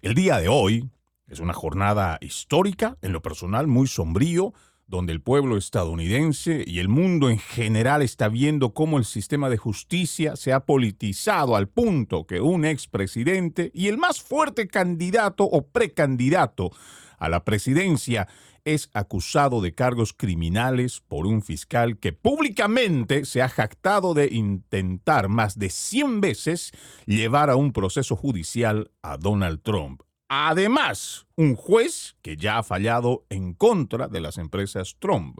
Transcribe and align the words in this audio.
El 0.02 0.14
día 0.14 0.40
de 0.40 0.48
hoy 0.48 0.90
es 1.28 1.40
una 1.40 1.54
jornada 1.54 2.18
histórica, 2.22 2.98
en 3.02 3.12
lo 3.12 3.22
personal 3.22 3.68
muy 3.68 3.88
sombrío, 3.88 4.54
donde 4.88 5.12
el 5.12 5.22
pueblo 5.22 5.58
estadounidense 5.58 6.64
y 6.66 6.80
el 6.80 6.88
mundo 6.88 7.30
en 7.30 7.40
general 7.40 8.02
está 8.02 8.30
viendo 8.30 8.74
cómo 8.74 8.98
el 8.98 9.06
sistema 9.06 9.50
de 9.50 9.58
justicia 9.58 10.36
se 10.38 10.54
ha 10.54 10.62
politizado 10.62 11.56
al 11.56 11.68
punto 11.68 12.26
que 12.26 12.40
un 12.40 12.64
expresidente 12.64 13.70
y 13.74 13.88
el 13.88 13.98
más 13.98 14.22
fuerte 14.22 14.68
candidato 14.68 15.44
o 15.44 15.68
precandidato 15.68 16.72
a 17.20 17.28
la 17.30 17.44
presidencia 17.44 18.28
es 18.64 18.90
acusado 18.94 19.62
de 19.62 19.74
cargos 19.74 20.14
criminales 20.14 21.02
por 21.08 21.26
un 21.26 21.42
fiscal 21.42 21.98
que 22.00 22.12
públicamente 22.12 23.26
se 23.26 23.42
ha 23.42 23.50
jactado 23.50 24.14
de 24.14 24.28
intentar 24.32 25.30
más 25.30 25.58
de 25.58 25.70
100 25.70 26.22
veces 26.22 26.72
llevar 27.06 27.50
a 27.50 27.56
un 27.56 27.72
proceso 27.72 28.16
judicial 28.16 28.92
a 29.02 29.18
Donald 29.18 29.62
Trump. 29.64 30.02
Además, 30.30 31.26
un 31.36 31.56
juez 31.56 32.18
que 32.22 32.36
ya 32.36 32.58
ha 32.58 32.64
fallado 32.64 33.26
en 33.30 33.54
contra 33.54 34.08
de 34.08 34.20
las 34.20 34.38
empresas 34.38 34.98
Trump. 35.00 35.40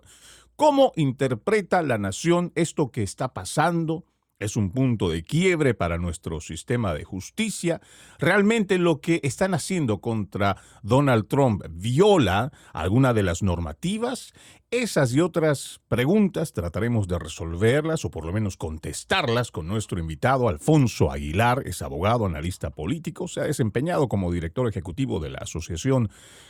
¿Cómo 0.56 0.94
interpreta 0.96 1.82
la 1.82 1.98
nación 1.98 2.52
esto 2.56 2.92
que 2.92 3.04
está 3.04 3.34
pasando? 3.34 4.06
Es 4.40 4.56
un 4.56 4.72
punto 4.72 5.10
de 5.10 5.24
quiebre 5.24 5.74
para 5.74 5.98
nuestro 5.98 6.42
sistema 6.42 6.94
de 6.94 7.04
justicia. 7.04 7.82
Realmente 8.20 8.78
lo 8.78 9.02
que 9.02 9.20
están 9.24 9.54
haciendo 9.54 10.00
contra 10.00 10.58
Donald 10.84 11.28
Trump 11.28 11.64
viola 11.70 12.52
alguna 12.74 13.14
de 13.14 13.24
las 13.24 13.42
normativas. 13.42 14.34
Esas 14.70 15.14
y 15.14 15.22
otras 15.22 15.80
preguntas 15.88 16.52
trataremos 16.52 17.08
de 17.08 17.18
resolverlas 17.18 18.04
o 18.04 18.12
por 18.12 18.26
lo 18.26 18.34
menos 18.34 18.58
contestarlas 18.58 19.50
con 19.50 19.66
nuestro 19.66 19.98
invitado 19.98 20.50
Alfonso 20.50 21.10
Aguilar, 21.10 21.64
es 21.66 21.82
abogado, 21.82 22.26
analista 22.26 22.70
político, 22.70 23.30
se 23.30 23.40
ha 23.40 23.46
desempeñado 23.46 24.10
como 24.10 24.32
director 24.32 24.68
ejecutivo 24.68 25.22
de 25.22 25.30
la 25.30 25.40
Asociación 25.40 26.10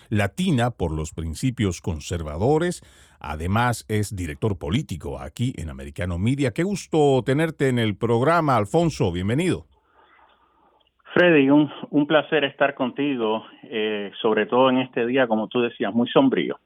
Latina 0.10 0.72
por 0.72 0.92
los 0.92 1.14
Principios 1.14 1.80
Conservadores. 1.80 2.82
Además, 3.20 3.86
es 3.90 4.16
director 4.16 4.58
político 4.58 5.20
aquí 5.20 5.54
en 5.58 5.70
Americano 5.70 6.18
Media. 6.18 6.52
Qué 6.52 6.64
gusto 6.64 7.24
tenerte 7.26 7.70
en 7.70 7.80
el 7.80 7.98
programa, 7.98 8.56
Alfonso. 8.56 9.12
Bienvenido. 9.12 9.66
Freddy, 11.14 11.50
un, 11.50 11.72
un 11.90 12.06
placer 12.06 12.44
estar 12.44 12.76
contigo, 12.76 13.46
eh, 13.64 14.12
sobre 14.22 14.46
todo 14.46 14.70
en 14.70 14.80
este 14.80 15.06
día, 15.08 15.28
como 15.28 15.48
tú 15.48 15.62
decías, 15.62 15.94
muy 15.94 16.08
sombrío 16.10 16.60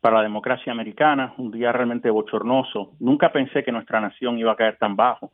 para 0.00 0.18
la 0.18 0.22
democracia 0.22 0.72
americana, 0.72 1.34
un 1.36 1.50
día 1.50 1.72
realmente 1.72 2.10
bochornoso. 2.10 2.92
Nunca 3.00 3.32
pensé 3.32 3.64
que 3.64 3.72
nuestra 3.72 4.00
nación 4.00 4.38
iba 4.38 4.52
a 4.52 4.56
caer 4.56 4.76
tan 4.78 4.94
bajo, 4.94 5.32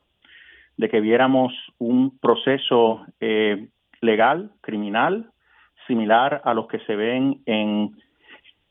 de 0.79 0.89
que 0.89 1.01
viéramos 1.01 1.53
un 1.79 2.19
proceso 2.19 3.05
eh, 3.21 3.69
legal, 4.01 4.51
criminal, 4.62 5.31
similar 5.87 6.41
a 6.45 6.55
los 6.55 6.69
que 6.69 6.79
se 6.81 6.97
ven 6.97 7.43
en 7.45 7.97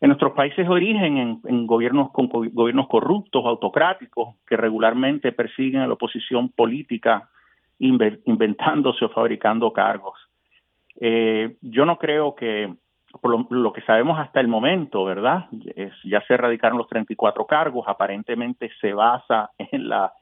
en 0.02 0.08
nuestros 0.08 0.34
países 0.34 0.68
de 0.68 0.74
origen, 0.74 1.40
en, 1.46 1.68
gobiernos 1.68 2.12
con 2.12 2.28
gobiernos 2.28 2.88
corruptos, 2.88 3.46
autocráticos, 3.46 4.36
que 4.48 4.58
regularmente 4.58 5.32
persiguen 5.32 5.82
a 5.82 5.88
la 5.88 5.94
oposición 5.94 6.50
política 6.50 7.30
inventándose 7.78 9.06
o 9.06 9.10
fabricando 9.10 9.72
cargos. 9.72 10.18
Eh, 11.00 11.56
yo 11.62 11.86
no 11.86 11.98
creo 11.98 12.36
que, 12.36 12.74
por 13.22 13.52
lo, 13.52 13.74
que 13.74 13.82
sabemos 13.82 14.20
hasta 14.20 14.40
el 14.40 14.48
momento, 14.48 15.06
¿verdad? 15.06 15.46
ya 16.04 16.22
se 16.26 16.34
erradicaron 16.34 16.80
los 16.80 16.88
34 16.90 17.46
cargos, 17.46 17.88
aparentemente 17.88 18.72
se 18.82 18.94
basa 18.94 19.52
en 19.60 19.88
la, 19.88 20.14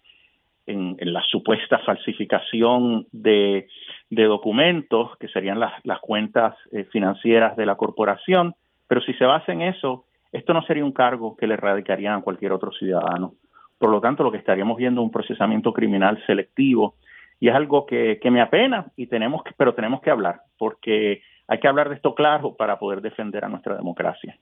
supuesta 1.30 1.80
falsificación 1.80 3.08
de, 3.14 3.68
documentos, 4.10 5.16
que 5.20 5.30
serían 5.30 5.60
las, 5.60 5.74
las 5.86 6.00
cuentas 6.00 6.56
eh, 6.74 6.84
financieras 6.92 7.56
de 7.56 7.66
la 7.66 7.76
corporación 7.76 8.56
pero 8.90 9.02
si 9.02 9.14
se 9.14 9.24
basa 9.24 9.54
en 9.54 9.62
eso, 9.62 10.06
esto 10.32 10.52
no 10.52 10.64
sería 10.64 10.84
un 10.84 10.92
cargo 10.92 11.38
que 11.38 11.46
le 11.46 11.56
radicarían 11.56 12.16
a 12.16 12.22
cualquier 12.22 12.54
otro 12.54 12.72
ciudadano. 12.72 13.36
Por 13.78 13.92
lo 13.92 14.02
tanto, 14.02 14.24
lo 14.24 14.32
que 14.32 14.40
estaríamos 14.40 14.78
viendo 14.78 15.02
es 15.02 15.06
un 15.06 15.12
procesamiento 15.12 15.72
criminal 15.72 16.22
selectivo 16.26 16.96
y 17.40 17.50
es 17.50 17.56
algo 17.56 17.86
que, 17.86 18.20
me 18.32 18.42
apena 18.42 18.88
y 18.98 19.06
tenemos 19.06 19.44
que, 19.44 19.52
pero 19.56 19.76
tenemos 19.76 20.02
que 20.02 20.10
hablar 20.10 20.42
porque 20.58 21.22
hay 21.48 21.60
que 21.60 21.68
hablar 21.68 21.90
de 21.90 21.96
esto 21.96 22.16
claro 22.16 22.56
para 22.56 22.80
poder 22.80 23.02
defender 23.02 23.46
a 23.46 23.50
nuestra 23.50 23.76
democracia. 23.76 24.36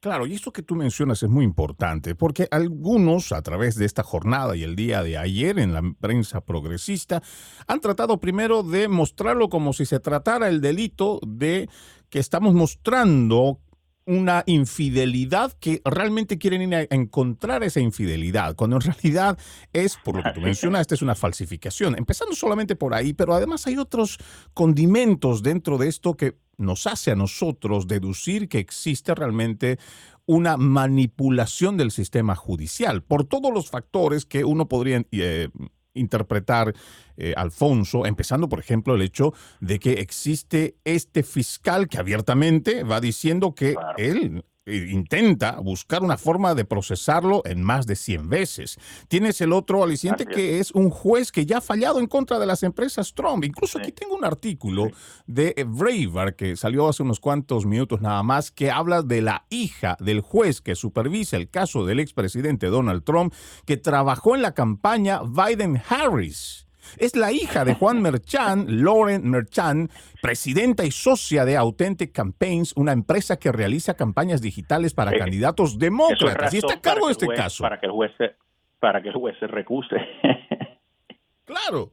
Claro, 0.00 0.26
y 0.26 0.34
esto 0.34 0.50
que 0.50 0.62
tú 0.62 0.76
mencionas 0.76 1.22
es 1.22 1.28
muy 1.30 1.44
importante, 1.44 2.14
porque 2.14 2.46
algunos, 2.50 3.32
a 3.32 3.42
través 3.42 3.76
de 3.76 3.86
esta 3.86 4.02
jornada 4.02 4.56
y 4.56 4.62
el 4.62 4.76
día 4.76 5.02
de 5.02 5.18
ayer 5.18 5.58
en 5.58 5.72
la 5.72 5.82
prensa 5.98 6.42
progresista, 6.42 7.22
han 7.66 7.80
tratado 7.80 8.18
primero 8.18 8.62
de 8.62 8.88
mostrarlo 8.88 9.48
como 9.48 9.72
si 9.72 9.86
se 9.86 10.00
tratara 10.00 10.48
el 10.48 10.60
delito 10.60 11.20
de 11.26 11.68
que 12.14 12.18
estamos 12.18 12.54
mostrando 12.54 13.58
una 14.06 14.42
infidelidad 14.46 15.52
que 15.52 15.80
realmente 15.84 16.38
quieren 16.38 16.62
ir 16.62 16.74
a 16.74 16.86
encontrar 16.90 17.62
esa 17.62 17.80
infidelidad, 17.80 18.54
cuando 18.54 18.76
en 18.76 18.82
realidad 18.82 19.38
es, 19.72 19.96
por 19.96 20.16
lo 20.16 20.22
que 20.22 20.30
tú 20.32 20.40
mencionaste, 20.42 20.94
es 20.94 21.02
una 21.02 21.14
falsificación. 21.14 21.96
Empezando 21.96 22.34
solamente 22.34 22.76
por 22.76 22.94
ahí, 22.94 23.12
pero 23.12 23.34
además 23.34 23.66
hay 23.66 23.76
otros 23.76 24.18
condimentos 24.52 25.42
dentro 25.42 25.78
de 25.78 25.88
esto 25.88 26.16
que 26.16 26.36
nos 26.56 26.86
hace 26.86 27.10
a 27.10 27.16
nosotros 27.16 27.88
deducir 27.88 28.48
que 28.48 28.58
existe 28.58 29.14
realmente 29.14 29.78
una 30.26 30.56
manipulación 30.56 31.76
del 31.76 31.90
sistema 31.90 32.34
judicial 32.34 33.02
por 33.02 33.24
todos 33.24 33.52
los 33.52 33.70
factores 33.70 34.24
que 34.24 34.44
uno 34.44 34.68
podría 34.68 35.04
eh, 35.12 35.48
interpretar, 35.94 36.74
eh, 37.16 37.34
Alfonso, 37.36 38.06
empezando 38.06 38.48
por 38.48 38.58
ejemplo 38.58 38.94
el 38.94 39.02
hecho 39.02 39.32
de 39.60 39.78
que 39.78 39.94
existe 39.94 40.76
este 40.84 41.22
fiscal 41.22 41.88
que 41.88 41.98
abiertamente 41.98 42.82
va 42.84 43.00
diciendo 43.00 43.54
que 43.54 43.76
él 43.96 44.44
intenta 44.66 45.60
buscar 45.60 46.02
una 46.02 46.16
forma 46.16 46.54
de 46.54 46.64
procesarlo 46.64 47.42
en 47.44 47.62
más 47.62 47.86
de 47.86 47.96
100 47.96 48.28
veces. 48.28 48.78
Tienes 49.08 49.40
el 49.40 49.52
otro 49.52 49.82
aliciente 49.82 50.26
que 50.26 50.58
es 50.58 50.70
un 50.72 50.90
juez 50.90 51.32
que 51.32 51.46
ya 51.46 51.58
ha 51.58 51.60
fallado 51.60 51.98
en 51.98 52.06
contra 52.06 52.38
de 52.38 52.46
las 52.46 52.62
empresas 52.62 53.12
Trump. 53.14 53.44
Incluso 53.44 53.78
aquí 53.78 53.92
tengo 53.92 54.14
un 54.14 54.24
artículo 54.24 54.90
de 55.26 55.54
Braver 55.66 56.34
que 56.34 56.56
salió 56.56 56.88
hace 56.88 57.02
unos 57.02 57.20
cuantos 57.20 57.66
minutos 57.66 58.00
nada 58.00 58.22
más 58.22 58.50
que 58.50 58.70
habla 58.70 59.02
de 59.02 59.20
la 59.22 59.44
hija 59.50 59.96
del 60.00 60.20
juez 60.20 60.60
que 60.60 60.74
supervisa 60.74 61.36
el 61.36 61.50
caso 61.50 61.84
del 61.84 62.00
expresidente 62.00 62.68
Donald 62.68 63.04
Trump 63.04 63.34
que 63.66 63.76
trabajó 63.76 64.34
en 64.34 64.42
la 64.42 64.54
campaña 64.54 65.20
Biden-Harris. 65.22 66.63
Es 66.98 67.16
la 67.16 67.32
hija 67.32 67.64
de 67.64 67.74
Juan 67.74 68.00
Merchan, 68.02 68.66
Lauren 68.82 69.28
Merchan, 69.30 69.88
presidenta 70.22 70.84
y 70.84 70.90
socia 70.90 71.44
de 71.44 71.56
Authentic 71.56 72.12
Campaigns, 72.12 72.76
una 72.76 72.92
empresa 72.92 73.38
que 73.38 73.52
realiza 73.52 73.94
campañas 73.94 74.40
digitales 74.40 74.94
para 74.94 75.16
candidatos 75.16 75.78
demócratas. 75.78 76.54
Y 76.54 76.58
está 76.58 76.74
a 76.74 76.80
cargo 76.80 77.06
de 77.06 77.12
este 77.12 77.28
caso. 77.28 77.62
Para 77.62 77.80
que 77.80 77.86
el 77.86 77.92
juez 77.92 78.12
se, 78.18 78.32
para 78.80 79.02
que 79.02 79.08
el 79.08 79.14
juez 79.14 79.36
se 79.38 79.46
recuse. 79.46 79.96
claro. 81.44 81.90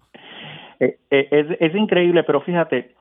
Eh, 0.79 0.99
eh, 1.11 1.27
es, 1.31 1.47
es 1.59 1.75
increíble, 1.75 2.23
pero 2.23 2.41
fíjate, 2.41 2.77
eh, 2.77 2.85
eh, 2.85 3.00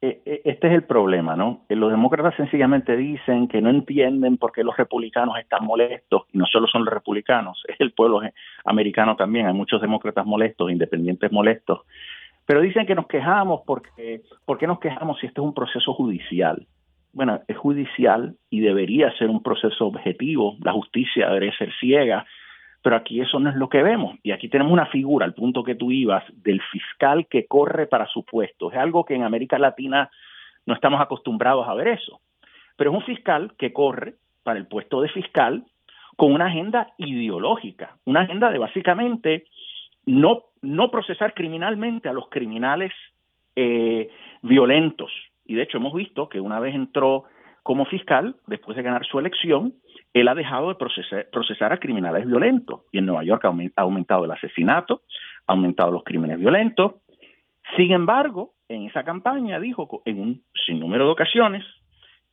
este 0.00 0.68
es 0.68 0.74
el 0.74 0.84
problema, 0.84 1.34
¿no? 1.34 1.64
Eh, 1.68 1.74
los 1.74 1.90
demócratas 1.90 2.36
sencillamente 2.36 2.96
dicen 2.96 3.48
que 3.48 3.60
no 3.60 3.70
entienden 3.70 4.36
por 4.36 4.52
qué 4.52 4.62
los 4.62 4.76
republicanos 4.76 5.36
están 5.38 5.64
molestos, 5.64 6.22
y 6.32 6.38
no 6.38 6.46
solo 6.46 6.68
son 6.68 6.84
los 6.84 6.94
republicanos, 6.94 7.62
es 7.68 7.80
el 7.80 7.92
pueblo 7.92 8.20
americano 8.64 9.16
también, 9.16 9.46
hay 9.46 9.54
muchos 9.54 9.80
demócratas 9.80 10.24
molestos, 10.24 10.70
independientes 10.70 11.32
molestos, 11.32 11.80
pero 12.46 12.60
dicen 12.60 12.86
que 12.86 12.94
nos 12.94 13.08
quejamos 13.08 13.62
porque, 13.66 14.22
¿por 14.46 14.56
qué 14.56 14.66
nos 14.66 14.78
quejamos 14.78 15.18
si 15.18 15.26
este 15.26 15.40
es 15.40 15.44
un 15.44 15.54
proceso 15.54 15.92
judicial? 15.92 16.66
Bueno, 17.12 17.40
es 17.48 17.56
judicial 17.56 18.36
y 18.48 18.60
debería 18.60 19.12
ser 19.18 19.28
un 19.28 19.42
proceso 19.42 19.86
objetivo, 19.86 20.56
la 20.62 20.72
justicia 20.72 21.26
debería 21.28 21.56
ser 21.58 21.72
ciega, 21.80 22.24
pero 22.82 22.96
aquí 22.96 23.20
eso 23.20 23.38
no 23.40 23.50
es 23.50 23.56
lo 23.56 23.68
que 23.68 23.82
vemos. 23.82 24.16
Y 24.22 24.30
aquí 24.30 24.48
tenemos 24.48 24.72
una 24.72 24.86
figura, 24.86 25.26
al 25.26 25.34
punto 25.34 25.64
que 25.64 25.74
tú 25.74 25.90
ibas, 25.90 26.24
del 26.42 26.60
fiscal 26.62 27.26
que 27.26 27.46
corre 27.46 27.86
para 27.86 28.06
su 28.06 28.24
puesto. 28.24 28.70
Es 28.70 28.78
algo 28.78 29.04
que 29.04 29.14
en 29.14 29.24
América 29.24 29.58
Latina 29.58 30.10
no 30.66 30.74
estamos 30.74 31.00
acostumbrados 31.00 31.68
a 31.68 31.74
ver 31.74 31.88
eso. 31.88 32.20
Pero 32.76 32.90
es 32.90 32.96
un 32.96 33.02
fiscal 33.02 33.52
que 33.58 33.72
corre 33.72 34.14
para 34.42 34.58
el 34.58 34.66
puesto 34.66 35.00
de 35.00 35.08
fiscal 35.08 35.64
con 36.16 36.32
una 36.32 36.46
agenda 36.46 36.92
ideológica, 36.98 37.96
una 38.04 38.22
agenda 38.22 38.50
de 38.50 38.58
básicamente 38.58 39.44
no, 40.06 40.44
no 40.62 40.90
procesar 40.90 41.34
criminalmente 41.34 42.08
a 42.08 42.12
los 42.12 42.28
criminales 42.28 42.92
eh, 43.54 44.10
violentos. 44.42 45.12
Y 45.46 45.54
de 45.54 45.62
hecho 45.62 45.78
hemos 45.78 45.94
visto 45.94 46.28
que 46.28 46.40
una 46.40 46.60
vez 46.60 46.74
entró 46.74 47.24
como 47.62 47.84
fiscal, 47.84 48.36
después 48.46 48.76
de 48.76 48.82
ganar 48.82 49.04
su 49.04 49.18
elección, 49.18 49.74
él 50.14 50.28
ha 50.28 50.34
dejado 50.34 50.68
de 50.68 50.74
procesar, 50.74 51.72
a 51.72 51.78
criminales 51.78 52.26
violentos. 52.26 52.82
Y 52.92 52.98
en 52.98 53.06
Nueva 53.06 53.24
York 53.24 53.44
ha 53.44 53.82
aumentado 53.82 54.24
el 54.24 54.30
asesinato, 54.30 55.02
ha 55.46 55.52
aumentado 55.52 55.90
los 55.90 56.04
crímenes 56.04 56.38
violentos. 56.38 56.94
Sin 57.76 57.92
embargo, 57.92 58.54
en 58.68 58.84
esa 58.84 59.04
campaña 59.04 59.60
dijo 59.60 60.02
en 60.04 60.20
un 60.20 60.42
sinnúmero 60.66 61.06
de 61.06 61.12
ocasiones 61.12 61.64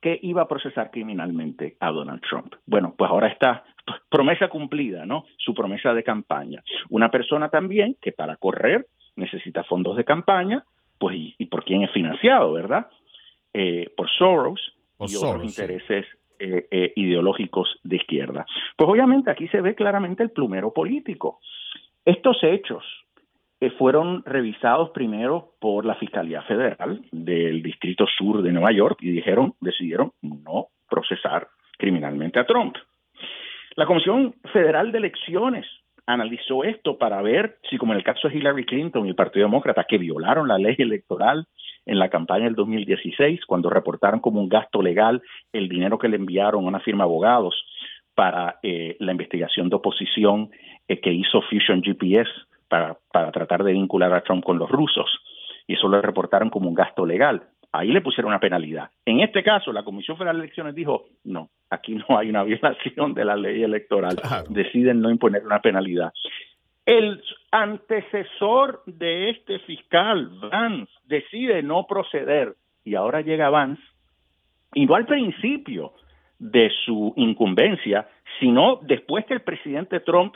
que 0.01 0.19
iba 0.21 0.43
a 0.43 0.47
procesar 0.47 0.91
criminalmente 0.91 1.77
a 1.79 1.91
Donald 1.91 2.21
Trump. 2.21 2.55
Bueno, 2.65 2.93
pues 2.97 3.09
ahora 3.09 3.27
está 3.27 3.63
promesa 4.09 4.47
cumplida, 4.49 5.05
¿no? 5.05 5.25
Su 5.37 5.53
promesa 5.53 5.93
de 5.93 6.03
campaña. 6.03 6.63
Una 6.89 7.09
persona 7.09 7.49
también 7.49 7.97
que 8.01 8.11
para 8.11 8.37
correr 8.37 8.87
necesita 9.15 9.63
fondos 9.63 9.97
de 9.97 10.03
campaña, 10.03 10.63
pues 10.99 11.15
y, 11.17 11.45
por 11.45 11.63
quién 11.63 11.83
es 11.83 11.91
financiado, 11.91 12.53
¿verdad? 12.53 12.87
Eh, 13.53 13.93
por 13.95 14.09
Soros 14.09 14.73
y 14.99 15.15
otros 15.15 15.43
intereses 15.43 16.05
eh, 16.39 16.67
eh, 16.71 16.93
ideológicos 16.95 17.79
de 17.83 17.97
izquierda. 17.97 18.45
Pues 18.75 18.89
obviamente 18.89 19.31
aquí 19.31 19.47
se 19.47 19.61
ve 19.61 19.75
claramente 19.75 20.23
el 20.23 20.31
plumero 20.31 20.73
político. 20.73 21.39
Estos 22.03 22.37
hechos 22.43 22.83
eh, 23.59 23.71
fueron 23.71 24.23
revisados 24.25 24.89
primero 24.91 25.53
por 25.59 25.85
la 25.85 25.95
Fiscalía 25.95 26.41
Federal 26.43 27.01
del 27.11 27.63
Distrito 27.63 28.05
Sur 28.05 28.41
de 28.41 28.51
Nueva 28.51 28.71
York 28.71 28.99
y 29.01 29.11
dijeron, 29.11 29.53
decidieron 29.61 30.11
no 30.21 30.67
procesar 30.89 31.47
criminalmente 31.77 32.39
a 32.39 32.45
Trump. 32.45 32.75
La 33.75 33.85
Comisión 33.85 34.35
Federal 34.53 34.91
de 34.91 34.99
Elecciones 34.99 35.65
analizó 36.05 36.63
esto 36.63 36.97
para 36.97 37.21
ver 37.21 37.57
si, 37.69 37.77
como 37.77 37.93
en 37.93 37.97
el 37.97 38.03
caso 38.03 38.27
de 38.27 38.37
Hillary 38.37 38.65
Clinton 38.65 39.05
y 39.05 39.09
el 39.09 39.15
Partido 39.15 39.45
Demócrata, 39.45 39.85
que 39.85 39.97
violaron 39.97 40.47
la 40.47 40.57
ley 40.57 40.75
electoral 40.77 41.47
en 41.85 41.99
la 41.99 42.09
campaña 42.09 42.45
del 42.45 42.55
2016, 42.55 43.45
cuando 43.45 43.69
reportaron 43.69 44.19
como 44.19 44.41
un 44.41 44.49
gasto 44.49 44.81
legal 44.81 45.21
el 45.53 45.69
dinero 45.69 45.97
que 45.97 46.09
le 46.09 46.17
enviaron 46.17 46.65
a 46.65 46.67
una 46.67 46.79
firma 46.79 47.03
de 47.03 47.09
abogados 47.09 47.55
para 48.15 48.59
eh, 48.63 48.95
la 48.99 49.11
investigación 49.11 49.69
de 49.69 49.75
oposición 49.75 50.49
eh, 50.87 50.99
que 50.99 51.11
hizo 51.11 51.41
Fusion 51.41 51.83
GPS 51.83 52.29
para, 52.67 52.97
para 53.11 53.31
tratar 53.31 53.63
de 53.63 53.73
vincular 53.73 54.13
a 54.13 54.21
Trump 54.21 54.43
con 54.43 54.57
los 54.57 54.69
rusos. 54.69 55.09
Y 55.67 55.73
eso 55.73 55.87
lo 55.87 56.01
reportaron 56.01 56.49
como 56.49 56.69
un 56.69 56.75
gasto 56.75 57.05
legal. 57.05 57.43
Ahí 57.71 57.91
le 57.91 58.01
pusieron 58.01 58.29
una 58.29 58.39
penalidad. 58.39 58.89
En 59.05 59.19
este 59.19 59.43
caso, 59.43 59.73
la 59.73 59.83
Comisión 59.83 60.15
Federal 60.17 60.37
de 60.37 60.43
Elecciones 60.43 60.75
dijo, 60.75 61.07
no, 61.25 61.49
aquí 61.69 61.95
no 61.95 62.17
hay 62.17 62.29
una 62.29 62.43
violación 62.45 63.13
de 63.13 63.25
la 63.25 63.35
ley 63.35 63.63
electoral. 63.63 64.15
Deciden 64.49 65.01
no 65.01 65.11
imponer 65.11 65.45
una 65.45 65.59
penalidad. 65.59 66.13
El 66.85 67.21
antecesor 67.51 68.83
de 68.85 69.31
este 69.31 69.59
fiscal, 69.59 70.29
Vance, 70.51 70.91
decide 71.05 71.63
no 71.63 71.87
proceder 71.87 72.53
y 72.83 72.93
ahora 72.93 73.21
llega 73.21 73.49
Vance, 73.49 73.81
y 74.75 74.85
no 74.85 74.95
al 74.95 75.05
principio 75.05 75.93
de 76.37 76.69
su 76.85 77.13
incumbencia, 77.15 78.07
sino 78.39 78.79
después 78.83 79.25
que 79.25 79.33
el 79.33 79.41
presidente 79.41 80.01
Trump 80.01 80.35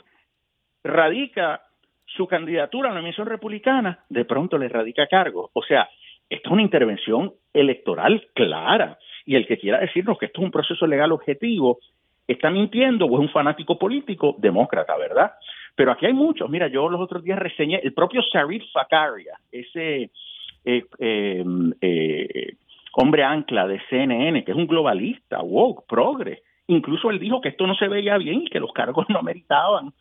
radica 0.82 1.62
su 2.06 2.26
candidatura 2.26 2.90
a 2.90 2.94
la 2.94 3.02
misión 3.02 3.28
republicana, 3.28 4.04
de 4.08 4.24
pronto 4.24 4.58
le 4.58 4.68
radica 4.68 5.06
cargo. 5.06 5.50
O 5.52 5.62
sea, 5.62 5.88
esta 6.28 6.48
es 6.48 6.52
una 6.52 6.62
intervención 6.62 7.32
electoral 7.52 8.26
clara. 8.34 8.98
Y 9.26 9.36
el 9.36 9.46
que 9.46 9.58
quiera 9.58 9.78
decirnos 9.78 10.18
que 10.18 10.26
esto 10.26 10.40
es 10.40 10.46
un 10.46 10.50
proceso 10.50 10.86
legal 10.86 11.12
objetivo, 11.12 11.78
está 12.26 12.50
mintiendo 12.50 13.06
o 13.06 13.14
es 13.14 13.20
un 13.20 13.28
fanático 13.28 13.78
político 13.78 14.34
demócrata, 14.38 14.96
¿verdad? 14.96 15.32
Pero 15.80 15.92
aquí 15.92 16.04
hay 16.04 16.12
muchos. 16.12 16.50
Mira, 16.50 16.68
yo 16.68 16.90
los 16.90 17.00
otros 17.00 17.24
días 17.24 17.38
reseñé 17.38 17.80
el 17.82 17.94
propio 17.94 18.20
Sarif 18.22 18.62
Fakaria, 18.70 19.32
ese 19.50 20.10
eh, 20.62 20.84
eh, 20.98 21.44
eh, 21.80 22.56
hombre 22.92 23.24
ancla 23.24 23.66
de 23.66 23.80
CNN, 23.88 24.44
que 24.44 24.50
es 24.50 24.56
un 24.58 24.66
globalista, 24.66 25.40
woke, 25.40 25.86
progre. 25.88 26.42
Incluso 26.66 27.08
él 27.08 27.18
dijo 27.18 27.40
que 27.40 27.48
esto 27.48 27.66
no 27.66 27.74
se 27.74 27.88
veía 27.88 28.18
bien 28.18 28.42
y 28.42 28.50
que 28.50 28.60
los 28.60 28.74
cargos 28.74 29.06
no 29.08 29.22
meritaban 29.22 29.94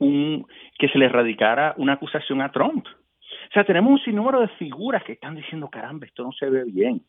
un, 0.00 0.44
que 0.76 0.88
se 0.88 0.98
le 0.98 1.08
radicara 1.08 1.74
una 1.76 1.92
acusación 1.92 2.42
a 2.42 2.50
Trump. 2.50 2.84
O 2.84 3.52
sea, 3.52 3.62
tenemos 3.62 3.92
un 3.92 4.00
sinnúmero 4.00 4.40
de 4.40 4.48
figuras 4.58 5.04
que 5.04 5.12
están 5.12 5.36
diciendo, 5.36 5.68
caramba, 5.68 6.04
esto 6.04 6.24
no 6.24 6.32
se 6.32 6.50
ve 6.50 6.64
bien. 6.64 7.00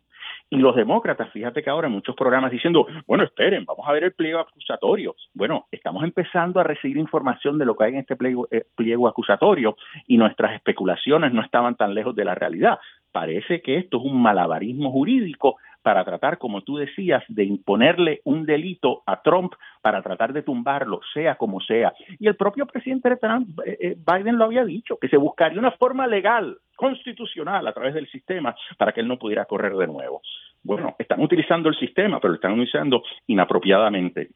Y 0.49 0.57
los 0.57 0.75
demócratas, 0.75 1.31
fíjate 1.31 1.63
que 1.63 1.69
ahora 1.69 1.87
en 1.87 1.93
muchos 1.93 2.15
programas 2.15 2.51
diciendo, 2.51 2.87
bueno, 3.07 3.23
esperen, 3.23 3.65
vamos 3.65 3.87
a 3.87 3.91
ver 3.91 4.03
el 4.03 4.13
pliego 4.13 4.39
acusatorio. 4.39 5.15
Bueno, 5.33 5.67
estamos 5.71 6.03
empezando 6.03 6.59
a 6.59 6.63
recibir 6.63 6.97
información 6.97 7.57
de 7.57 7.65
lo 7.65 7.75
que 7.75 7.85
hay 7.85 7.93
en 7.93 7.99
este 7.99 8.15
pliego, 8.15 8.47
eh, 8.51 8.65
pliego 8.75 9.07
acusatorio 9.07 9.75
y 10.07 10.17
nuestras 10.17 10.53
especulaciones 10.53 11.33
no 11.33 11.41
estaban 11.41 11.75
tan 11.75 11.93
lejos 11.93 12.15
de 12.15 12.25
la 12.25 12.35
realidad. 12.35 12.79
Parece 13.15 13.61
que 13.61 13.77
esto 13.77 13.97
es 13.97 14.03
un 14.03 14.21
malabarismo 14.21 14.91
jurídico 14.91 15.55
para 15.81 16.03
tratar, 16.03 16.37
como 16.37 16.63
tú 16.63 16.75
decías, 16.75 17.23
de 17.29 17.45
imponerle 17.45 18.19
un 18.25 18.45
delito 18.45 19.03
a 19.05 19.21
Trump 19.21 19.53
para 19.81 20.01
tratar 20.01 20.33
de 20.33 20.41
tumbarlo, 20.41 20.99
sea 21.13 21.35
como 21.35 21.61
sea. 21.61 21.93
Y 22.19 22.27
el 22.27 22.35
propio 22.35 22.65
presidente 22.65 23.15
Trump, 23.15 23.57
eh, 23.65 23.77
eh, 23.79 23.95
Biden 23.95 24.37
lo 24.37 24.43
había 24.43 24.65
dicho, 24.65 24.97
que 24.97 25.07
se 25.07 25.15
buscaría 25.15 25.59
una 25.59 25.71
forma 25.71 26.07
legal, 26.07 26.57
constitucional, 26.75 27.65
a 27.65 27.71
través 27.71 27.93
del 27.93 28.05
sistema 28.11 28.53
para 28.77 28.91
que 28.91 28.99
él 28.99 29.07
no 29.07 29.17
pudiera 29.17 29.45
correr 29.45 29.77
de 29.77 29.87
nuevo. 29.87 30.21
Bueno, 30.61 30.93
están 30.99 31.21
utilizando 31.21 31.69
el 31.69 31.79
sistema, 31.79 32.19
pero 32.19 32.33
lo 32.33 32.35
están 32.35 32.51
utilizando 32.51 33.01
inapropiadamente. 33.27 34.27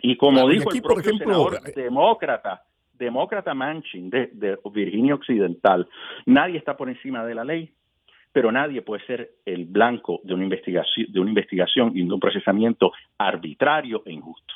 Y 0.00 0.16
como 0.16 0.48
dijo 0.48 0.72
el 0.72 0.80
propio 0.80 1.18
senador 1.18 1.60
eh, 1.66 1.72
demócrata, 1.76 2.62
demócrata 2.94 3.52
Manchin 3.52 4.08
de 4.08 4.58
Virginia 4.72 5.16
Occidental, 5.16 5.86
nadie 6.24 6.56
está 6.56 6.78
por 6.78 6.88
encima 6.88 7.22
de 7.26 7.34
la 7.34 7.44
ley, 7.44 7.70
pero 8.36 8.52
nadie 8.52 8.82
puede 8.82 9.02
ser 9.06 9.36
el 9.46 9.64
blanco 9.64 10.20
de 10.22 10.34
una 10.34 10.44
investigación, 10.44 11.06
de 11.10 11.20
una 11.20 11.30
investigación 11.30 11.92
y 11.94 12.06
de 12.06 12.12
un 12.12 12.20
procesamiento 12.20 12.92
arbitrario 13.16 14.02
e 14.04 14.12
injusto. 14.12 14.52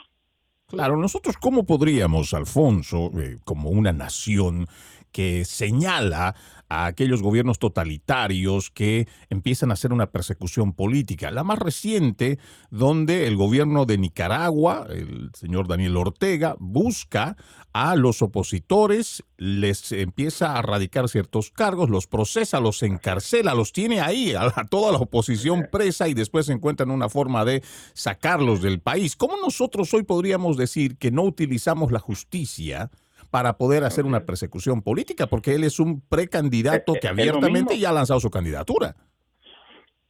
Claro, 0.66 0.98
nosotros 0.98 1.38
cómo 1.38 1.64
podríamos, 1.64 2.34
Alfonso, 2.34 3.10
eh, 3.18 3.38
como 3.42 3.70
una 3.70 3.90
nación 3.90 4.66
que 5.12 5.44
señala 5.44 6.34
a 6.70 6.86
aquellos 6.86 7.20
gobiernos 7.20 7.58
totalitarios 7.58 8.70
que 8.70 9.08
empiezan 9.28 9.70
a 9.70 9.74
hacer 9.74 9.92
una 9.92 10.12
persecución 10.12 10.72
política. 10.72 11.32
La 11.32 11.42
más 11.42 11.58
reciente, 11.58 12.38
donde 12.70 13.26
el 13.26 13.36
gobierno 13.36 13.86
de 13.86 13.98
Nicaragua, 13.98 14.86
el 14.88 15.30
señor 15.34 15.66
Daniel 15.66 15.96
Ortega, 15.96 16.54
busca 16.60 17.36
a 17.72 17.96
los 17.96 18.22
opositores, 18.22 19.24
les 19.36 19.90
empieza 19.90 20.56
a 20.56 20.62
radicar 20.62 21.08
ciertos 21.08 21.50
cargos, 21.50 21.90
los 21.90 22.06
procesa, 22.06 22.60
los 22.60 22.82
encarcela, 22.84 23.54
los 23.54 23.72
tiene 23.72 24.00
ahí, 24.00 24.34
a, 24.34 24.50
toda 24.70 24.92
la 24.92 24.98
oposición 24.98 25.68
presa 25.72 26.06
y 26.06 26.14
después 26.14 26.48
encuentran 26.48 26.92
una 26.92 27.08
forma 27.08 27.44
de 27.44 27.62
sacarlos 27.94 28.62
del 28.62 28.80
país. 28.80 29.16
¿Cómo 29.16 29.36
nosotros 29.36 29.92
hoy 29.92 30.04
podríamos 30.04 30.56
decir 30.56 30.98
que 30.98 31.10
no 31.10 31.22
utilizamos 31.22 31.90
la 31.90 31.98
justicia? 31.98 32.90
Para 33.30 33.56
poder 33.58 33.84
hacer 33.84 34.04
una 34.04 34.26
persecución 34.26 34.82
política, 34.82 35.26
porque 35.26 35.54
él 35.54 35.64
es 35.64 35.78
un 35.80 36.00
precandidato 36.08 36.94
que 37.00 37.08
abiertamente 37.08 37.78
ya 37.78 37.90
ha 37.90 37.92
lanzado 37.92 38.20
su 38.20 38.30
candidatura. 38.30 38.96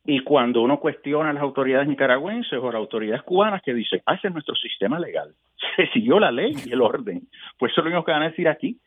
Y 0.05 0.21
cuando 0.25 0.62
uno 0.62 0.81
cuestiona 0.81 1.31
a 1.31 1.33
las 1.33 1.43
autoridades 1.43 1.87
nicaragüenses 1.87 2.59
o 2.59 2.69
a 2.69 2.73
las 2.73 2.81
autoridades 2.81 3.23
cubanas 3.23 3.62
que 3.62 3.75
dicen, 3.75 4.00
ah, 4.07 4.15
ese 4.15 4.29
es 4.29 4.33
nuestro 4.33 4.55
sistema 4.55 4.99
legal, 4.99 5.35
se 5.77 5.87
siguió 5.89 6.19
la 6.19 6.33
ley 6.33 6.55
y 6.65 6.73
el 6.73 6.81
orden, 6.81 7.29
pues 7.59 7.73
eso 7.73 7.81
es 7.81 7.85
lo 7.85 7.91
mismo 7.91 8.05
que 8.05 8.12
van 8.12 8.23
a 8.23 8.31
decir 8.31 8.49
aquí. 8.49 8.79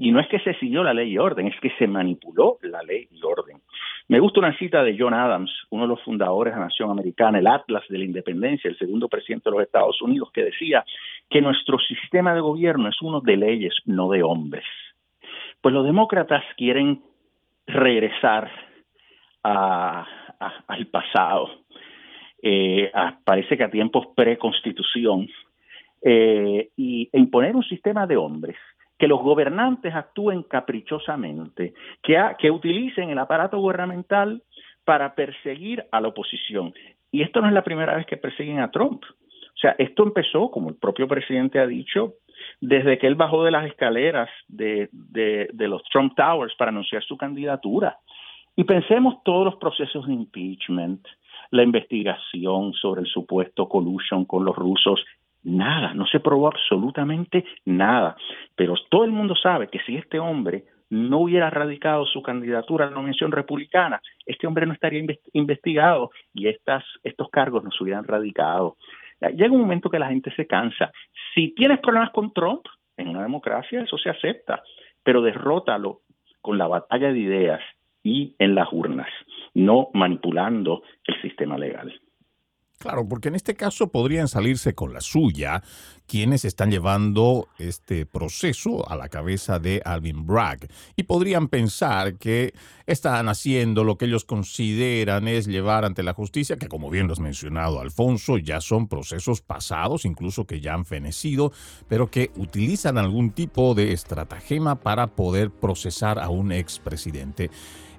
Y 0.00 0.12
no 0.12 0.20
es 0.20 0.28
que 0.28 0.38
se 0.38 0.54
siguió 0.60 0.84
la 0.84 0.94
ley 0.94 1.10
y 1.10 1.18
orden, 1.18 1.48
es 1.48 1.60
que 1.60 1.70
se 1.76 1.88
manipuló 1.88 2.58
la 2.62 2.82
ley 2.82 3.08
y 3.10 3.20
orden. 3.24 3.60
Me 4.08 4.20
gusta 4.20 4.40
una 4.40 4.56
cita 4.56 4.82
de 4.82 4.96
John 4.98 5.12
Adams, 5.12 5.50
uno 5.68 5.82
de 5.82 5.88
los 5.88 6.02
fundadores 6.02 6.54
de 6.54 6.58
la 6.58 6.66
Nación 6.66 6.90
Americana, 6.90 7.38
el 7.38 7.46
Atlas 7.46 7.84
de 7.90 7.98
la 7.98 8.04
Independencia, 8.04 8.70
el 8.70 8.78
segundo 8.78 9.06
presidente 9.06 9.50
de 9.50 9.56
los 9.56 9.66
Estados 9.66 10.00
Unidos, 10.00 10.30
que 10.32 10.44
decía 10.44 10.82
que 11.28 11.42
nuestro 11.42 11.78
sistema 11.78 12.32
de 12.32 12.40
gobierno 12.40 12.88
es 12.88 13.02
uno 13.02 13.20
de 13.20 13.36
leyes, 13.36 13.74
no 13.84 14.08
de 14.08 14.22
hombres. 14.22 14.64
Pues 15.60 15.74
los 15.74 15.84
demócratas 15.84 16.42
quieren 16.56 17.02
regresar 17.66 18.50
al 19.42 20.86
pasado, 20.90 21.50
eh, 22.42 22.90
parece 23.24 23.58
que 23.58 23.64
a 23.64 23.70
tiempos 23.70 24.06
pre-constitución, 24.16 25.28
eh, 26.00 26.70
y, 26.76 27.10
e 27.12 27.18
imponer 27.18 27.54
un 27.56 27.64
sistema 27.64 28.06
de 28.06 28.16
hombres 28.16 28.56
que 28.98 29.06
los 29.06 29.20
gobernantes 29.20 29.94
actúen 29.94 30.42
caprichosamente, 30.42 31.72
que, 32.02 32.50
utilicen 32.50 33.10
el 33.10 33.18
aparato 33.18 33.58
gubernamental 33.58 34.42
para 34.84 35.14
perseguir 35.14 35.84
a 35.92 36.00
la 36.00 36.08
oposición. 36.08 36.74
Y 37.12 37.22
esto 37.22 37.40
no 37.40 37.46
es 37.46 37.54
la 37.54 37.62
primera 37.62 37.94
vez 37.94 38.06
que 38.06 38.16
persiguen 38.16 38.60
a 38.60 38.70
Trump. 38.70 39.02
O 39.04 39.60
sea, 39.60 39.74
esto 39.78 40.02
empezó, 40.02 40.50
como 40.50 40.68
el 40.68 40.76
propio 40.76 41.06
presidente 41.06 41.58
ha 41.58 41.66
dicho, 41.66 42.14
desde 42.60 42.98
que 42.98 43.06
él 43.06 43.14
bajó 43.14 43.44
de 43.44 43.50
las 43.50 43.66
escaleras 43.66 44.28
de, 44.48 44.88
los 45.52 45.82
Trump 45.84 46.14
Towers 46.16 46.54
para 46.56 46.70
anunciar 46.70 47.02
su 47.04 47.16
candidatura. 47.16 47.98
Y 48.56 48.64
pensemos 48.64 49.22
todos 49.24 49.44
los 49.44 49.56
procesos 49.56 50.06
de 50.06 50.14
impeachment, 50.14 51.06
la 51.50 51.62
investigación 51.62 52.72
sobre 52.72 53.02
el 53.02 53.06
supuesto 53.06 53.68
collusion 53.68 54.24
con 54.24 54.44
los 54.44 54.56
rusos, 54.56 55.04
nada, 55.48 55.94
no 55.94 56.06
se 56.06 56.20
probó 56.20 56.48
absolutamente 56.48 57.44
nada. 57.64 58.16
Pero 58.54 58.74
todo 58.90 59.04
el 59.04 59.10
mundo 59.10 59.34
sabe 59.34 59.68
que 59.68 59.80
si 59.80 59.96
este 59.96 60.18
hombre 60.18 60.64
no 60.90 61.18
hubiera 61.18 61.50
radicado 61.50 62.06
su 62.06 62.22
candidatura 62.22 62.86
a 62.86 62.88
la 62.88 62.94
nominación 62.94 63.32
republicana, 63.32 64.00
este 64.26 64.46
hombre 64.46 64.66
no 64.66 64.72
estaría 64.72 65.04
investigado 65.32 66.10
y 66.32 66.48
estas, 66.48 66.84
estos 67.02 67.28
cargos 67.30 67.64
no 67.64 67.70
se 67.70 67.82
hubieran 67.82 68.04
radicado. 68.04 68.76
Llega 69.20 69.52
un 69.52 69.60
momento 69.60 69.90
que 69.90 69.98
la 69.98 70.08
gente 70.08 70.32
se 70.34 70.46
cansa. 70.46 70.92
Si 71.34 71.54
tienes 71.54 71.80
problemas 71.80 72.10
con 72.10 72.32
Trump, 72.32 72.62
en 72.96 73.08
una 73.08 73.22
democracia 73.22 73.82
eso 73.82 73.98
se 73.98 74.10
acepta, 74.10 74.62
pero 75.02 75.22
derrótalo 75.22 76.00
con 76.40 76.58
la 76.58 76.68
batalla 76.68 77.12
de 77.12 77.18
ideas 77.18 77.60
y 78.02 78.34
en 78.38 78.54
las 78.54 78.68
urnas, 78.72 79.08
no 79.54 79.88
manipulando 79.92 80.82
el 81.04 81.20
sistema 81.20 81.58
legal. 81.58 81.92
Claro, 82.78 83.08
porque 83.08 83.26
en 83.26 83.34
este 83.34 83.56
caso 83.56 83.88
podrían 83.88 84.28
salirse 84.28 84.72
con 84.72 84.92
la 84.92 85.00
suya 85.00 85.64
quienes 86.06 86.44
están 86.44 86.70
llevando 86.70 87.48
este 87.58 88.06
proceso 88.06 88.88
a 88.88 88.94
la 88.94 89.08
cabeza 89.08 89.58
de 89.58 89.82
Alvin 89.84 90.24
Bragg 90.24 90.68
y 90.94 91.02
podrían 91.02 91.48
pensar 91.48 92.14
que 92.14 92.54
están 92.86 93.28
haciendo 93.28 93.82
lo 93.82 93.98
que 93.98 94.04
ellos 94.04 94.24
consideran 94.24 95.26
es 95.26 95.48
llevar 95.48 95.84
ante 95.84 96.04
la 96.04 96.14
justicia, 96.14 96.56
que 96.56 96.68
como 96.68 96.88
bien 96.88 97.08
lo 97.08 97.14
has 97.14 97.20
mencionado 97.20 97.80
Alfonso, 97.80 98.38
ya 98.38 98.60
son 98.60 98.86
procesos 98.86 99.42
pasados, 99.42 100.04
incluso 100.04 100.46
que 100.46 100.60
ya 100.60 100.74
han 100.74 100.84
fenecido, 100.84 101.52
pero 101.88 102.12
que 102.12 102.30
utilizan 102.36 102.96
algún 102.96 103.32
tipo 103.32 103.74
de 103.74 103.92
estratagema 103.92 104.76
para 104.76 105.08
poder 105.08 105.50
procesar 105.50 106.20
a 106.20 106.28
un 106.28 106.52
expresidente. 106.52 107.50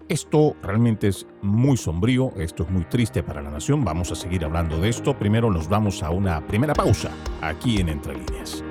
Esto 0.10 0.56
realmente 0.63 1.08
es 1.08 1.28
muy 1.44 1.78
sombrío, 1.78 2.32
esto 2.36 2.63
es 2.63 2.70
muy 2.72 2.84
triste 2.86 3.22
para 3.22 3.44
la 3.44 3.51
nación. 3.51 3.86
Vamos 3.86 4.12
a 4.12 4.16
seguir 4.16 4.44
hablando 4.44 4.82
de 4.82 4.89
esto. 4.89 5.16
Primero 5.16 5.51
nos 5.51 5.70
vamos 5.70 6.01
a 6.01 6.10
una 6.10 6.46
primera 6.48 6.74
pausa 6.74 7.12
aquí 7.42 7.80
en 7.80 7.89
Entre 7.89 8.16
Líneas. 8.16 8.63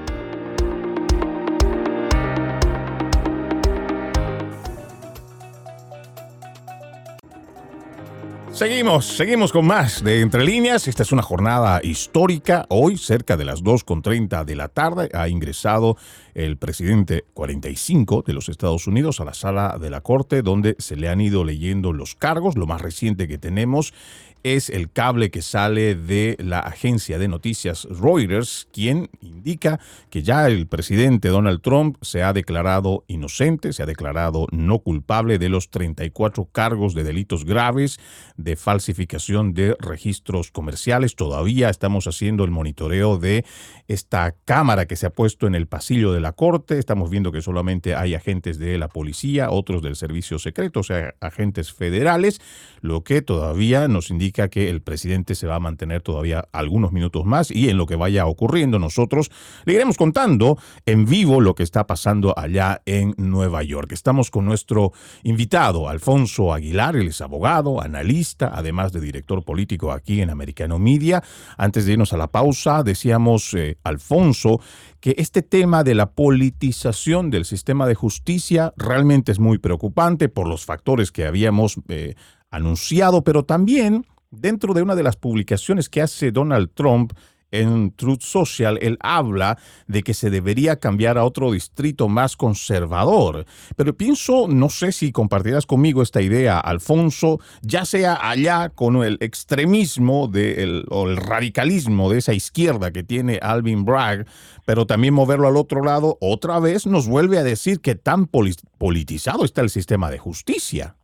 Seguimos, 8.58 9.06
seguimos 9.06 9.52
con 9.52 9.68
más 9.68 10.02
de 10.02 10.20
Entre 10.20 10.44
Líneas. 10.44 10.88
Esta 10.88 11.04
es 11.04 11.12
una 11.12 11.22
jornada 11.22 11.78
histórica. 11.80 12.66
Hoy, 12.70 12.96
cerca 12.96 13.36
de 13.36 13.44
las 13.44 13.62
2.30 13.62 14.44
de 14.44 14.56
la 14.56 14.66
tarde, 14.66 15.08
ha 15.14 15.28
ingresado 15.28 15.96
el 16.34 16.56
presidente 16.56 17.24
45 17.34 18.24
de 18.26 18.32
los 18.32 18.48
Estados 18.48 18.88
Unidos 18.88 19.20
a 19.20 19.24
la 19.24 19.34
sala 19.34 19.78
de 19.80 19.90
la 19.90 20.00
Corte, 20.00 20.42
donde 20.42 20.74
se 20.80 20.96
le 20.96 21.08
han 21.08 21.20
ido 21.20 21.44
leyendo 21.44 21.92
los 21.92 22.16
cargos. 22.16 22.56
Lo 22.56 22.66
más 22.66 22.80
reciente 22.80 23.28
que 23.28 23.38
tenemos 23.38 23.94
es 24.42 24.70
el 24.70 24.90
cable 24.90 25.30
que 25.30 25.42
sale 25.42 25.94
de 25.94 26.36
la 26.38 26.60
agencia 26.60 27.18
de 27.18 27.28
noticias 27.28 27.86
Reuters, 27.90 28.68
quien 28.72 29.10
indica 29.20 29.80
que 30.10 30.22
ya 30.22 30.46
el 30.46 30.66
presidente 30.66 31.28
Donald 31.28 31.60
Trump 31.60 31.96
se 32.02 32.22
ha 32.22 32.32
declarado 32.32 33.04
inocente, 33.08 33.72
se 33.72 33.82
ha 33.82 33.86
declarado 33.86 34.46
no 34.50 34.78
culpable 34.80 35.38
de 35.38 35.48
los 35.48 35.70
34 35.70 36.46
cargos 36.52 36.94
de 36.94 37.04
delitos 37.04 37.44
graves 37.44 37.98
de 38.36 38.56
falsificación 38.56 39.54
de 39.54 39.76
registros 39.80 40.50
comerciales. 40.50 41.16
Todavía 41.16 41.68
estamos 41.68 42.06
haciendo 42.06 42.44
el 42.44 42.50
monitoreo 42.50 43.18
de 43.18 43.44
esta 43.88 44.34
cámara 44.44 44.86
que 44.86 44.96
se 44.96 45.06
ha 45.06 45.10
puesto 45.10 45.46
en 45.46 45.54
el 45.54 45.66
pasillo 45.66 46.12
de 46.12 46.20
la 46.20 46.32
corte. 46.32 46.78
Estamos 46.78 47.10
viendo 47.10 47.32
que 47.32 47.42
solamente 47.42 47.94
hay 47.94 48.14
agentes 48.14 48.58
de 48.58 48.78
la 48.78 48.88
policía, 48.88 49.50
otros 49.50 49.82
del 49.82 49.96
servicio 49.96 50.38
secreto, 50.38 50.80
o 50.80 50.84
sea, 50.84 51.14
agentes 51.20 51.72
federales, 51.72 52.40
lo 52.80 53.02
que 53.02 53.22
todavía 53.22 53.88
nos 53.88 54.10
indica 54.10 54.37
que 54.46 54.70
el 54.70 54.80
presidente 54.80 55.34
se 55.34 55.48
va 55.48 55.56
a 55.56 55.60
mantener 55.60 56.02
todavía 56.02 56.44
algunos 56.52 56.92
minutos 56.92 57.24
más 57.24 57.50
y 57.50 57.68
en 57.68 57.76
lo 57.76 57.86
que 57.86 57.96
vaya 57.96 58.26
ocurriendo 58.26 58.78
nosotros 58.78 59.32
le 59.64 59.72
iremos 59.72 59.96
contando 59.96 60.56
en 60.86 61.04
vivo 61.04 61.40
lo 61.40 61.56
que 61.56 61.64
está 61.64 61.88
pasando 61.88 62.38
allá 62.38 62.80
en 62.86 63.14
Nueva 63.16 63.64
York. 63.64 63.90
Estamos 63.90 64.30
con 64.30 64.44
nuestro 64.44 64.92
invitado, 65.24 65.88
Alfonso 65.88 66.52
Aguilar, 66.52 66.94
él 66.94 67.08
es 67.08 67.20
abogado, 67.20 67.80
analista, 67.80 68.52
además 68.54 68.92
de 68.92 69.00
director 69.00 69.44
político 69.44 69.90
aquí 69.90 70.20
en 70.20 70.30
Americano 70.30 70.78
Media. 70.78 71.22
Antes 71.56 71.86
de 71.86 71.92
irnos 71.92 72.12
a 72.12 72.16
la 72.16 72.28
pausa, 72.28 72.82
decíamos, 72.82 73.54
eh, 73.54 73.78
Alfonso, 73.82 74.60
que 75.00 75.14
este 75.18 75.42
tema 75.42 75.84
de 75.84 75.94
la 75.94 76.10
politización 76.10 77.30
del 77.30 77.44
sistema 77.44 77.86
de 77.86 77.94
justicia 77.94 78.72
realmente 78.76 79.32
es 79.32 79.38
muy 79.38 79.58
preocupante 79.58 80.28
por 80.28 80.48
los 80.48 80.64
factores 80.64 81.12
que 81.12 81.26
habíamos 81.26 81.80
eh, 81.88 82.14
anunciado, 82.50 83.22
pero 83.22 83.44
también 83.44 84.04
dentro 84.30 84.74
de 84.74 84.82
una 84.82 84.94
de 84.94 85.02
las 85.02 85.16
publicaciones 85.16 85.88
que 85.88 86.02
hace 86.02 86.30
Donald 86.32 86.70
Trump 86.74 87.12
en 87.50 87.92
Truth 87.92 88.22
Social, 88.22 88.78
él 88.82 88.98
habla 89.00 89.58
de 89.86 90.02
que 90.02 90.14
se 90.14 90.30
debería 90.30 90.76
cambiar 90.76 91.18
a 91.18 91.24
otro 91.24 91.52
distrito 91.52 92.08
más 92.08 92.36
conservador. 92.36 93.46
Pero 93.76 93.96
pienso, 93.96 94.48
no 94.48 94.68
sé 94.68 94.92
si 94.92 95.12
compartirás 95.12 95.66
conmigo 95.66 96.02
esta 96.02 96.20
idea, 96.20 96.58
Alfonso, 96.58 97.40
ya 97.62 97.84
sea 97.84 98.28
allá 98.28 98.70
con 98.70 99.02
el 99.02 99.16
extremismo 99.20 100.28
de 100.28 100.84
o 100.90 101.08
el 101.08 101.16
radicalismo 101.16 102.10
de 102.10 102.18
esa 102.18 102.34
izquierda 102.34 102.92
que 102.92 103.02
tiene 103.02 103.38
Alvin 103.40 103.84
Bragg, 103.84 104.26
pero 104.66 104.86
también 104.86 105.14
moverlo 105.14 105.48
al 105.48 105.56
otro 105.56 105.82
lado, 105.82 106.18
otra 106.20 106.58
vez 106.60 106.86
nos 106.86 107.08
vuelve 107.08 107.38
a 107.38 107.44
decir 107.44 107.80
que 107.80 107.94
tan 107.94 108.26
politizado 108.26 109.44
está 109.44 109.62
el 109.62 109.70
sistema 109.70 110.10
de 110.10 110.18
justicia. 110.18 110.97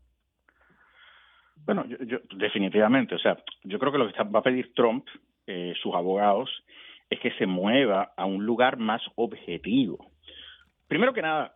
Bueno, 1.65 1.85
yo, 1.87 2.19
definitivamente, 2.37 3.15
o 3.15 3.19
sea, 3.19 3.39
yo 3.63 3.79
creo 3.79 3.93
que 3.93 3.99
lo 3.99 4.13
que 4.13 4.23
va 4.25 4.41
a 4.41 4.43
pedir 4.43 4.75
Trump, 4.75 5.07
eh, 5.47 5.75
sus 5.83 5.95
abogados, 5.95 6.51
es 7.09 7.21
que 7.21 7.31
se 7.33 7.47
mueva 7.47 8.13
a 8.17 8.27
un 8.27 8.45
lugar 8.45 8.77
más 8.77 9.03
objetivo. 9.15 10.11
Primero 10.89 11.13
que 11.13 11.23
nada, 11.23 11.55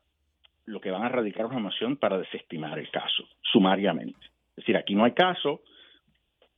lo 0.67 0.81
que 0.81 0.91
van 0.91 1.03
a 1.03 1.09
radicar 1.09 1.47
una 1.47 1.59
moción 1.59 1.97
para 1.97 2.19
desestimar 2.19 2.79
el 2.79 2.91
caso, 2.91 3.29
sumariamente. 3.43 4.27
Es 4.51 4.57
decir, 4.57 4.77
aquí 4.77 4.95
no 4.95 5.05
hay 5.05 5.13
caso, 5.13 5.63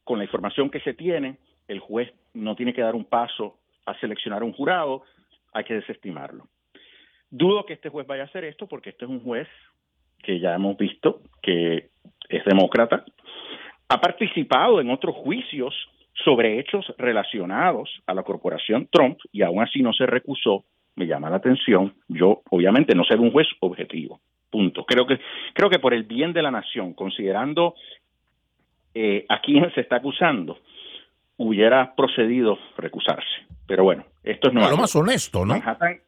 con 0.05 0.19
la 0.19 0.25
información 0.25 0.71
que 0.71 0.81
se 0.81 0.95
tiene, 0.95 1.39
el 1.69 1.81
juez 1.81 2.13
no 2.35 2.57
tiene 2.57 2.73
que 2.73 2.83
dar 2.83 2.95
un 2.95 3.05
paso 3.05 3.59
a 3.87 3.99
seleccionar 4.01 4.43
un 4.43 4.53
jurado, 4.53 5.05
hay 5.53 5.65
que 5.65 5.75
desestimarlo. 5.75 6.49
Dudo 7.31 7.65
que 7.65 7.75
este 7.75 7.89
juez 7.89 8.07
vaya 8.07 8.23
a 8.23 8.27
hacer 8.27 8.45
esto 8.45 8.67
porque 8.67 8.91
este 8.91 9.05
es 9.05 9.11
un 9.11 9.21
juez 9.21 9.49
que 10.23 10.41
ya 10.41 10.55
hemos 10.55 10.77
visto 10.77 11.23
que 11.43 11.91
es 12.29 12.45
demócrata, 12.45 13.05
ha 13.89 14.01
participado 14.01 14.81
en 14.81 14.91
otros 14.91 15.17
juicios 15.17 15.75
sobre 16.25 16.59
hechos 16.59 16.87
relacionados 16.99 17.91
a 18.07 18.15
la 18.15 18.23
corporación 18.23 18.89
Trump 18.91 19.19
y 19.33 19.43
aún 19.43 19.63
así 19.63 19.83
no 19.83 19.93
se 19.93 20.07
recusó, 20.07 20.65
me 20.97 21.07
llama 21.07 21.31
la 21.31 21.37
atención. 21.37 21.95
Yo, 22.09 22.43
obviamente, 22.51 22.95
no 22.95 23.05
ser 23.05 23.21
un 23.21 23.33
juez 23.33 23.49
objetivo. 23.61 24.21
Punto. 24.51 24.85
Creo 24.85 25.07
que, 25.07 25.21
creo 25.55 25.71
que 25.71 25.79
por 25.79 25.95
el 25.95 26.03
bien 26.05 26.33
de 26.33 26.43
la 26.43 26.51
nación, 26.51 26.93
considerando 26.95 27.75
eh, 28.95 29.25
a 29.29 29.41
quién 29.41 29.73
se 29.75 29.81
está 29.81 29.97
acusando, 29.97 30.59
hubiera 31.37 31.95
procedido 31.95 32.59
recusarse. 32.77 33.47
Pero 33.67 33.85
bueno, 33.85 34.05
esto 34.25 34.49
es 34.49 34.55
no. 34.55 34.69
Lo 34.69 34.77
más 34.77 34.95
honesto, 34.97 35.47
¿no? 35.47 35.55
Manhattan, 35.55 36.01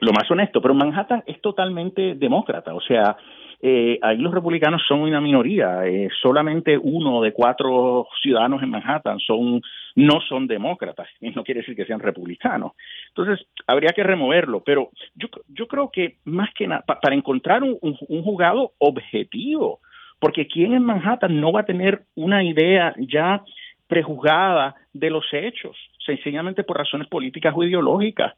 lo 0.00 0.12
más 0.12 0.28
honesto, 0.30 0.60
pero 0.60 0.74
Manhattan 0.74 1.22
es 1.26 1.40
totalmente 1.40 2.14
demócrata, 2.14 2.74
o 2.74 2.80
sea, 2.80 3.16
eh, 3.64 3.96
ahí 4.02 4.16
los 4.18 4.34
republicanos 4.34 4.82
son 4.88 5.02
una 5.02 5.20
minoría. 5.20 5.86
Eh, 5.86 6.08
solamente 6.20 6.76
uno 6.76 7.22
de 7.22 7.32
cuatro 7.32 8.08
ciudadanos 8.20 8.60
en 8.60 8.70
Manhattan 8.70 9.20
son 9.20 9.62
no 9.94 10.20
son 10.28 10.48
demócratas. 10.48 11.08
Y 11.20 11.30
no 11.30 11.44
quiere 11.44 11.60
decir 11.60 11.76
que 11.76 11.86
sean 11.86 12.00
republicanos. 12.00 12.72
Entonces, 13.08 13.46
habría 13.68 13.92
que 13.92 14.02
removerlo. 14.02 14.64
Pero 14.64 14.90
yo, 15.14 15.28
yo 15.48 15.68
creo 15.68 15.90
que 15.92 16.16
más 16.24 16.52
que 16.54 16.66
nada, 16.66 16.82
para 16.82 17.14
encontrar 17.14 17.62
un, 17.62 17.78
un, 17.80 18.22
juzgado 18.24 18.72
objetivo, 18.78 19.78
porque 20.18 20.48
quien 20.48 20.74
en 20.74 20.82
Manhattan 20.82 21.40
no 21.40 21.52
va 21.52 21.60
a 21.60 21.64
tener 21.64 22.02
una 22.16 22.42
idea 22.42 22.94
ya 22.98 23.42
prejuzgada 23.86 24.74
de 24.92 25.10
los 25.10 25.24
hechos, 25.32 25.76
sencillamente 26.04 26.64
por 26.64 26.78
razones 26.78 27.06
políticas 27.06 27.54
o 27.56 27.62
ideológicas. 27.62 28.34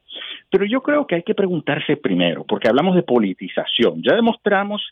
Pero 0.51 0.65
yo 0.65 0.81
creo 0.81 1.07
que 1.07 1.15
hay 1.15 1.23
que 1.23 1.33
preguntarse 1.33 1.97
primero, 1.97 2.43
porque 2.43 2.67
hablamos 2.67 2.95
de 2.95 3.03
politización. 3.03 4.03
Ya 4.03 4.13
demostramos 4.15 4.83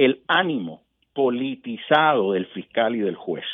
el 0.00 0.22
ánimo 0.28 0.80
politizado 1.12 2.32
del 2.32 2.46
fiscal 2.46 2.96
y 2.96 3.00
del 3.00 3.16
juez. 3.16 3.44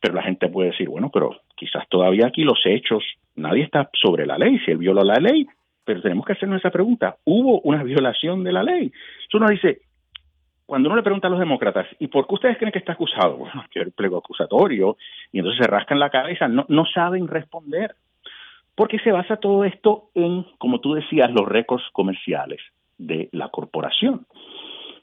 Pero 0.00 0.14
la 0.14 0.22
gente 0.22 0.48
puede 0.48 0.70
decir, 0.70 0.86
bueno, 0.86 1.10
pero 1.10 1.40
quizás 1.56 1.88
todavía 1.88 2.26
aquí 2.26 2.42
los 2.42 2.60
hechos, 2.66 3.02
nadie 3.36 3.62
está 3.62 3.88
sobre 3.94 4.26
la 4.26 4.36
ley, 4.36 4.58
si 4.58 4.70
él 4.70 4.76
viola 4.76 5.02
la 5.02 5.14
ley, 5.14 5.46
pero 5.86 6.02
tenemos 6.02 6.26
que 6.26 6.34
hacernos 6.34 6.58
esa 6.58 6.70
pregunta, 6.70 7.16
¿hubo 7.24 7.62
una 7.62 7.82
violación 7.82 8.44
de 8.44 8.52
la 8.52 8.62
ley? 8.62 8.92
Entonces 9.22 9.34
uno 9.34 9.48
dice, 9.48 9.78
cuando 10.66 10.90
uno 10.90 10.96
le 10.96 11.02
pregunta 11.02 11.28
a 11.28 11.30
los 11.30 11.40
demócratas, 11.40 11.86
¿y 11.98 12.08
por 12.08 12.26
qué 12.26 12.34
ustedes 12.34 12.58
creen 12.58 12.72
que 12.72 12.80
está 12.80 12.92
acusado? 12.92 13.36
Bueno, 13.38 13.64
que 13.70 13.80
el 13.80 13.92
plego 13.92 14.18
acusatorio, 14.18 14.98
y 15.32 15.38
entonces 15.38 15.64
se 15.64 15.70
rascan 15.70 15.98
la 15.98 16.10
cabeza, 16.10 16.48
no, 16.48 16.66
no 16.68 16.84
saben 16.84 17.28
responder. 17.28 17.94
Porque 18.74 18.98
se 18.98 19.10
basa 19.10 19.38
todo 19.38 19.64
esto 19.64 20.10
en, 20.14 20.44
como 20.58 20.80
tú 20.80 20.92
decías, 20.92 21.30
los 21.32 21.48
récords 21.48 21.84
comerciales 21.92 22.60
de 22.98 23.30
la 23.32 23.48
corporación 23.48 24.26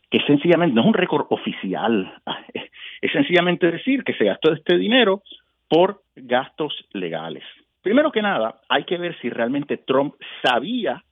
que 0.10 0.20
sencillamente 0.22 0.76
no 0.76 0.82
es 0.82 0.88
un 0.88 0.94
récord 0.94 1.26
oficial, 1.30 2.14
es 3.02 3.12
sencillamente 3.12 3.72
decir 3.72 4.04
que 4.04 4.14
se 4.14 4.26
gastó 4.26 4.54
este 4.54 4.78
dinero 4.78 5.22
por 5.68 6.02
gastos 6.16 6.74
legales. 6.94 7.44
Primero 7.82 8.12
que 8.12 8.22
nada, 8.22 8.62
hay 8.70 8.84
que 8.84 8.98
ver 8.98 9.16
si 9.20 9.30
realmente 9.30 9.78
Trump 9.78 10.16
sabía 10.44 11.04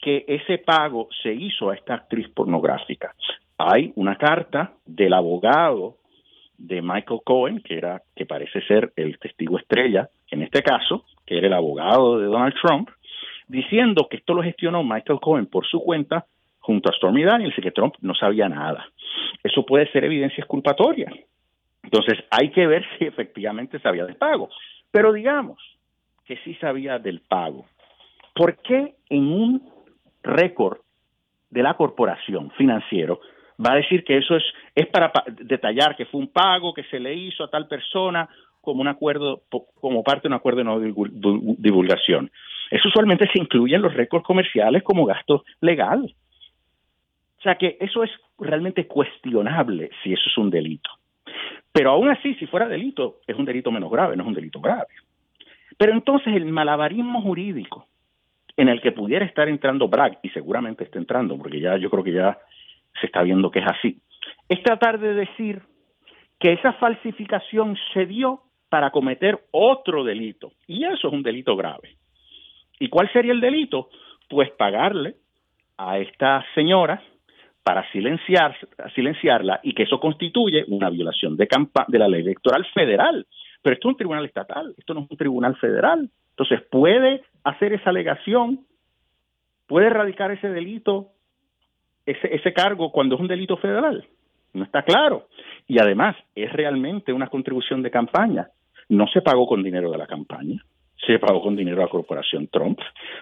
que 0.00 0.24
ese 0.28 0.58
pago 0.58 1.08
se 1.22 1.32
hizo 1.32 1.70
a 1.70 1.74
esta 1.74 1.94
actriz 1.94 2.28
pornográfica. 2.28 3.14
Hay 3.56 3.92
una 3.96 4.16
carta 4.16 4.74
del 4.86 5.12
abogado 5.12 5.96
de 6.56 6.82
Michael 6.82 7.20
Cohen, 7.24 7.60
que 7.60 7.76
era 7.78 8.02
que 8.14 8.26
parece 8.26 8.60
ser 8.62 8.92
el 8.96 9.18
testigo 9.18 9.58
estrella 9.58 10.08
en 10.30 10.42
este 10.42 10.62
caso, 10.62 11.04
que 11.26 11.38
era 11.38 11.46
el 11.46 11.52
abogado 11.52 12.18
de 12.18 12.26
Donald 12.26 12.54
Trump, 12.60 12.90
diciendo 13.48 14.08
que 14.08 14.18
esto 14.18 14.34
lo 14.34 14.42
gestionó 14.42 14.84
Michael 14.84 15.20
Cohen 15.20 15.46
por 15.46 15.66
su 15.66 15.80
cuenta 15.80 16.26
junto 16.68 16.90
a 16.90 16.92
Stormy 16.92 17.24
Daniels 17.24 17.56
y 17.56 17.62
que 17.62 17.70
Trump 17.70 17.94
no 18.02 18.14
sabía 18.14 18.46
nada. 18.46 18.86
Eso 19.42 19.64
puede 19.64 19.90
ser 19.90 20.04
evidencia 20.04 20.42
exculpatoria. 20.42 21.10
Entonces 21.82 22.18
hay 22.30 22.50
que 22.50 22.66
ver 22.66 22.84
si 22.98 23.06
efectivamente 23.06 23.78
sabía 23.78 24.04
del 24.04 24.16
pago. 24.16 24.50
Pero 24.90 25.14
digamos 25.14 25.58
que 26.26 26.36
sí 26.44 26.54
sabía 26.56 26.98
del 26.98 27.22
pago. 27.22 27.64
¿Por 28.34 28.58
qué 28.58 28.96
en 29.08 29.32
un 29.32 29.62
récord 30.22 30.80
de 31.48 31.62
la 31.62 31.72
corporación 31.72 32.50
financiero 32.50 33.18
va 33.58 33.72
a 33.72 33.76
decir 33.76 34.04
que 34.04 34.18
eso 34.18 34.36
es, 34.36 34.44
es 34.74 34.88
para 34.88 35.10
detallar 35.26 35.96
que 35.96 36.04
fue 36.04 36.20
un 36.20 36.28
pago 36.28 36.74
que 36.74 36.84
se 36.84 37.00
le 37.00 37.14
hizo 37.14 37.44
a 37.44 37.48
tal 37.48 37.66
persona 37.66 38.28
como 38.60 38.82
un 38.82 38.88
acuerdo, 38.88 39.40
como 39.80 40.02
parte 40.02 40.28
de 40.28 40.34
un 40.34 40.34
acuerdo 40.34 40.58
de 40.58 40.64
no 40.64 40.80
divulgación. 41.56 42.30
Eso 42.70 42.88
usualmente 42.88 43.26
se 43.32 43.40
incluye 43.40 43.74
en 43.74 43.80
los 43.80 43.94
récords 43.94 44.26
comerciales 44.26 44.82
como 44.82 45.06
gasto 45.06 45.44
legal. 45.62 46.14
O 47.38 47.42
sea 47.42 47.56
que 47.56 47.76
eso 47.80 48.02
es 48.02 48.10
realmente 48.38 48.86
cuestionable 48.86 49.90
si 50.02 50.12
eso 50.12 50.24
es 50.26 50.38
un 50.38 50.50
delito. 50.50 50.90
Pero 51.72 51.90
aún 51.90 52.08
así, 52.08 52.34
si 52.34 52.46
fuera 52.46 52.68
delito, 52.68 53.20
es 53.26 53.36
un 53.36 53.44
delito 53.44 53.70
menos 53.70 53.90
grave, 53.90 54.16
no 54.16 54.24
es 54.24 54.28
un 54.28 54.34
delito 54.34 54.60
grave. 54.60 54.86
Pero 55.76 55.92
entonces 55.92 56.34
el 56.34 56.46
malabarismo 56.46 57.22
jurídico 57.22 57.86
en 58.56 58.68
el 58.68 58.80
que 58.80 58.90
pudiera 58.90 59.24
estar 59.24 59.48
entrando 59.48 59.86
Bragg, 59.86 60.18
y 60.22 60.30
seguramente 60.30 60.82
está 60.82 60.98
entrando, 60.98 61.38
porque 61.38 61.60
ya 61.60 61.76
yo 61.76 61.88
creo 61.90 62.02
que 62.02 62.12
ya 62.12 62.38
se 63.00 63.06
está 63.06 63.22
viendo 63.22 63.52
que 63.52 63.60
es 63.60 63.66
así, 63.66 64.00
es 64.48 64.60
tratar 64.64 64.98
de 64.98 65.14
decir 65.14 65.62
que 66.40 66.54
esa 66.54 66.72
falsificación 66.72 67.76
se 67.94 68.06
dio 68.06 68.42
para 68.68 68.90
cometer 68.90 69.38
otro 69.52 70.02
delito, 70.02 70.50
y 70.66 70.84
eso 70.84 71.06
es 71.06 71.14
un 71.14 71.22
delito 71.22 71.54
grave. 71.54 71.96
¿Y 72.80 72.88
cuál 72.88 73.08
sería 73.12 73.32
el 73.32 73.40
delito? 73.40 73.90
Pues 74.28 74.50
pagarle 74.50 75.14
a 75.76 76.00
esta 76.00 76.44
señora 76.56 77.00
para 77.68 77.86
silenciar, 77.92 78.56
silenciarla 78.94 79.60
y 79.62 79.74
que 79.74 79.82
eso 79.82 80.00
constituye 80.00 80.64
una 80.68 80.88
violación 80.88 81.36
de, 81.36 81.46
de 81.88 81.98
la 81.98 82.08
ley 82.08 82.22
electoral 82.22 82.64
federal. 82.72 83.26
Pero 83.60 83.74
esto 83.74 83.88
es 83.88 83.92
un 83.92 83.96
tribunal 83.98 84.24
estatal, 84.24 84.74
esto 84.78 84.94
no 84.94 85.00
es 85.00 85.10
un 85.10 85.16
tribunal 85.18 85.54
federal. 85.56 86.08
Entonces, 86.30 86.62
puede 86.70 87.24
hacer 87.44 87.74
esa 87.74 87.90
alegación, 87.90 88.60
puede 89.66 89.88
erradicar 89.88 90.30
ese 90.30 90.48
delito, 90.48 91.08
ese, 92.06 92.34
ese 92.34 92.54
cargo 92.54 92.90
cuando 92.90 93.16
es 93.16 93.20
un 93.20 93.28
delito 93.28 93.58
federal. 93.58 94.02
No 94.54 94.64
está 94.64 94.82
claro. 94.82 95.26
Y 95.66 95.78
además, 95.78 96.16
es 96.34 96.50
realmente 96.50 97.12
una 97.12 97.26
contribución 97.26 97.82
de 97.82 97.90
campaña. 97.90 98.48
No 98.88 99.06
se 99.08 99.20
pagó 99.20 99.46
con 99.46 99.62
dinero 99.62 99.90
de 99.90 99.98
la 99.98 100.06
campaña, 100.06 100.64
se 101.06 101.18
pagó 101.18 101.42
con 101.42 101.54
dinero 101.54 101.82
a 101.82 101.84
la 101.84 101.90
corporación 101.90 102.48
Trump. 102.48 102.78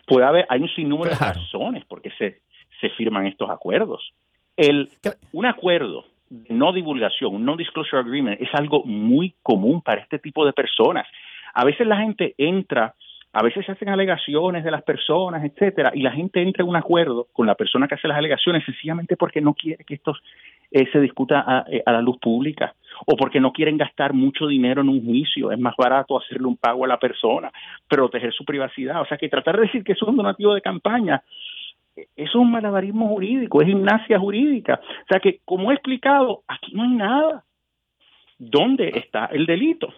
Puede 0.07 0.25
haber, 0.25 0.47
hay 0.49 0.61
un 0.61 0.69
sinnúmero 0.69 1.11
de 1.11 1.17
razones 1.17 1.85
por 1.87 2.01
qué 2.01 2.13
se, 2.17 2.43
se 2.81 2.91
firman 2.91 3.27
estos 3.27 3.51
acuerdos. 3.51 4.13
El, 4.57 4.91
un 5.33 5.47
acuerdo 5.47 6.05
de 6.29 6.55
no 6.55 6.73
divulgación, 6.73 7.35
un 7.35 7.45
non-disclosure 7.45 8.01
agreement, 8.01 8.41
es 8.41 8.49
algo 8.55 8.83
muy 8.85 9.35
común 9.43 9.83
para 9.83 10.01
este 10.01 10.19
tipo 10.19 10.45
de 10.45 10.53
personas. 10.53 11.07
A 11.55 11.65
veces 11.65 11.87
la 11.87 11.99
gente 11.99 12.35
entra, 12.39 12.95
a 13.33 13.43
veces 13.43 13.65
se 13.65 13.73
hacen 13.73 13.89
alegaciones 13.89 14.65
de 14.65 14.71
las 14.71 14.83
personas, 14.83 15.45
etcétera, 15.45 15.93
y 15.95 16.03
la 16.03 16.13
gente 16.13 16.43
entra 16.43 16.63
en 16.63 16.71
un 16.71 16.77
acuerdo 16.77 17.29
con 17.33 17.47
la 17.47 17.55
persona 17.55 17.87
que 17.87 17.95
hace 17.95 18.09
las 18.09 18.19
alegaciones 18.19 18.65
sencillamente 18.65 19.17
porque 19.17 19.41
no 19.41 19.55
quiere 19.55 19.85
que 19.85 19.95
esto 19.95 20.15
eh, 20.71 20.89
se 20.91 21.01
discuta 21.01 21.45
a, 21.47 21.65
eh, 21.71 21.83
a 21.87 21.93
la 21.93 22.01
luz 22.01 22.19
pública 22.19 22.75
o 23.07 23.17
porque 23.17 23.41
no 23.41 23.53
quieren 23.53 23.77
gastar 23.77 24.15
mucho 24.15 24.47
dinero 24.47 24.81
en 24.81 24.89
un 24.89 25.05
juicio, 25.05 25.53
es 25.53 25.59
más 25.59 25.75
barato 25.77 26.19
hacerle 26.19 26.47
un 26.47 26.57
pago 26.57 26.85
a 26.85 26.89
la 26.89 26.99
persona, 26.99 27.53
proteger 27.89 28.33
su 28.33 28.45
privacidad. 28.45 29.01
O 29.03 29.07
sea 29.07 29.19
que 29.19 29.29
tratar 29.29 29.57
de 29.57 29.63
decir 29.63 29.85
que 29.85 29.93
es 29.93 30.03
un 30.03 30.17
donativo 30.17 30.55
de 30.55 30.63
campaña 30.63 31.23
es 32.15 32.35
un 32.35 32.51
malabarismo 32.51 33.09
jurídico, 33.09 33.63
es 33.63 33.69
gimnasia 33.69 34.19
jurídica. 34.19 34.81
O 34.83 35.07
sea 35.09 35.21
que, 35.21 35.41
como 35.45 35.71
he 35.71 35.75
explicado, 35.75 36.45
aquí 36.47 36.73
no 36.75 36.83
hay 36.83 36.91
nada. 36.91 37.45
¿Dónde 38.39 38.91
está 38.95 39.27
el 39.27 39.47
delito? 39.47 39.89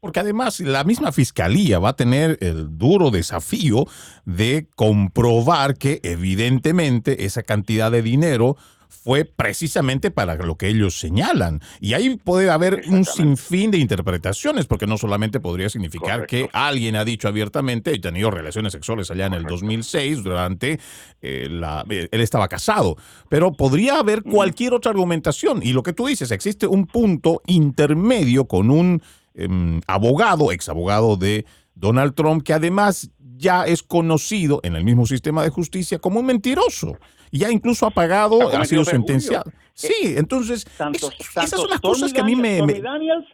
Porque 0.00 0.20
además 0.20 0.58
la 0.60 0.82
misma 0.82 1.12
fiscalía 1.12 1.78
va 1.78 1.90
a 1.90 1.96
tener 1.96 2.36
el 2.40 2.76
duro 2.76 3.10
desafío 3.10 3.84
de 4.24 4.66
comprobar 4.74 5.74
que 5.78 6.00
evidentemente 6.02 7.24
esa 7.24 7.42
cantidad 7.44 7.90
de 7.90 8.02
dinero 8.02 8.56
fue 8.92 9.24
precisamente 9.24 10.10
para 10.10 10.36
lo 10.36 10.56
que 10.56 10.68
ellos 10.68 11.00
señalan. 11.00 11.60
Y 11.80 11.94
ahí 11.94 12.16
puede 12.16 12.50
haber 12.50 12.82
un 12.88 13.04
sinfín 13.04 13.70
de 13.70 13.78
interpretaciones, 13.78 14.66
porque 14.66 14.86
no 14.86 14.98
solamente 14.98 15.40
podría 15.40 15.68
significar 15.68 16.26
que 16.26 16.48
alguien 16.52 16.94
ha 16.96 17.04
dicho 17.04 17.26
abiertamente, 17.26 17.92
he 17.92 17.98
tenido 17.98 18.30
relaciones 18.30 18.72
sexuales 18.72 19.10
allá 19.10 19.26
en 19.26 19.34
el 19.34 19.44
2006, 19.44 20.22
durante 20.22 20.78
eh, 21.22 21.48
la... 21.50 21.84
Eh, 21.88 22.08
él 22.12 22.20
estaba 22.20 22.48
casado, 22.48 22.96
pero 23.28 23.52
podría 23.52 23.98
haber 23.98 24.22
cualquier 24.22 24.74
otra 24.74 24.90
argumentación. 24.90 25.60
Y 25.62 25.72
lo 25.72 25.82
que 25.82 25.94
tú 25.94 26.06
dices, 26.06 26.30
existe 26.30 26.66
un 26.66 26.86
punto 26.86 27.40
intermedio 27.46 28.44
con 28.44 28.70
un 28.70 29.02
em, 29.34 29.80
abogado, 29.86 30.52
ex 30.52 30.68
abogado 30.68 31.16
de 31.16 31.46
Donald 31.74 32.14
Trump, 32.14 32.44
que 32.44 32.52
además 32.52 33.10
ya 33.36 33.64
es 33.64 33.82
conocido 33.82 34.60
en 34.62 34.76
el 34.76 34.84
mismo 34.84 35.06
sistema 35.06 35.42
de 35.42 35.50
justicia 35.50 35.98
como 35.98 36.20
un 36.20 36.26
mentiroso 36.26 36.98
ya 37.38 37.50
incluso 37.50 37.86
ha 37.86 37.90
pagado, 37.90 38.48
ha 38.56 38.64
sido 38.64 38.84
sentenciado. 38.84 39.50
Sí, 39.74 40.14
entonces, 40.16 40.66
esas 40.66 41.50
son 41.50 41.70
las 41.70 41.80
cosas 41.80 42.12
que 42.12 42.20
a 42.20 42.24
mí 42.24 42.36
me... 42.36 42.58
Stormy 42.58 42.80
Daniels, 42.80 43.26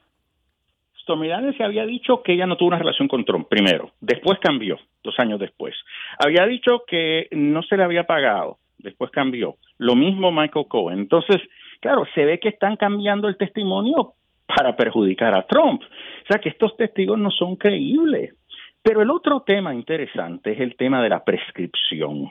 Stormy 1.02 1.28
Daniels 1.28 1.56
se 1.56 1.64
había 1.64 1.84
dicho 1.84 2.22
que 2.22 2.34
ella 2.34 2.46
no 2.46 2.56
tuvo 2.56 2.68
una 2.68 2.78
relación 2.78 3.08
con 3.08 3.24
Trump, 3.24 3.48
primero. 3.48 3.92
Después 4.00 4.38
cambió, 4.40 4.78
dos 5.02 5.14
años 5.18 5.40
después. 5.40 5.74
Había 6.18 6.46
dicho 6.46 6.82
que 6.86 7.28
no 7.32 7.62
se 7.62 7.76
le 7.76 7.84
había 7.84 8.04
pagado, 8.04 8.58
después 8.78 9.10
cambió. 9.10 9.56
Lo 9.78 9.96
mismo 9.96 10.30
Michael 10.30 10.66
Cohen. 10.68 10.98
Entonces, 11.00 11.36
claro, 11.80 12.04
se 12.14 12.24
ve 12.24 12.38
que 12.38 12.50
están 12.50 12.76
cambiando 12.76 13.26
el 13.28 13.36
testimonio 13.36 14.14
para 14.46 14.76
perjudicar 14.76 15.34
a 15.34 15.46
Trump. 15.46 15.82
O 15.82 16.26
sea 16.30 16.40
que 16.40 16.50
estos 16.50 16.76
testigos 16.76 17.18
no 17.18 17.30
son 17.30 17.56
creíbles. 17.56 18.34
Pero 18.82 19.02
el 19.02 19.10
otro 19.10 19.42
tema 19.46 19.74
interesante 19.74 20.52
es 20.52 20.60
el 20.60 20.76
tema 20.76 21.02
de 21.02 21.08
la 21.08 21.24
prescripción. 21.24 22.30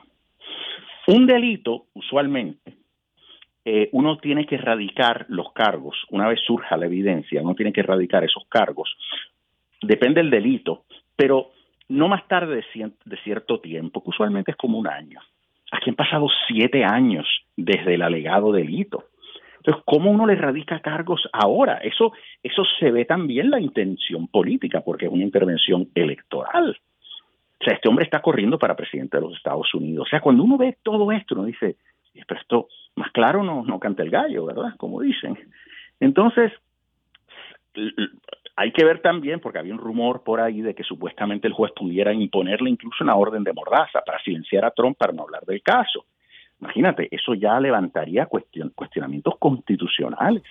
Un 1.07 1.25
delito, 1.25 1.85
usualmente, 1.93 2.73
eh, 3.63 3.89
uno 3.93 4.17
tiene 4.17 4.45
que 4.45 4.55
erradicar 4.55 5.25
los 5.29 5.53
cargos. 5.53 5.95
Una 6.09 6.27
vez 6.27 6.39
surja 6.45 6.75
la 6.75 6.85
evidencia, 6.85 7.41
uno 7.41 7.55
tiene 7.55 7.71
que 7.71 7.79
erradicar 7.79 8.25
esos 8.25 8.45
cargos. 8.49 8.93
Depende 9.81 10.21
del 10.21 10.29
delito, 10.29 10.83
pero 11.15 11.51
no 11.87 12.09
más 12.09 12.27
tarde 12.27 12.57
de, 12.73 13.17
cierto 13.23 13.61
tiempo, 13.61 14.03
que 14.03 14.09
usualmente 14.09 14.51
es 14.51 14.57
como 14.57 14.77
un 14.77 14.87
año. 14.87 15.21
Aquí 15.71 15.89
han 15.89 15.95
pasado 15.95 16.27
siete 16.47 16.83
años 16.83 17.25
desde 17.55 17.95
el 17.95 18.01
alegado 18.01 18.51
delito. 18.51 19.05
Entonces, 19.57 19.83
¿cómo 19.85 20.11
uno 20.11 20.25
le 20.25 20.33
erradica 20.33 20.81
cargos 20.81 21.27
ahora? 21.31 21.77
Eso, 21.77 22.11
eso 22.43 22.63
se 22.79 22.91
ve 22.91 23.05
también 23.05 23.49
la 23.49 23.61
intención 23.61 24.27
política, 24.27 24.81
porque 24.81 25.05
es 25.05 25.11
una 25.11 25.23
intervención 25.23 25.87
electoral. 25.95 26.77
O 27.59 27.63
sea, 27.63 27.73
este 27.73 27.89
hombre 27.89 28.05
está 28.05 28.21
corriendo 28.21 28.59
para 28.59 28.75
presidente 28.75 29.17
de 29.17 29.23
los 29.23 29.35
Estados 29.35 29.73
Unidos. 29.73 30.07
O 30.07 30.09
sea, 30.09 30.21
cuando 30.21 30.43
uno 30.43 30.57
ve 30.57 30.77
todo 30.83 31.11
esto, 31.11 31.35
uno 31.35 31.45
dice, 31.45 31.77
pero 32.27 32.39
esto 32.39 32.67
más 32.95 33.11
claro 33.11 33.43
no, 33.43 33.63
no 33.63 33.79
canta 33.79 34.03
el 34.03 34.09
gallo, 34.09 34.45
¿verdad? 34.45 34.75
Como 34.77 35.01
dicen. 35.01 35.37
Entonces, 35.99 36.51
hay 38.55 38.71
que 38.71 38.85
ver 38.85 39.01
también, 39.01 39.39
porque 39.39 39.59
había 39.59 39.73
un 39.73 39.79
rumor 39.79 40.23
por 40.23 40.41
ahí 40.41 40.61
de 40.61 40.73
que 40.73 40.83
supuestamente 40.83 41.47
el 41.47 41.53
juez 41.53 41.71
pudiera 41.75 42.13
imponerle 42.13 42.69
incluso 42.69 43.03
una 43.03 43.15
orden 43.15 43.43
de 43.43 43.53
mordaza 43.53 44.01
para 44.01 44.21
silenciar 44.23 44.65
a 44.65 44.71
Trump 44.71 44.97
para 44.97 45.13
no 45.13 45.23
hablar 45.23 45.45
del 45.45 45.61
caso. 45.61 46.05
Imagínate, 46.59 47.07
eso 47.11 47.35
ya 47.35 47.59
levantaría 47.59 48.25
cuestionamientos 48.25 49.35
constitucionales. 49.37 50.41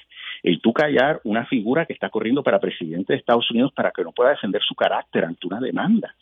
El 0.40 0.61
tú 0.61 0.73
callar 0.73 1.21
una 1.25 1.47
figura 1.47 1.85
que 1.85 1.95
está 1.95 2.11
corriendo 2.11 2.45
para 2.45 2.61
presidente 2.61 3.12
de 3.12 3.19
Estados 3.19 3.51
Unidos 3.51 3.73
para 3.73 3.90
que 3.90 4.05
no 4.05 4.12
pueda 4.12 4.31
defender 4.31 4.62
su 4.62 4.77
carácter 4.77 5.25
ante 5.25 5.47
una 5.49 5.59
demanda. 5.59 6.14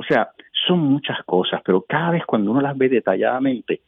O 0.00 0.02
sea, 0.02 0.30
son 0.66 0.78
muchas 0.78 1.18
cosas, 1.26 1.60
pero 1.62 1.84
cada 1.86 2.12
vez 2.12 2.24
cuando 2.24 2.52
uno 2.52 2.62
las 2.62 2.76
ve 2.76 2.88
detalladamente, 2.88 3.82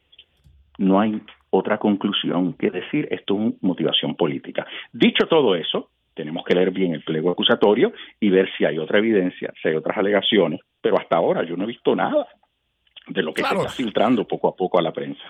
no 0.77 1.01
hay 1.01 1.23
otra 1.49 1.79
conclusión 1.79 2.53
que 2.53 2.71
decir 2.71 3.09
esto 3.11 3.35
es 3.41 3.55
motivación 3.63 4.15
política. 4.15 4.67
Dicho 4.93 5.27
todo 5.27 5.55
eso, 5.55 5.89
tenemos 6.13 6.45
que 6.45 6.55
leer 6.55 6.71
bien 6.71 6.93
el 6.93 7.03
pliego 7.03 7.31
acusatorio 7.31 7.95
y 8.21 8.29
ver 8.29 8.47
si 8.59 8.67
hay 8.67 8.77
otra 8.77 8.99
evidencia, 8.99 9.55
si 9.63 9.69
hay 9.69 9.75
otras 9.75 9.97
alegaciones, 9.97 10.61
pero 10.83 10.99
hasta 10.99 11.17
ahora 11.17 11.45
yo 11.45 11.57
no 11.57 11.65
he 11.65 11.69
visto 11.69 11.97
nada 11.97 12.27
de 13.09 13.23
lo 13.23 13.33
que 13.33 13.43
se 13.43 13.55
está 13.55 13.71
filtrando 13.71 14.29
poco 14.29 14.49
a 14.49 14.55
poco 14.55 14.79
a 14.79 14.83
la 14.83 14.93
prensa. 14.93 15.25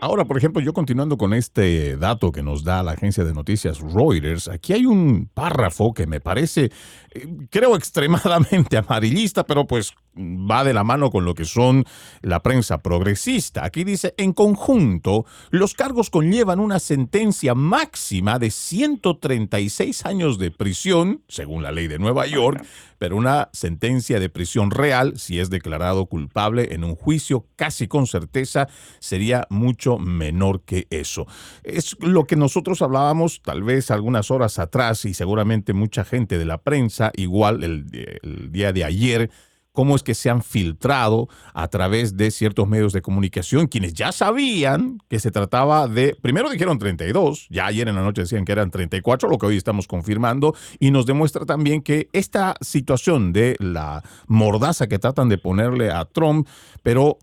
Ahora, 0.00 0.24
por 0.24 0.36
ejemplo, 0.36 0.62
yo 0.62 0.72
continuando 0.72 1.16
con 1.16 1.34
este 1.34 1.96
dato 1.96 2.30
que 2.30 2.42
nos 2.42 2.62
da 2.62 2.84
la 2.84 2.92
agencia 2.92 3.24
de 3.24 3.34
noticias 3.34 3.80
Reuters, 3.80 4.46
aquí 4.46 4.72
hay 4.72 4.86
un 4.86 5.28
párrafo 5.34 5.92
que 5.92 6.06
me 6.06 6.20
parece, 6.20 6.70
eh, 7.12 7.26
creo, 7.50 7.74
extremadamente 7.76 8.76
amarillista, 8.76 9.44
pero 9.44 9.66
pues 9.66 9.94
va 10.18 10.64
de 10.64 10.74
la 10.74 10.84
mano 10.84 11.10
con 11.10 11.24
lo 11.24 11.34
que 11.34 11.44
son 11.44 11.84
la 12.22 12.42
prensa 12.42 12.78
progresista. 12.78 13.64
Aquí 13.64 13.84
dice, 13.84 14.14
en 14.16 14.32
conjunto, 14.32 15.24
los 15.50 15.74
cargos 15.74 16.10
conllevan 16.10 16.60
una 16.60 16.78
sentencia 16.78 17.54
máxima 17.54 18.38
de 18.38 18.50
136 18.50 20.06
años 20.06 20.38
de 20.38 20.50
prisión, 20.50 21.22
según 21.28 21.62
la 21.62 21.72
ley 21.72 21.88
de 21.88 21.98
Nueva 21.98 22.26
York, 22.26 22.64
pero 22.98 23.16
una 23.16 23.48
sentencia 23.52 24.18
de 24.18 24.28
prisión 24.28 24.70
real, 24.70 25.18
si 25.18 25.38
es 25.38 25.50
declarado 25.50 26.06
culpable 26.06 26.74
en 26.74 26.82
un 26.84 26.96
juicio, 26.96 27.46
casi 27.56 27.86
con 27.86 28.06
certeza 28.06 28.68
sería 28.98 29.46
mucho 29.50 29.98
menor 29.98 30.62
que 30.62 30.86
eso. 30.90 31.26
Es 31.62 31.96
lo 32.00 32.24
que 32.24 32.36
nosotros 32.36 32.82
hablábamos 32.82 33.40
tal 33.42 33.62
vez 33.62 33.90
algunas 33.90 34.30
horas 34.30 34.58
atrás 34.58 35.04
y 35.04 35.14
seguramente 35.14 35.72
mucha 35.72 36.04
gente 36.04 36.38
de 36.38 36.44
la 36.44 36.58
prensa, 36.58 37.12
igual 37.14 37.62
el, 37.62 37.86
el 38.22 38.50
día 38.50 38.72
de 38.72 38.84
ayer, 38.84 39.30
cómo 39.78 39.94
es 39.94 40.02
que 40.02 40.16
se 40.16 40.28
han 40.28 40.42
filtrado 40.42 41.28
a 41.54 41.68
través 41.68 42.16
de 42.16 42.32
ciertos 42.32 42.66
medios 42.66 42.92
de 42.92 43.00
comunicación, 43.00 43.68
quienes 43.68 43.94
ya 43.94 44.10
sabían 44.10 44.98
que 45.08 45.20
se 45.20 45.30
trataba 45.30 45.86
de, 45.86 46.16
primero 46.20 46.50
dijeron 46.50 46.80
32, 46.80 47.46
ya 47.48 47.66
ayer 47.66 47.86
en 47.86 47.94
la 47.94 48.02
noche 48.02 48.22
decían 48.22 48.44
que 48.44 48.50
eran 48.50 48.72
34, 48.72 49.28
lo 49.28 49.38
que 49.38 49.46
hoy 49.46 49.56
estamos 49.56 49.86
confirmando, 49.86 50.52
y 50.80 50.90
nos 50.90 51.06
demuestra 51.06 51.46
también 51.46 51.80
que 51.80 52.08
esta 52.12 52.56
situación 52.60 53.32
de 53.32 53.54
la 53.60 54.02
mordaza 54.26 54.88
que 54.88 54.98
tratan 54.98 55.28
de 55.28 55.38
ponerle 55.38 55.92
a 55.92 56.06
Trump, 56.06 56.48
pero 56.82 57.18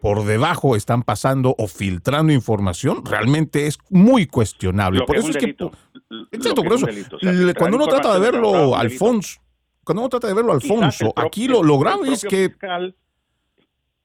por 0.00 0.24
debajo 0.24 0.74
están 0.74 1.04
pasando 1.04 1.54
o 1.58 1.68
filtrando 1.68 2.32
información, 2.32 3.06
realmente 3.06 3.68
es 3.68 3.78
muy 3.88 4.26
cuestionable. 4.26 5.04
por 5.06 5.16
eso 5.16 5.30
es 5.30 5.36
que... 5.36 5.54
Exacto, 6.32 6.64
por 6.64 6.72
eso. 6.72 6.88
cuando 7.56 7.76
uno 7.76 7.86
trata 7.86 8.12
de 8.14 8.18
verlo, 8.18 8.74
Alfonso 8.74 9.40
cuando 9.90 10.02
uno 10.02 10.08
trata 10.08 10.28
de 10.28 10.34
verlo, 10.34 10.52
Alfonso, 10.52 11.12
aquí 11.16 11.48
lo, 11.48 11.64
lo 11.64 11.76
grave 11.76 12.12
es 12.12 12.24
que... 12.24 12.52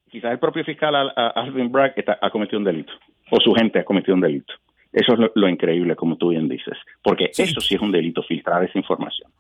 quizás 0.10 0.32
el 0.32 0.40
propio 0.40 0.66
fiscal 0.66 0.96
Alvin 1.16 1.72
Bragg 1.72 1.94
ha 2.22 2.32
cometido 2.32 2.58
un 2.58 2.66
delito, 2.66 2.92
o 3.30 3.40
su 3.40 3.54
gente 3.54 3.78
ha 3.78 3.86
cometido 3.86 4.16
un 4.16 4.22
delito. 4.22 4.52
Eso 4.92 5.14
es 5.14 5.20
lo, 5.36 5.48
increíble, 5.48 5.96
como 5.96 6.18
tú 6.18 6.30
bien 6.30 6.50
dices, 6.50 6.76
porque 7.04 7.30
eso 7.38 7.62
sí 7.62 7.76
es 7.76 7.82
un 7.82 7.92
delito, 7.92 8.24
filtrar 8.24 8.64
esa 8.64 8.80
información. 8.80 9.32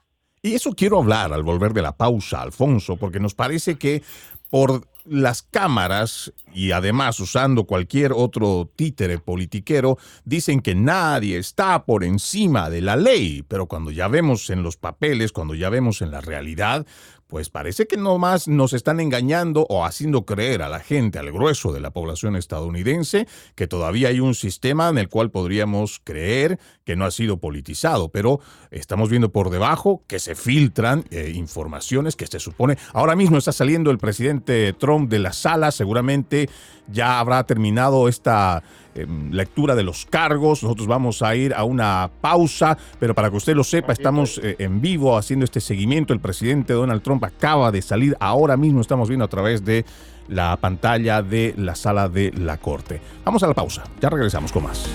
Y 0.43 0.53
eso 0.53 0.71
quiero 0.77 0.99
hablar 0.99 1.33
al 1.33 1.41
volver 1.41 1.73
de 1.73 1.81
la 1.81 1.97
pausa, 1.97 2.43
Alfonso, 2.43 2.95
porque 2.95 3.19
nos 3.19 3.33
parece 3.33 3.79
que 3.79 4.03
por 4.51 4.81
las 5.05 5.43
cámaras 5.43 6.33
y 6.53 6.71
además 6.71 7.19
usando 7.19 7.65
cualquier 7.65 8.13
otro 8.13 8.69
títere 8.75 9.19
politiquero, 9.19 9.97
dicen 10.23 10.61
que 10.61 10.75
nadie 10.75 11.37
está 11.37 11.85
por 11.85 12.03
encima 12.03 12.69
de 12.69 12.81
la 12.81 12.95
ley, 12.95 13.43
pero 13.47 13.67
cuando 13.67 13.91
ya 13.91 14.07
vemos 14.07 14.49
en 14.49 14.63
los 14.63 14.77
papeles, 14.77 15.31
cuando 15.31 15.55
ya 15.55 15.69
vemos 15.69 16.01
en 16.01 16.11
la 16.11 16.21
realidad, 16.21 16.85
pues 17.27 17.49
parece 17.49 17.87
que 17.87 17.97
no 17.97 18.17
más 18.17 18.47
nos 18.47 18.73
están 18.73 18.99
engañando 18.99 19.65
o 19.69 19.85
haciendo 19.85 20.25
creer 20.25 20.61
a 20.61 20.69
la 20.69 20.79
gente, 20.79 21.19
al 21.19 21.31
grueso 21.31 21.73
de 21.73 21.79
la 21.79 21.91
población 21.91 22.35
estadounidense, 22.35 23.27
que 23.55 23.67
todavía 23.67 24.09
hay 24.09 24.19
un 24.19 24.35
sistema 24.35 24.89
en 24.89 24.97
el 24.97 25.09
cual 25.09 25.31
podríamos 25.31 25.99
creer 26.03 26.59
que 26.83 26.95
no 26.95 27.05
ha 27.05 27.11
sido 27.11 27.37
politizado, 27.37 28.09
pero 28.09 28.39
estamos 28.69 29.09
viendo 29.09 29.31
por 29.31 29.49
debajo 29.49 30.03
que 30.07 30.19
se 30.19 30.35
filtran 30.35 31.05
eh, 31.09 31.31
informaciones 31.35 32.15
que 32.15 32.27
se 32.27 32.39
supone. 32.39 32.77
Ahora 32.93 33.15
mismo 33.15 33.37
está 33.37 33.51
saliendo 33.51 33.89
el 33.89 33.97
presidente 33.97 34.73
Trump 34.73 35.09
de 35.09 35.19
la 35.19 35.33
sala, 35.33 35.71
seguramente 35.71 36.49
ya 36.87 37.19
habrá 37.19 37.43
terminado 37.45 38.07
esta 38.07 38.63
lectura 38.95 39.75
de 39.75 39.83
los 39.83 40.05
cargos. 40.05 40.63
Nosotros 40.63 40.87
vamos 40.87 41.21
a 41.21 41.35
ir 41.35 41.53
a 41.53 41.63
una 41.63 42.09
pausa, 42.21 42.77
pero 42.99 43.13
para 43.13 43.29
que 43.29 43.37
usted 43.37 43.55
lo 43.55 43.63
sepa, 43.63 43.93
estamos 43.93 44.39
eh, 44.43 44.55
en 44.59 44.81
vivo 44.81 45.17
haciendo 45.17 45.43
este 45.43 45.61
seguimiento. 45.61 46.13
El 46.13 46.19
presidente 46.19 46.73
Donald 46.73 47.01
Trump 47.01 47.23
acaba 47.23 47.71
de 47.71 47.81
salir. 47.81 48.15
Ahora 48.19 48.57
mismo 48.57 48.81
estamos 48.81 49.09
viendo 49.09 49.25
a 49.25 49.29
través 49.29 49.63
de 49.63 49.85
la 50.27 50.57
pantalla 50.57 51.21
de 51.21 51.53
la 51.57 51.75
sala 51.75 52.09
de 52.09 52.31
la 52.31 52.57
corte. 52.57 53.01
Vamos 53.23 53.43
a 53.43 53.47
la 53.47 53.53
pausa. 53.53 53.83
Ya 54.01 54.09
regresamos 54.09 54.51
con 54.51 54.63
más. 54.63 54.87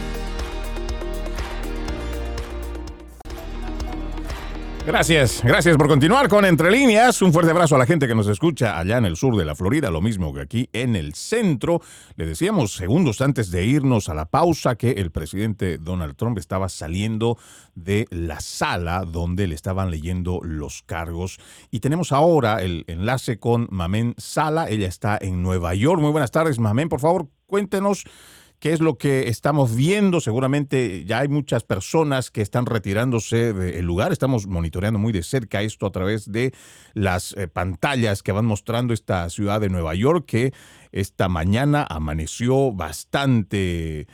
Gracias, 4.86 5.42
gracias 5.44 5.76
por 5.76 5.88
continuar 5.88 6.28
con 6.28 6.44
Entre 6.44 6.70
Líneas. 6.70 7.20
Un 7.20 7.34
fuerte 7.34 7.50
abrazo 7.50 7.76
a 7.76 7.78
la 7.78 7.86
gente 7.86 8.08
que 8.08 8.14
nos 8.14 8.26
escucha 8.28 8.78
allá 8.78 8.96
en 8.96 9.04
el 9.04 9.16
sur 9.16 9.36
de 9.36 9.44
la 9.44 9.54
Florida, 9.54 9.90
lo 9.90 10.00
mismo 10.00 10.32
que 10.32 10.40
aquí 10.40 10.70
en 10.72 10.96
el 10.96 11.14
centro. 11.14 11.82
Le 12.16 12.24
decíamos 12.24 12.72
segundos 12.72 13.20
antes 13.20 13.50
de 13.50 13.66
irnos 13.66 14.08
a 14.08 14.14
la 14.14 14.24
pausa 14.24 14.76
que 14.76 14.92
el 14.92 15.10
presidente 15.10 15.76
Donald 15.76 16.16
Trump 16.16 16.38
estaba 16.38 16.70
saliendo 16.70 17.38
de 17.74 18.06
la 18.10 18.40
sala 18.40 19.04
donde 19.04 19.46
le 19.46 19.54
estaban 19.54 19.90
leyendo 19.90 20.40
los 20.42 20.82
cargos. 20.82 21.38
Y 21.70 21.80
tenemos 21.80 22.10
ahora 22.10 22.62
el 22.62 22.84
enlace 22.88 23.38
con 23.38 23.68
Mamen 23.70 24.14
Sala. 24.16 24.68
Ella 24.70 24.88
está 24.88 25.18
en 25.20 25.42
Nueva 25.42 25.74
York. 25.74 26.00
Muy 26.00 26.10
buenas 26.10 26.30
tardes, 26.30 26.58
Mamen. 26.58 26.88
Por 26.88 27.00
favor, 27.00 27.28
cuéntenos 27.46 28.04
qué 28.60 28.72
es 28.72 28.80
lo 28.80 28.98
que 28.98 29.28
estamos 29.28 29.74
viendo. 29.74 30.20
Seguramente 30.20 31.04
ya 31.04 31.20
hay 31.20 31.28
muchas 31.28 31.64
personas 31.64 32.30
que 32.30 32.42
están 32.42 32.66
retirándose 32.66 33.52
del 33.52 33.84
lugar. 33.84 34.12
Estamos 34.12 34.46
monitoreando 34.46 34.98
muy 34.98 35.12
de 35.12 35.22
cerca 35.22 35.62
esto 35.62 35.86
a 35.86 35.92
través 35.92 36.30
de 36.30 36.52
las 36.92 37.32
eh, 37.32 37.48
pantallas 37.48 38.22
que 38.22 38.32
van 38.32 38.44
mostrando 38.44 38.92
esta 38.94 39.28
ciudad 39.30 39.60
de 39.60 39.70
Nueva 39.70 39.94
York 39.94 40.26
que 40.26 40.52
esta 40.92 41.28
mañana 41.28 41.86
amaneció 41.88 42.72
bastante 42.72 44.06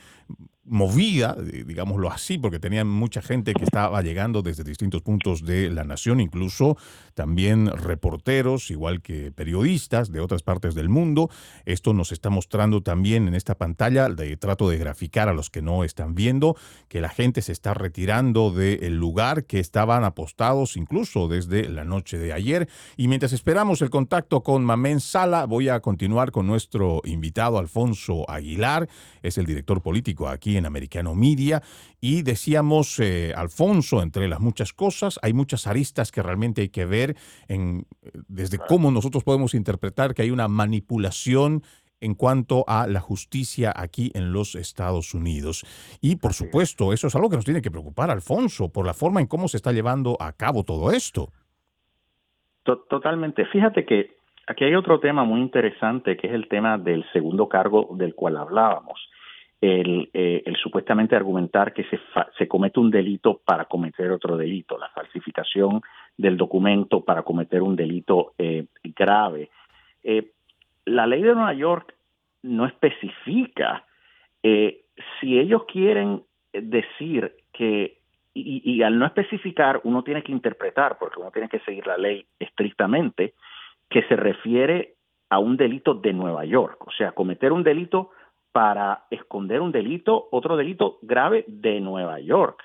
movida, 0.67 1.35
digámoslo 1.65 2.11
así, 2.11 2.37
porque 2.37 2.59
tenían 2.59 2.87
mucha 2.87 3.21
gente 3.21 3.53
que 3.53 3.63
estaba 3.63 4.01
llegando 4.01 4.41
desde 4.41 4.63
distintos 4.63 5.01
puntos 5.01 5.45
de 5.45 5.69
la 5.69 5.85
nación, 5.85 6.19
incluso 6.19 6.77
también 7.13 7.67
reporteros, 7.67 8.69
igual 8.69 9.01
que 9.01 9.31
periodistas 9.31 10.11
de 10.11 10.19
otras 10.19 10.43
partes 10.43 10.75
del 10.75 10.89
mundo. 10.89 11.29
Esto 11.65 11.93
nos 11.93 12.11
está 12.11 12.29
mostrando 12.29 12.83
también 12.83 13.27
en 13.27 13.35
esta 13.35 13.55
pantalla, 13.55 14.09
trato 14.39 14.69
de 14.69 14.77
graficar 14.77 15.29
a 15.29 15.33
los 15.33 15.49
que 15.49 15.61
no 15.61 15.85
están 15.85 16.15
viendo, 16.15 16.57
que 16.89 16.99
la 16.99 17.09
gente 17.09 17.41
se 17.41 17.53
está 17.53 17.73
retirando 17.73 18.51
del 18.51 18.97
lugar 18.97 19.45
que 19.45 19.59
estaban 19.59 20.03
apostados 20.03 20.75
incluso 20.75 21.27
desde 21.29 21.69
la 21.69 21.85
noche 21.85 22.17
de 22.17 22.33
ayer. 22.33 22.67
Y 22.97 23.07
mientras 23.07 23.31
esperamos 23.31 23.81
el 23.81 23.89
contacto 23.89 24.43
con 24.43 24.65
Mamén 24.65 24.99
Sala, 24.99 25.45
voy 25.45 25.69
a 25.69 25.79
continuar 25.79 26.31
con 26.31 26.45
nuestro 26.45 27.01
invitado 27.05 27.57
Alfonso 27.57 28.29
Aguilar, 28.29 28.89
es 29.23 29.37
el 29.37 29.45
director 29.45 29.81
político 29.81 30.27
aquí 30.27 30.56
en 30.57 30.65
Americano 30.65 31.15
Media. 31.15 31.61
Y 32.01 32.21
decíamos, 32.23 32.99
eh, 32.99 33.33
Alfonso, 33.35 34.01
entre 34.01 34.27
las 34.27 34.39
muchas 34.39 34.73
cosas, 34.73 35.19
hay 35.21 35.33
muchas 35.33 35.67
aristas 35.67 36.11
que 36.11 36.21
realmente 36.21 36.61
hay 36.61 36.69
que 36.69 36.85
ver 36.85 37.15
en, 37.47 37.85
desde 38.27 38.57
cómo 38.57 38.91
nosotros 38.91 39.23
podemos 39.23 39.53
interpretar 39.53 40.13
que 40.13 40.21
hay 40.23 40.31
una 40.31 40.47
manipulación 40.47 41.63
en 41.99 42.15
cuanto 42.15 42.63
a 42.67 42.87
la 42.87 42.99
justicia 42.99 43.73
aquí 43.75 44.11
en 44.13 44.31
los 44.31 44.55
Estados 44.55 45.13
Unidos. 45.13 45.63
Y 46.01 46.17
por 46.17 46.33
supuesto, 46.33 46.93
eso 46.93 47.07
es 47.07 47.15
algo 47.15 47.29
que 47.29 47.37
nos 47.37 47.45
tiene 47.45 47.61
que 47.61 47.71
preocupar, 47.71 48.11
Alfonso, 48.11 48.71
por 48.71 48.85
la 48.85 48.93
forma 48.93 49.19
en 49.19 49.27
cómo 49.27 49.47
se 49.47 49.57
está 49.57 49.71
llevando 49.71 50.17
a 50.19 50.33
cabo 50.33 50.63
todo 50.63 50.91
esto. 50.91 51.29
Totalmente. 52.63 53.45
Fíjate 53.45 53.85
que 53.85 54.17
aquí 54.45 54.65
hay 54.65 54.75
otro 54.75 54.99
tema 54.99 55.23
muy 55.23 55.41
interesante, 55.41 56.17
que 56.17 56.27
es 56.27 56.33
el 56.33 56.47
tema 56.49 56.77
del 56.77 57.05
segundo 57.13 57.47
cargo 57.47 57.89
del 57.93 58.13
cual 58.13 58.37
hablábamos 58.37 58.99
el, 59.59 60.09
eh, 60.13 60.43
el 60.45 60.55
supuestamente 60.57 61.15
argumentar 61.15 61.73
que 61.73 61.83
se, 61.85 61.99
se 62.37 62.47
comete 62.47 62.79
un 62.79 62.91
delito 62.91 63.41
para 63.43 63.65
cometer 63.65 64.11
otro 64.11 64.37
delito, 64.37 64.77
la 64.77 64.89
falsificación 64.89 65.81
del 66.15 66.37
documento 66.37 67.03
para 67.03 67.23
cometer 67.23 67.61
un 67.61 67.75
delito 67.75 68.33
eh, 68.37 68.67
grave. 68.95 69.49
Eh, 70.03 70.31
la 70.85 71.07
ley 71.07 71.21
de 71.21 71.33
Nueva 71.33 71.53
York 71.53 71.93
no 72.43 72.65
especifica 72.65 73.83
eh, 74.43 74.85
si 75.19 75.37
ellos 75.39 75.63
quieren 75.67 76.23
decir 76.53 77.33
que, 77.51 77.99
y, 78.33 78.61
y, 78.63 78.83
al 78.83 78.97
no 78.97 79.05
especificar, 79.05 79.81
uno 79.83 80.03
tiene 80.03 80.23
que 80.23 80.31
interpretar, 80.31 80.97
porque 80.99 81.19
uno 81.19 81.31
tiene 81.31 81.49
que 81.49 81.59
seguir 81.59 81.85
la 81.87 81.97
ley 81.97 82.25
estrictamente, 82.39 83.33
que 83.89 84.03
se 84.03 84.15
refiere 84.15 84.93
a 85.29 85.39
un 85.39 85.57
delito 85.57 85.95
de 85.95 86.13
Nueva 86.13 86.45
York, 86.45 86.85
o 86.87 86.91
sea, 86.91 87.11
cometer 87.11 87.51
un 87.51 87.63
delito 87.63 88.11
para 88.51 89.05
esconder 89.09 89.61
un 89.61 89.71
delito, 89.71 90.27
otro 90.31 90.57
delito 90.57 90.99
grave 91.01 91.45
de 91.47 91.79
Nueva 91.79 92.19
York. 92.19 92.63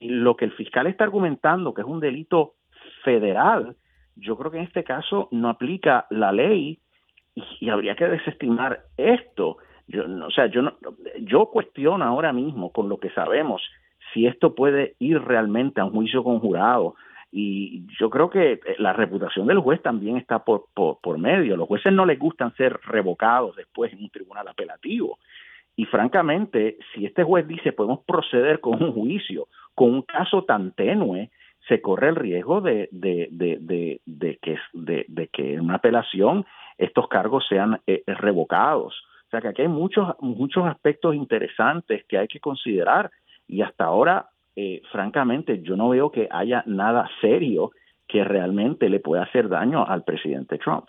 Lo 0.00 0.36
que 0.36 0.44
el 0.44 0.52
fiscal 0.52 0.86
está 0.86 1.04
argumentando, 1.04 1.74
que 1.74 1.82
es 1.82 1.86
un 1.86 2.00
delito 2.00 2.54
federal, 3.04 3.76
yo 4.16 4.36
creo 4.36 4.50
que 4.50 4.58
en 4.58 4.64
este 4.64 4.84
caso 4.84 5.28
no 5.30 5.48
aplica 5.48 6.06
la 6.10 6.32
ley 6.32 6.78
y, 7.34 7.68
habría 7.70 7.96
que 7.96 8.06
desestimar 8.06 8.80
esto. 8.96 9.58
Yo, 9.88 10.04
o 10.04 10.30
sea, 10.30 10.46
yo, 10.46 10.62
no, 10.62 10.74
yo 11.20 11.46
cuestiono 11.46 12.04
ahora 12.04 12.32
mismo, 12.32 12.72
con 12.72 12.88
lo 12.88 12.98
que 12.98 13.10
sabemos, 13.10 13.62
si 14.12 14.26
esto 14.26 14.54
puede 14.54 14.94
ir 14.98 15.20
realmente 15.20 15.80
a 15.80 15.84
un 15.84 15.92
juicio 15.92 16.22
conjurado 16.22 16.94
y 17.34 17.86
yo 17.98 18.10
creo 18.10 18.28
que 18.28 18.52
eh, 18.52 18.60
la 18.78 18.92
reputación 18.92 19.46
del 19.46 19.58
juez 19.58 19.80
también 19.80 20.18
está 20.18 20.44
por, 20.44 20.66
por, 20.74 21.18
medio. 21.18 21.56
Los 21.56 21.66
jueces 21.66 21.90
no 21.90 22.04
les 22.04 22.18
gustan 22.18 22.54
ser 22.56 22.78
revocados 22.84 23.56
después 23.56 23.90
en 23.92 24.00
un 24.00 24.10
tribunal 24.10 24.46
apelativo. 24.48 25.18
Y 25.74 25.86
francamente, 25.86 26.76
si 26.92 27.06
este 27.06 27.24
juez 27.24 27.48
dice 27.48 27.72
podemos 27.72 28.00
proceder 28.04 28.60
con 28.60 28.82
un 28.82 28.92
juicio, 28.92 29.48
con 29.74 29.94
un 29.94 30.02
caso 30.02 30.44
tan 30.44 30.72
tenue, 30.72 31.30
se 31.66 31.80
corre 31.80 32.10
el 32.10 32.16
riesgo 32.16 32.60
de, 32.60 32.90
de, 32.92 33.28
de, 33.30 34.00
de 34.04 34.36
que, 34.42 34.58
de, 34.74 35.28
que 35.32 35.54
en 35.54 35.60
una 35.60 35.76
apelación 35.76 36.44
estos 36.76 37.08
cargos 37.08 37.46
sean 37.48 37.80
eh, 37.86 38.02
revocados. 38.06 38.94
O 39.26 39.30
sea 39.30 39.40
que 39.40 39.48
aquí 39.48 39.62
hay 39.62 39.68
muchos, 39.68 40.14
muchos 40.20 40.66
aspectos 40.66 41.14
interesantes 41.14 42.04
que 42.04 42.18
hay 42.18 42.28
que 42.28 42.40
considerar 42.40 43.10
y 43.48 43.62
hasta 43.62 43.84
ahora, 43.84 44.28
eh, 44.56 44.82
francamente, 44.90 45.62
yo 45.62 45.76
no 45.76 45.88
veo 45.88 46.10
que 46.10 46.28
haya 46.30 46.62
nada 46.66 47.08
serio 47.20 47.70
que 48.06 48.24
realmente 48.24 48.88
le 48.88 49.00
pueda 49.00 49.22
hacer 49.22 49.48
daño 49.48 49.86
al 49.86 50.04
presidente 50.04 50.58
Trump. 50.58 50.88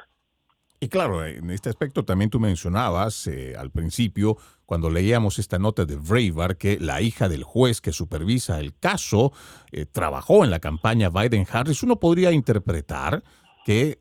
Y 0.83 0.89
claro, 0.89 1.25
en 1.25 1.49
este 1.49 1.69
aspecto 1.69 2.03
también 2.03 2.29
tú 2.29 2.41
mencionabas 2.41 3.27
eh, 3.27 3.55
al 3.57 3.71
principio, 3.71 4.35
cuando 4.65 4.89
leíamos 4.89 5.39
esta 5.39 5.57
nota 5.57 5.85
de 5.85 5.95
Breitbart, 5.95 6.57
que 6.57 6.77
la 6.77 7.01
hija 7.01 7.29
del 7.29 7.43
juez 7.43 7.79
que 7.79 7.93
supervisa 7.93 8.59
el 8.59 8.75
caso 8.77 9.31
eh, 9.71 9.85
trabajó 9.85 10.43
en 10.43 10.51
la 10.51 10.59
campaña 10.59 11.09
Biden-Harris, 11.09 11.83
uno 11.83 12.01
podría 12.01 12.33
interpretar 12.33 13.23
que 13.65 13.99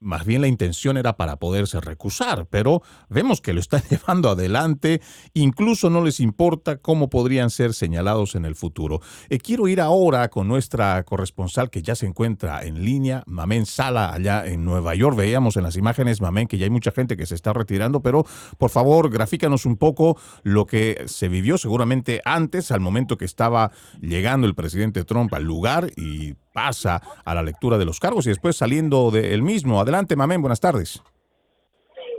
más 0.00 0.24
bien 0.24 0.42
la 0.42 0.48
intención 0.48 0.96
era 0.96 1.16
para 1.16 1.36
poderse 1.36 1.80
recusar, 1.80 2.46
pero 2.50 2.82
vemos 3.08 3.40
que 3.40 3.52
lo 3.52 3.60
están 3.60 3.82
llevando 3.90 4.30
adelante, 4.30 5.00
incluso 5.34 5.90
no 5.90 6.04
les 6.04 6.20
importa 6.20 6.78
cómo 6.78 7.08
podrían 7.08 7.50
ser 7.50 7.74
señalados 7.74 8.34
en 8.34 8.44
el 8.44 8.54
futuro. 8.54 9.00
Eh, 9.28 9.38
quiero 9.38 9.68
ir 9.68 9.80
ahora 9.80 10.28
con 10.28 10.48
nuestra 10.48 11.02
corresponsal 11.04 11.70
que 11.70 11.82
ya 11.82 11.94
se 11.94 12.06
encuentra 12.06 12.64
en 12.64 12.84
línea, 12.84 13.22
Mamén 13.26 13.66
Sala, 13.66 14.12
allá 14.12 14.46
en 14.46 14.64
Nueva 14.64 14.94
York. 14.94 15.16
Veíamos 15.16 15.56
en 15.56 15.62
las 15.62 15.76
imágenes, 15.76 16.20
Mamén, 16.20 16.48
que 16.48 16.58
ya 16.58 16.64
hay 16.64 16.70
mucha 16.70 16.92
gente 16.92 17.16
que 17.16 17.26
se 17.26 17.34
está 17.34 17.52
retirando, 17.52 18.02
pero 18.02 18.24
por 18.58 18.70
favor, 18.70 19.10
grafícanos 19.10 19.66
un 19.66 19.76
poco 19.76 20.18
lo 20.42 20.66
que 20.66 21.04
se 21.06 21.28
vivió 21.28 21.58
seguramente 21.58 22.20
antes, 22.24 22.70
al 22.70 22.80
momento 22.80 23.16
que 23.16 23.24
estaba 23.24 23.70
llegando 24.00 24.46
el 24.46 24.54
presidente 24.54 25.04
Trump 25.04 25.32
al 25.34 25.44
lugar 25.44 25.90
y 25.96 26.34
pasa 26.56 27.02
a 27.22 27.34
la 27.34 27.42
lectura 27.42 27.76
de 27.76 27.84
los 27.84 28.00
cargos 28.00 28.24
y 28.24 28.30
después 28.30 28.56
saliendo 28.56 29.10
del 29.10 29.42
mismo. 29.42 29.78
Adelante, 29.78 30.16
Mamén, 30.16 30.40
buenas 30.40 30.60
tardes. 30.60 31.02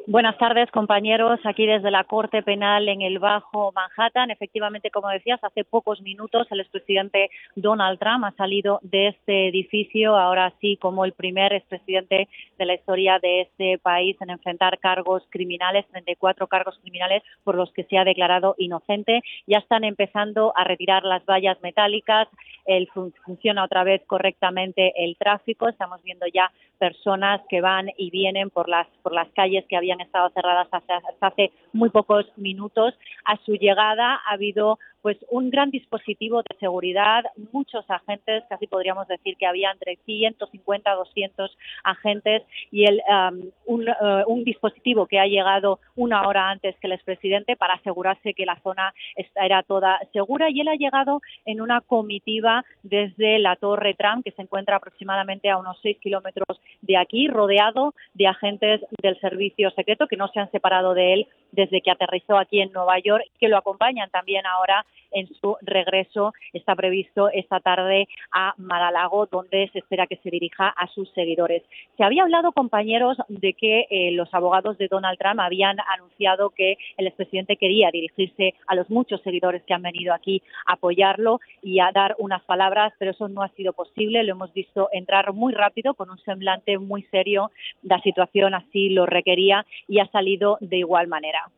Buenas 0.10 0.38
tardes, 0.38 0.72
compañeros. 0.72 1.38
Aquí 1.44 1.66
desde 1.66 1.92
la 1.92 2.06
Corte 2.06 2.42
Penal 2.42 2.88
en 2.88 3.02
el 3.02 3.20
Bajo 3.20 3.74
Manhattan. 3.74 4.32
Efectivamente, 4.32 4.90
como 4.90 5.10
decías, 5.10 5.44
hace 5.44 5.66
pocos 5.66 6.02
minutos 6.02 6.48
el 6.50 6.62
expresidente 6.62 7.30
Donald 7.58 8.00
Trump 8.00 8.24
ha 8.24 8.32
salido 8.38 8.80
de 8.84 9.10
este 9.10 9.50
edificio, 9.50 10.16
ahora 10.16 10.54
sí 10.62 10.78
como 10.78 11.04
el 11.04 11.12
primer 11.12 11.52
expresidente 11.52 12.30
de 12.58 12.66
la 12.66 12.76
historia 12.76 13.20
de 13.20 13.42
este 13.42 13.80
país 13.80 14.16
en 14.22 14.30
enfrentar 14.30 14.80
cargos 14.80 15.24
criminales, 15.30 15.86
34 15.92 16.48
cargos 16.48 16.80
criminales 16.80 17.22
por 17.44 17.56
los 17.56 17.74
que 17.74 17.84
se 17.84 17.98
ha 17.98 18.06
declarado 18.06 18.56
inocente. 18.58 19.24
Ya 19.46 19.58
están 19.58 19.84
empezando 19.84 20.54
a 20.56 20.64
retirar 20.64 21.04
las 21.04 21.26
vallas 21.26 21.58
metálicas, 21.62 22.30
el 22.66 22.88
funciona 23.26 23.66
otra 23.66 23.84
vez 23.84 24.02
correctamente 24.08 24.94
el 25.04 25.18
tráfico. 25.18 25.68
Estamos 25.68 26.02
viendo 26.04 26.28
ya 26.34 26.50
personas 26.80 27.42
que 27.50 27.60
van 27.60 27.90
y 27.98 28.10
vienen 28.10 28.50
por 28.50 28.70
las 28.70 28.88
por 29.02 29.14
las 29.14 29.28
calles 29.30 29.66
que 29.68 29.76
habían 29.76 29.97
estado 30.02 30.30
cerradas 30.30 30.68
hasta, 30.72 31.02
hace 31.22 31.52
muy 31.74 31.90
pocos 31.90 32.26
minutos. 32.38 32.94
A 33.26 33.38
su 33.46 33.54
llegada 33.54 34.16
ha 34.26 34.34
habido 34.34 34.80
pues 35.08 35.20
un 35.30 35.50
gran 35.50 35.72
dispositivo 35.72 36.42
de 36.42 36.54
seguridad, 36.60 37.24
muchos 37.54 37.90
agentes, 37.90 38.44
casi 38.50 38.68
podríamos 38.68 39.08
decir 39.08 39.38
que 39.38 39.46
había 39.46 39.72
entre 39.72 39.96
150 40.04 40.96
200 40.96 41.58
agentes 41.86 42.44
y 42.74 42.84
el, 42.84 43.02
um, 43.08 43.50
uh, 43.68 44.24
un, 44.28 44.44
dispositivo 44.44 45.08
que 45.08 45.18
ha 45.18 45.26
llegado 45.26 45.80
una 45.96 46.28
hora 46.28 46.50
antes 46.50 46.76
que 46.82 46.88
el 46.88 46.94
expresidente 46.94 47.56
para 47.56 47.76
asegurarse 47.76 48.34
que 48.34 48.46
la 48.46 48.60
zona 48.60 48.94
era 49.36 49.64
toda 49.64 49.98
segura 50.12 50.50
y 50.50 50.60
él 50.60 50.68
ha 50.68 50.76
llegado 50.76 51.22
en 51.46 51.62
una 51.62 51.80
comitiva 51.80 52.66
desde 52.84 53.40
la 53.40 53.56
Torre 53.56 53.94
Trump 53.94 54.26
que 54.26 54.32
se 54.32 54.42
encuentra 54.42 54.76
aproximadamente 54.76 55.50
a 55.50 55.58
unos 55.58 55.78
6 55.84 56.00
kilómetros 56.02 56.60
de 56.82 56.98
aquí, 56.98 57.30
rodeado 57.30 57.94
de 58.14 58.28
agentes 58.28 58.82
del 59.02 59.18
servicio 59.22 59.72
secreto 59.72 60.06
que 60.06 60.18
no 60.18 60.28
se 60.28 60.42
han 60.42 60.52
separado 60.52 60.94
de 60.94 61.14
él 61.14 61.28
desde 61.58 61.82
que 61.82 61.90
aterrizó 61.90 62.38
aquí 62.38 62.62
en 62.62 62.72
Nueva 62.72 63.00
York 63.00 63.26
que 63.40 63.50
lo 63.50 63.58
acompañan 63.58 64.12
también 64.12 64.46
ahora 64.46 64.86
en 65.12 65.28
su 65.36 65.58
regreso. 65.62 66.34
Está 66.54 66.76
previsto 66.76 67.30
esta 67.30 67.60
tarde 67.60 68.08
a 68.32 68.54
Madalago, 68.58 69.26
donde 69.28 69.70
se 69.74 69.80
espera 69.80 70.08
que 70.08 70.18
se 70.18 70.30
dirija 70.30 70.70
a 70.70 70.88
sus 70.88 71.10
seguidores. 71.12 71.64
Se 71.98 72.04
había 72.04 72.24
hablado, 72.24 72.52
compañeros, 72.52 73.18
de 73.28 73.54
que 73.54 73.88
eh, 73.90 74.12
los 74.12 74.34
abogados 74.34 74.78
de 74.78 74.88
Donald 74.88 75.18
Trump 75.18 75.40
habían 75.40 75.78
anunciado 75.94 76.50
que 76.52 76.78
el 76.98 77.08
expresidente 77.08 77.58
quería 77.58 77.90
dirigirse 77.92 78.54
a 78.68 78.76
los 78.76 78.90
muchos 78.90 79.22
seguidores 79.22 79.64
que 79.64 79.74
han 79.74 79.82
venido 79.82 80.14
aquí 80.14 80.42
a 80.66 80.74
apoyarlo 80.74 81.40
y 81.62 81.80
a 81.80 81.92
dar 81.94 82.16
unas 82.20 82.44
palabras, 82.44 82.94
pero 83.00 83.12
eso 83.12 83.28
no 83.28 83.42
ha 83.42 83.50
sido 83.50 83.74
posible. 83.74 84.24
Lo 84.24 84.34
hemos 84.34 84.54
visto 84.54 84.90
entrar 84.92 85.34
muy 85.34 85.54
rápido, 85.54 85.94
con 85.94 86.10
un 86.10 86.20
semblante 86.20 86.78
muy 86.78 87.04
serio. 87.04 87.52
La 87.84 88.02
situación 88.02 88.54
así 88.54 88.90
lo 88.90 89.06
requería 89.06 89.66
y 89.88 90.00
ha 90.00 90.08
salido 90.08 90.58
de 90.62 90.78
igual 90.78 91.08
manera. 91.08 91.50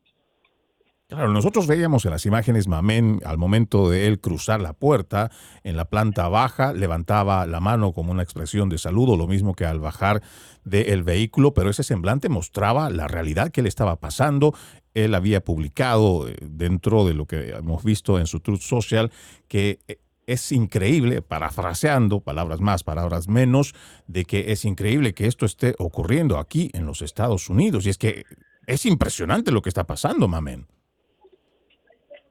Claro, 1.09 1.33
nosotros 1.33 1.65
veíamos 1.65 2.05
en 2.05 2.11
las 2.11 2.27
imágenes 2.27 2.67
Mamén 2.67 3.19
al 3.25 3.39
momento 3.39 3.89
de 3.89 4.05
él 4.05 4.19
cruzar 4.19 4.61
la 4.61 4.73
puerta 4.73 5.31
en 5.63 5.75
la 5.75 5.85
planta 5.85 6.27
baja, 6.27 6.71
levantaba 6.71 7.47
la 7.47 7.59
mano 7.59 7.93
como 7.93 8.11
una 8.11 8.21
expresión 8.21 8.69
de 8.69 8.77
saludo, 8.77 9.17
lo 9.17 9.25
mismo 9.25 9.55
que 9.55 9.65
al 9.65 9.79
bajar 9.79 10.21
del 10.65 11.01
vehículo, 11.01 11.55
pero 11.55 11.71
ese 11.71 11.81
semblante 11.81 12.29
mostraba 12.29 12.91
la 12.91 13.07
realidad 13.07 13.49
que 13.49 13.63
le 13.63 13.69
estaba 13.69 13.95
pasando. 13.95 14.53
Él 14.93 15.15
había 15.15 15.43
publicado 15.43 16.27
eh, 16.27 16.37
dentro 16.43 17.03
de 17.07 17.15
lo 17.15 17.25
que 17.25 17.55
hemos 17.57 17.83
visto 17.83 18.19
en 18.19 18.27
su 18.27 18.39
Truth 18.39 18.61
Social 18.61 19.11
que 19.47 19.79
eh, 19.87 19.97
es 20.27 20.51
increíble, 20.51 21.23
parafraseando, 21.23 22.19
palabras 22.19 22.61
más, 22.61 22.83
palabras 22.83 23.27
menos, 23.27 23.73
de 24.05 24.25
que 24.25 24.51
es 24.51 24.63
increíble 24.63 25.15
que 25.15 25.25
esto 25.25 25.47
esté 25.47 25.73
ocurriendo 25.79 26.37
aquí 26.37 26.69
en 26.75 26.85
los 26.85 27.01
Estados 27.01 27.49
Unidos. 27.49 27.87
Y 27.87 27.89
es 27.89 27.97
que 27.97 28.25
es 28.67 28.85
impresionante 28.85 29.51
lo 29.51 29.63
que 29.63 29.69
está 29.69 29.87
pasando, 29.87 30.27
Mamén. 30.27 30.67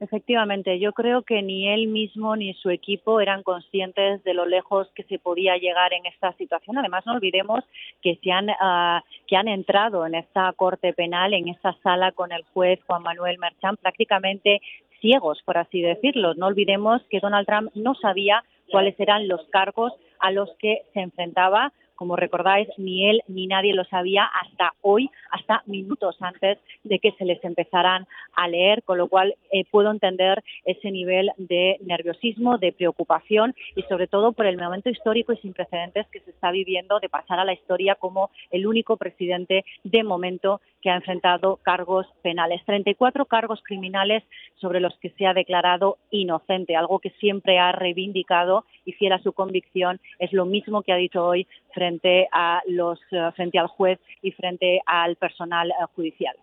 Efectivamente, 0.01 0.79
yo 0.79 0.93
creo 0.93 1.23
que 1.23 1.43
ni 1.43 1.69
él 1.69 1.89
mismo 1.89 2.37
ni 2.37 2.55
su 2.55 2.71
equipo 2.71 3.21
eran 3.21 3.43
conscientes 3.43 4.23
de 4.23 4.33
lo 4.33 4.47
lejos 4.47 4.89
que 4.95 5.03
se 5.05 5.19
podía 5.19 5.57
llegar 5.57 5.93
en 5.93 6.07
esta 6.07 6.33
situación. 6.35 6.79
Además, 6.79 7.05
no 7.05 7.15
olvidemos 7.15 7.65
que 8.01 8.17
se 8.23 8.31
han 8.31 8.49
ah, 8.61 9.03
que 9.27 9.37
han 9.37 9.49
entrado 9.49 10.07
en 10.07 10.15
esta 10.15 10.53
corte 10.53 10.93
penal, 10.93 11.35
en 11.35 11.49
esta 11.49 11.73
sala 11.83 12.13
con 12.13 12.31
el 12.31 12.45
juez 12.55 12.79
Juan 12.87 13.03
Manuel 13.03 13.39
Merchán, 13.39 13.77
prácticamente 13.77 14.61
ciegos, 15.01 15.43
por 15.45 15.59
así 15.59 15.81
decirlo. 15.81 16.35
No 16.35 16.47
olvidemos 16.47 17.03
que 17.11 17.21
Donald 17.21 17.47
Trump 17.47 17.71
no 17.75 17.95
sabía 17.97 18.45
cuáles 18.71 18.99
eran 19.01 19.27
los 19.27 19.45
cargos 19.49 19.93
a 20.21 20.31
los 20.31 20.51
que 20.59 20.83
se 20.93 21.01
enfrentaba 21.01 21.73
como 21.99 22.15
recordáis, 22.15 22.69
ni 22.79 23.11
él 23.11 23.23
ni 23.27 23.49
nadie 23.49 23.75
lo 23.75 23.83
sabía 23.85 24.25
hasta 24.25 24.73
hoy, 24.83 25.11
hasta 25.33 25.65
minutos 25.67 26.17
antes 26.21 26.59
de 26.85 27.01
que 27.01 27.11
se 27.19 27.25
les 27.25 27.43
empezaran 27.43 28.07
a 28.37 28.47
leer, 28.47 28.85
con 28.85 28.99
lo 28.99 29.09
cual 29.09 29.35
eh, 29.51 29.65
puedo 29.69 29.91
entender 29.91 30.45
ese 30.65 30.93
nivel 30.93 31.33
de 31.39 31.77
nerviosismo, 31.81 32.57
de 32.59 32.71
preocupación 32.71 33.53
y 33.75 33.83
sobre 33.83 34.07
todo 34.07 34.31
por 34.31 34.47
el 34.47 34.57
momento 34.57 34.91
histórico 34.91 35.33
y 35.33 35.39
sin 35.39 35.55
precedentes 35.55 36.07
que 36.13 36.21
se 36.21 36.31
está 36.31 36.53
viviendo 36.53 37.01
de 37.01 37.09
pasar 37.09 37.41
a 37.41 37.45
la 37.45 37.53
historia 37.53 37.97
como 37.97 38.31
el 38.53 38.69
único 38.69 38.97
presidente 38.97 39.65
de 39.83 40.05
momento 40.05 40.61
que 40.81 40.91
ha 40.91 40.95
enfrentado 40.95 41.57
cargos 41.65 42.07
penales. 42.23 42.65
34 42.65 43.25
cargos 43.25 43.61
criminales 43.65 44.23
sobre 44.61 44.79
los 44.79 44.97
que 44.99 45.11
se 45.11 45.27
ha 45.27 45.35
declarado 45.35 45.99
inocente, 46.13 46.77
algo 46.77 47.01
que 47.01 47.11
siempre 47.19 47.59
ha 47.59 47.73
reivindicado 47.73 48.65
y 48.85 48.93
fiel 48.93 49.09
su 49.23 49.33
convicción. 49.33 50.01
Es 50.19 50.33
lo 50.33 50.45
mismo 50.45 50.83
que 50.83 50.93
ha 50.93 50.97
dicho 50.97 51.25
hoy 51.25 51.47
frente, 51.73 51.88
a 52.33 52.61
los, 52.67 52.99
eh, 53.11 53.31
frente 53.35 53.59
al 53.59 53.69
juez 53.69 53.99
y 54.23 54.33
frente 54.33 54.81
al 54.87 55.17
personal 55.17 55.71
eh, 55.71 55.75
judicial. 55.95 56.37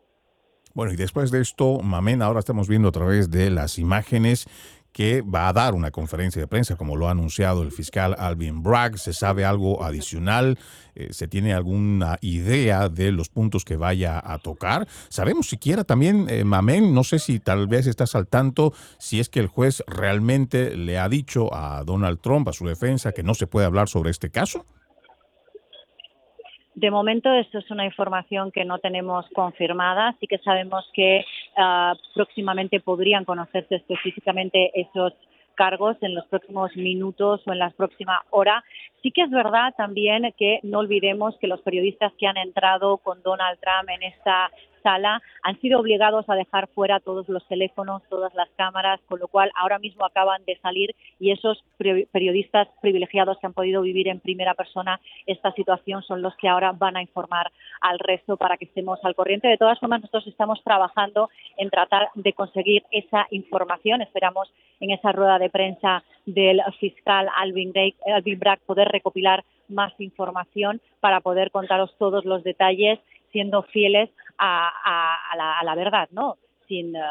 Bueno, 0.73 0.91
y 0.91 0.97
después 0.97 1.31
de 1.31 1.41
esto, 1.41 1.79
Mamén, 1.79 2.21
ahora 2.21 2.39
estamos 2.39 2.67
viendo 2.67 2.89
a 2.89 2.91
través 2.91 3.31
de 3.31 3.49
las 3.49 3.79
imágenes 3.79 4.47
que 4.95 5.21
va 5.21 5.49
a 5.49 5.53
dar 5.53 5.73
una 5.73 5.91
conferencia 5.91 6.41
de 6.41 6.47
prensa, 6.47 6.77
como 6.77 6.95
lo 6.95 7.09
ha 7.09 7.11
anunciado 7.11 7.63
el 7.63 7.73
fiscal 7.73 8.15
Alvin 8.17 8.63
Bragg. 8.63 8.97
¿Se 8.97 9.11
sabe 9.11 9.43
algo 9.43 9.83
adicional? 9.83 10.57
Eh, 10.95 11.11
¿Se 11.11 11.27
tiene 11.27 11.53
alguna 11.53 12.17
idea 12.21 12.87
de 12.87 13.11
los 13.11 13.27
puntos 13.27 13.65
que 13.65 13.75
vaya 13.75 14.21
a 14.23 14.39
tocar? 14.39 14.87
¿Sabemos 15.09 15.49
siquiera 15.49 15.83
también, 15.83 16.27
eh, 16.29 16.45
Mamén, 16.45 16.93
no 16.93 17.03
sé 17.03 17.19
si 17.19 17.41
tal 17.41 17.67
vez 17.67 17.87
estás 17.87 18.15
al 18.15 18.27
tanto, 18.27 18.71
si 18.97 19.19
es 19.19 19.27
que 19.27 19.41
el 19.41 19.47
juez 19.47 19.83
realmente 19.85 20.77
le 20.77 20.97
ha 20.97 21.09
dicho 21.09 21.53
a 21.53 21.83
Donald 21.83 22.21
Trump, 22.21 22.47
a 22.47 22.53
su 22.53 22.65
defensa, 22.65 23.11
que 23.11 23.21
no 23.21 23.33
se 23.33 23.47
puede 23.47 23.65
hablar 23.65 23.89
sobre 23.89 24.11
este 24.11 24.29
caso? 24.29 24.65
De 26.75 26.91
momento, 26.91 27.31
esto 27.31 27.59
es 27.59 27.71
una 27.71 27.85
información 27.85 28.51
que 28.51 28.65
no 28.65 28.79
tenemos 28.79 29.25
confirmada. 29.33 30.13
Sí 30.19 30.27
que 30.27 30.39
sabemos 30.39 30.85
que 30.93 31.25
ah, 31.55 31.93
próximamente 32.13 32.81
podrían 32.81 33.23
conocerse 33.23 33.75
específicamente 33.75 34.71
esos 34.79 35.13
cargos 35.55 35.95
en 36.01 36.13
los 36.13 36.25
próximos 36.27 36.75
minutos 36.75 37.41
o 37.45 37.53
en 37.53 37.59
la 37.59 37.69
próxima 37.69 38.23
hora. 38.29 38.61
Sí 39.05 39.11
que 39.11 39.21
es 39.21 39.29
verdad 39.29 39.71
también 39.77 40.33
que 40.35 40.59
no 40.63 40.79
olvidemos 40.79 41.37
que 41.37 41.45
los 41.45 41.61
periodistas 41.61 42.11
que 42.17 42.25
han 42.25 42.37
entrado 42.37 42.97
con 42.97 43.21
Donald 43.21 43.59
Trump 43.59 43.87
en 43.91 44.01
esta 44.01 44.49
sala 44.81 45.21
han 45.43 45.59
sido 45.61 45.79
obligados 45.79 46.29
a 46.29 46.35
dejar 46.35 46.67
fuera 46.69 46.99
todos 46.99 47.27
los 47.29 47.47
teléfonos, 47.47 48.01
todas 48.09 48.33
las 48.33 48.49
cámaras, 48.55 48.99
con 49.07 49.19
lo 49.19 49.27
cual 49.27 49.51
ahora 49.59 49.79
mismo 49.79 50.05
acaban 50.05 50.43
de 50.45 50.57
salir 50.57 50.95
y 51.19 51.31
esos 51.31 51.63
periodistas 52.11 52.67
privilegiados 52.81 53.37
que 53.39 53.47
han 53.47 53.53
podido 53.53 53.81
vivir 53.81 54.07
en 54.07 54.19
primera 54.19 54.53
persona 54.53 54.99
esta 55.25 55.51
situación 55.53 56.03
son 56.03 56.21
los 56.21 56.35
que 56.37 56.47
ahora 56.47 56.71
van 56.71 56.97
a 56.97 57.01
informar 57.01 57.51
al 57.81 57.99
resto 57.99 58.37
para 58.37 58.57
que 58.57 58.65
estemos 58.65 58.99
al 59.03 59.15
corriente. 59.15 59.47
De 59.47 59.57
todas 59.57 59.79
formas, 59.79 60.01
nosotros 60.01 60.27
estamos 60.27 60.63
trabajando 60.63 61.29
en 61.57 61.69
tratar 61.69 62.09
de 62.15 62.33
conseguir 62.33 62.83
esa 62.91 63.25
información. 63.31 64.01
Esperamos 64.01 64.51
en 64.79 64.91
esa 64.91 65.11
rueda 65.11 65.39
de 65.39 65.49
prensa 65.49 66.03
del 66.25 66.61
fiscal 66.79 67.27
Alvin, 67.37 67.73
Bragg 68.39 68.59
poder 68.65 68.87
recopilar 68.95 69.43
más 69.67 69.93
información 69.99 70.81
para 70.99 71.21
poder 71.21 71.51
contaros 71.51 71.95
todos 71.97 72.25
los 72.25 72.43
detalles 72.43 72.99
siendo 73.31 73.63
fieles 73.63 74.09
a, 74.37 74.71
la, 75.63 75.75
verdad, 75.75 76.07
¿no? 76.11 76.37
Sin, 76.67 76.95
eh, 76.95 77.01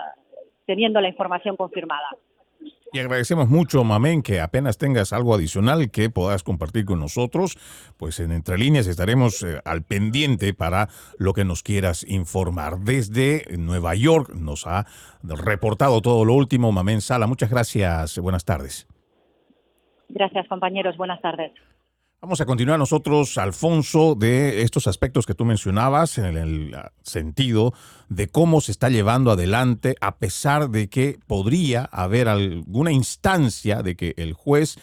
teniendo 0.67 1.01
la 1.01 1.09
información 1.09 1.57
confirmada. 1.57 2.09
Y 2.95 2.99
agradecemos 3.01 3.49
mucho, 3.49 3.83
Mamén, 3.83 4.23
que 4.23 4.41
apenas 4.41 4.79
tengas 4.79 5.13
algo 5.13 5.35
adicional 5.35 5.91
que 5.91 6.11
puedas 6.11 6.45
compartir 6.45 6.85
con 6.85 7.01
nosotros, 7.01 7.59
pues 7.97 8.21
en 8.21 8.31
Entre 8.31 8.57
Líneas 8.57 8.87
estaremos 8.87 9.43
eh, 9.43 9.61
al 9.65 9.83
pendiente 9.83 10.55
para 10.55 10.89
lo 11.19 11.33
que 11.33 11.45
nos 11.45 11.63
quieras 11.65 12.07
informar. 12.09 12.79
Desde 12.79 13.45
Nueva 13.59 13.97
York 13.97 14.31
nos 14.35 14.67
ha 14.67 14.87
reportado 15.23 16.01
todo 16.03 16.25
lo 16.25 16.35
último, 16.35 16.71
Mamén 16.71 17.01
Sala. 17.01 17.27
Muchas 17.27 17.51
gracias, 17.51 18.19
buenas 18.19 18.45
tardes. 18.45 18.87
Gracias, 20.09 20.47
compañeros, 20.47 20.97
buenas 20.97 21.21
tardes. 21.21 21.53
Vamos 22.25 22.41
a 22.41 22.47
continuar 22.47 22.79
nosotros, 22.79 23.37
Alfonso, 23.37 24.15
de 24.15 24.63
estos 24.63 24.87
aspectos 24.87 25.27
que 25.27 25.35
tú 25.35 25.45
mencionabas 25.45 26.17
en 26.17 26.39
el 26.39 26.75
sentido 27.03 27.75
de 28.09 28.29
cómo 28.29 28.63
se 28.63 28.73
está 28.73 28.89
llevando 28.89 29.31
adelante, 29.31 29.95
a 30.01 30.17
pesar 30.17 30.71
de 30.71 30.89
que 30.89 31.19
podría 31.27 31.85
haber 31.85 32.29
alguna 32.29 32.93
instancia 32.93 33.83
de 33.83 33.95
que 33.95 34.15
el 34.17 34.33
juez 34.33 34.77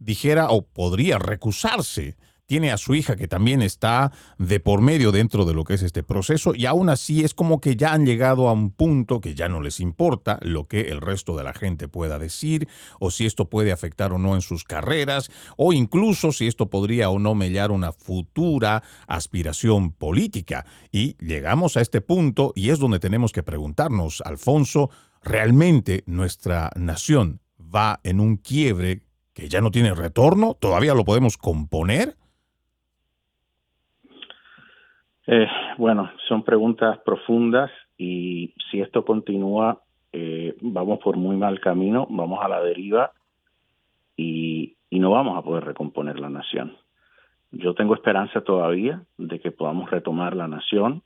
dijera 0.00 0.50
o 0.50 0.62
podría 0.62 1.20
recusarse 1.20 2.16
tiene 2.48 2.72
a 2.72 2.78
su 2.78 2.94
hija 2.94 3.14
que 3.14 3.28
también 3.28 3.60
está 3.60 4.10
de 4.38 4.58
por 4.58 4.80
medio 4.80 5.12
dentro 5.12 5.44
de 5.44 5.52
lo 5.52 5.64
que 5.64 5.74
es 5.74 5.82
este 5.82 6.02
proceso 6.02 6.54
y 6.54 6.64
aún 6.64 6.88
así 6.88 7.22
es 7.22 7.34
como 7.34 7.60
que 7.60 7.76
ya 7.76 7.92
han 7.92 8.06
llegado 8.06 8.48
a 8.48 8.52
un 8.52 8.70
punto 8.70 9.20
que 9.20 9.34
ya 9.34 9.50
no 9.50 9.60
les 9.60 9.80
importa 9.80 10.38
lo 10.40 10.66
que 10.66 10.80
el 10.88 11.02
resto 11.02 11.36
de 11.36 11.44
la 11.44 11.52
gente 11.52 11.88
pueda 11.88 12.18
decir 12.18 12.66
o 13.00 13.10
si 13.10 13.26
esto 13.26 13.50
puede 13.50 13.70
afectar 13.70 14.14
o 14.14 14.18
no 14.18 14.34
en 14.34 14.40
sus 14.40 14.64
carreras 14.64 15.30
o 15.58 15.74
incluso 15.74 16.32
si 16.32 16.46
esto 16.46 16.70
podría 16.70 17.10
o 17.10 17.18
no 17.18 17.34
mellar 17.34 17.70
una 17.70 17.92
futura 17.92 18.82
aspiración 19.06 19.92
política. 19.92 20.64
Y 20.90 21.18
llegamos 21.22 21.76
a 21.76 21.82
este 21.82 22.00
punto 22.00 22.54
y 22.56 22.70
es 22.70 22.78
donde 22.78 22.98
tenemos 22.98 23.32
que 23.32 23.42
preguntarnos, 23.42 24.22
Alfonso, 24.22 24.88
¿realmente 25.22 26.02
nuestra 26.06 26.70
nación 26.76 27.42
va 27.60 28.00
en 28.04 28.20
un 28.20 28.38
quiebre 28.38 29.02
que 29.34 29.50
ya 29.50 29.60
no 29.60 29.70
tiene 29.70 29.94
retorno? 29.94 30.54
¿Todavía 30.54 30.94
lo 30.94 31.04
podemos 31.04 31.36
componer? 31.36 32.17
Eh, 35.30 35.46
bueno, 35.76 36.10
son 36.26 36.42
preguntas 36.42 37.00
profundas 37.04 37.70
y 37.98 38.54
si 38.70 38.80
esto 38.80 39.04
continúa, 39.04 39.82
eh, 40.10 40.56
vamos 40.62 41.00
por 41.00 41.18
muy 41.18 41.36
mal 41.36 41.60
camino, 41.60 42.06
vamos 42.08 42.42
a 42.42 42.48
la 42.48 42.62
deriva 42.62 43.12
y, 44.16 44.74
no 44.90 45.10
vamos 45.10 45.38
a 45.38 45.42
poder 45.42 45.64
recomponer 45.64 46.18
la 46.18 46.30
nación. 46.30 46.76
Yo 47.52 47.74
tengo 47.74 47.94
esperanza 47.94 48.40
todavía 48.40 49.02
de 49.18 49.38
que 49.38 49.52
podamos 49.52 49.90
retomar 49.90 50.34
la 50.34 50.48
nación. 50.48 51.02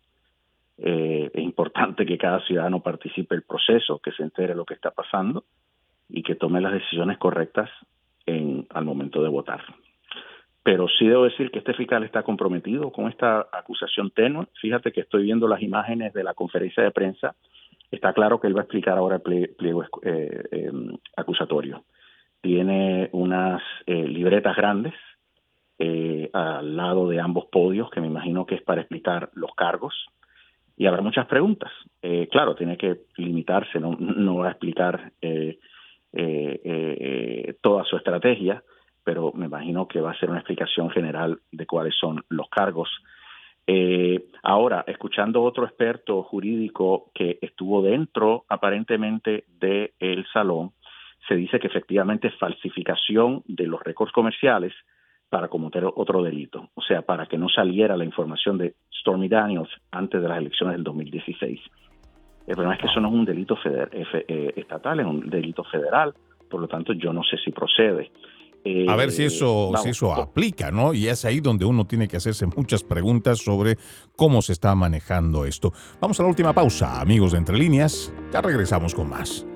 Eh, 0.79 1.31
es 1.35 1.43
importante 1.43 2.07
que 2.07 2.17
cada 2.17 2.41
ciudadano 2.47 2.81
participe 2.81 3.35
el 3.35 3.43
proceso, 3.43 3.99
que 3.99 4.13
se 4.13 4.23
entere 4.23 4.55
lo 4.55 4.65
que 4.65 4.75
está 4.75 4.93
pasando 4.93 5.45
y 6.09 6.23
que 6.23 6.37
tome 6.37 6.61
las 6.61 6.73
decisiones 6.73 7.19
correctas 7.19 7.69
en, 8.25 8.67
al 8.71 8.85
momento 8.85 9.21
de 9.21 9.29
votar. 9.29 9.63
Pero 10.63 10.87
sí 10.89 11.07
debo 11.07 11.25
decir 11.25 11.51
que 11.51 11.59
este 11.59 11.75
fiscal 11.75 12.05
está 12.05 12.23
comprometido 12.23 12.93
con 12.93 13.09
esta 13.09 13.49
acusación 13.53 14.11
tenue. 14.11 14.47
Fíjate 14.61 14.93
que 14.93 15.01
estoy 15.01 15.25
viendo 15.25 15.49
las 15.49 15.61
imágenes 15.61 16.13
de 16.13 16.23
la 16.23 16.35
conferencia 16.35 16.85
de 16.85 16.93
prensa. 16.93 17.35
Está 17.91 18.13
claro 18.13 18.41
que 18.41 18.47
él 18.47 18.57
va 18.57 18.61
a 18.61 18.65
explicar 18.65 18.97
ahora 18.97 19.17
el 19.17 19.51
pliego 19.57 19.85
eh, 20.03 20.43
em, 20.53 20.97
acusatorio. 21.17 21.85
Tiene 22.41 23.09
unas 23.13 23.61
eh, 23.87 24.07
libretas 24.07 24.57
grandes 24.57 24.95
eh, 25.79 26.31
al 26.33 26.77
lado 26.77 27.09
de 27.09 27.21
ambos 27.21 27.47
podios, 27.47 27.91
que 27.91 28.01
me 28.01 28.07
imagino 28.07 28.47
que 28.47 28.55
es 28.55 28.63
para 28.63 28.83
explicar 28.83 29.31
los 29.35 29.53
cargos. 29.57 30.07
Y 30.77 30.87
habrá 30.87 31.03
muchas 31.03 31.27
preguntas. 31.27 31.73
claro, 32.31 32.55
tiene 32.55 32.77
que 32.77 33.01
limitarse, 33.17 33.81
no, 33.81 33.97
no 33.99 34.37
va 34.37 34.49
a 34.49 34.51
explicar 34.53 35.13
toda 37.61 37.85
su 37.85 37.97
estrategia 37.97 38.63
pero 39.05 39.33
me 39.35 39.47
imagino 39.47 39.89
que 39.89 40.01
va 40.01 40.13
a 40.13 40.19
ser 40.19 40.31
una 40.31 40.39
explicación 40.39 40.91
general 40.91 41.41
de 41.51 41.67
cuáles 41.67 41.95
son 41.99 42.25
los 42.29 42.49
cargos. 42.49 42.89
Eh, 43.67 44.27
ahora, 44.43 44.85
escuchando 44.87 45.43
otro 45.43 45.65
experto 45.65 46.23
jurídico 46.25 47.11
que 47.15 47.39
estuvo 47.41 47.83
dentro 47.83 48.45
aparentemente 48.49 49.45
del 49.49 50.27
salón, 50.33 50.73
se 51.29 51.37
dice 51.37 51.61
que 51.61 51.69
efectivamente 51.69 52.29
es 52.29 52.39
falsificación 52.39 53.43
de 53.47 53.67
los 53.67 53.81
récords 53.83 54.13
comerciales 54.13 54.73
para 55.29 55.49
cometer 55.49 55.85
otro 55.85 56.23
delito, 56.23 56.71
o 56.75 56.83
sea, 56.83 57.03
para 57.03 57.27
que 57.27 57.39
no 57.39 57.49
saliera 57.49 57.97
la 57.97 58.05
información 58.05 58.59
de 58.59 58.75
Stormy 59.01 59.29
Daniels 59.29 59.71
antes 59.91 60.21
de 60.21 60.29
las 60.29 60.39
elecciones 60.39 60.75
del 60.75 60.85
2016. 60.85 61.61
El 62.49 62.55
problema 62.55 62.75
es 62.75 62.81
que 62.81 62.89
eso 62.89 63.01
no 63.01 63.09
es 63.09 63.15
un 63.15 63.25
delito 63.25 63.57
eh, 63.65 64.53
estatal, 64.57 65.01
es 65.01 65.07
un 65.07 65.31
delito 65.31 65.63
federal, 65.65 66.13
por 66.51 66.61
lo 66.61 66.69
tanto 66.69 66.93
yo 66.93 67.13
no 67.13 67.23
sé 67.23 67.39
si 67.39 67.53
procede 67.53 68.11
a 68.89 68.97
ver 68.97 69.11
si 69.11 69.25
eso, 69.25 69.73
si 69.83 69.91
eso 69.91 70.15
aplica, 70.15 70.71
¿no? 70.71 70.95
Y 70.95 71.09
es 71.09 71.25
ahí 71.25 71.41
donde 71.41 71.65
uno 71.65 71.87
tiene 71.87 72.09
que 72.09 72.17
hacerse 72.17 72.47
muchas 72.47 72.83
preguntas 72.83 73.39
sobre 73.39 73.77
cómo 74.17 74.43
se 74.43 74.53
está 74.53 74.75
manejando 74.75 75.45
esto. 75.45 75.73
Vamos 76.01 76.19
a 76.21 76.23
la 76.23 76.29
última 76.29 76.53
pausa, 76.53 77.01
amigos 77.01 77.33
de 77.33 77.39
Entre 77.39 77.59
Líneas. 77.59 78.13
Ya 78.33 78.41
regresamos 78.41 78.95
con 78.95 79.09
más. 79.09 79.47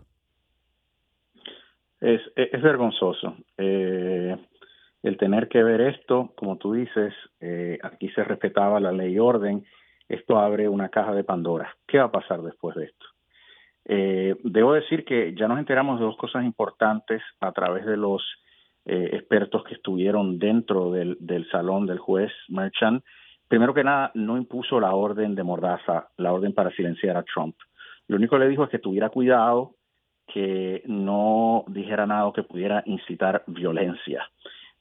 Es, 2.01 2.21
vergonzoso. 2.61 3.37
Eh, 3.57 4.35
el 5.03 5.17
tener 5.17 5.49
que 5.49 5.61
ver 5.61 5.81
esto, 5.81 6.31
como 6.35 6.57
tú 6.57 6.73
dices, 6.73 7.13
eh, 7.41 7.77
aquí 7.83 8.09
se 8.09 8.23
respetaba 8.23 8.79
la 8.79 8.93
ley 8.93 9.13
y 9.13 9.19
orden, 9.19 9.65
esto 10.07 10.39
abre 10.39 10.67
una 10.69 10.89
caja 10.89 11.13
de 11.13 11.25
Pandora. 11.25 11.75
¿Qué 11.85 11.97
va 11.97 12.05
a 12.05 12.11
pasar 12.11 12.41
después 12.41 12.75
de 12.75 12.85
esto? 12.85 13.05
Eh, 13.85 14.35
debo 14.43 14.73
decir 14.73 15.03
que 15.03 15.35
ya 15.35 15.49
nos 15.49 15.59
enteramos 15.59 15.99
de 15.99 16.05
dos 16.05 16.15
cosas 16.15 16.45
importantes 16.45 17.21
a 17.41 17.51
través 17.51 17.85
de 17.85 17.97
los 17.97 18.23
eh, 18.85 19.09
expertos 19.13 19.65
que 19.65 19.75
estuvieron 19.75 20.39
dentro 20.39 20.91
del, 20.91 21.17
del 21.19 21.49
salón 21.49 21.85
del 21.85 21.99
juez 21.99 22.31
Merchant. 22.47 23.03
Primero 23.49 23.73
que 23.73 23.83
nada, 23.83 24.11
no 24.13 24.37
impuso 24.37 24.79
la 24.79 24.95
orden 24.95 25.35
de 25.35 25.43
Mordaza, 25.43 26.07
la 26.15 26.31
orden 26.31 26.53
para 26.53 26.71
silenciar 26.71 27.17
a 27.17 27.23
Trump. 27.23 27.55
Lo 28.07 28.15
único 28.15 28.37
que 28.37 28.45
le 28.45 28.49
dijo 28.49 28.63
es 28.63 28.69
que 28.69 28.79
tuviera 28.79 29.09
cuidado, 29.09 29.75
que 30.27 30.81
no 30.85 31.65
dijera 31.67 32.05
nada 32.05 32.31
que 32.33 32.43
pudiera 32.43 32.83
incitar 32.85 33.43
violencia. 33.47 34.29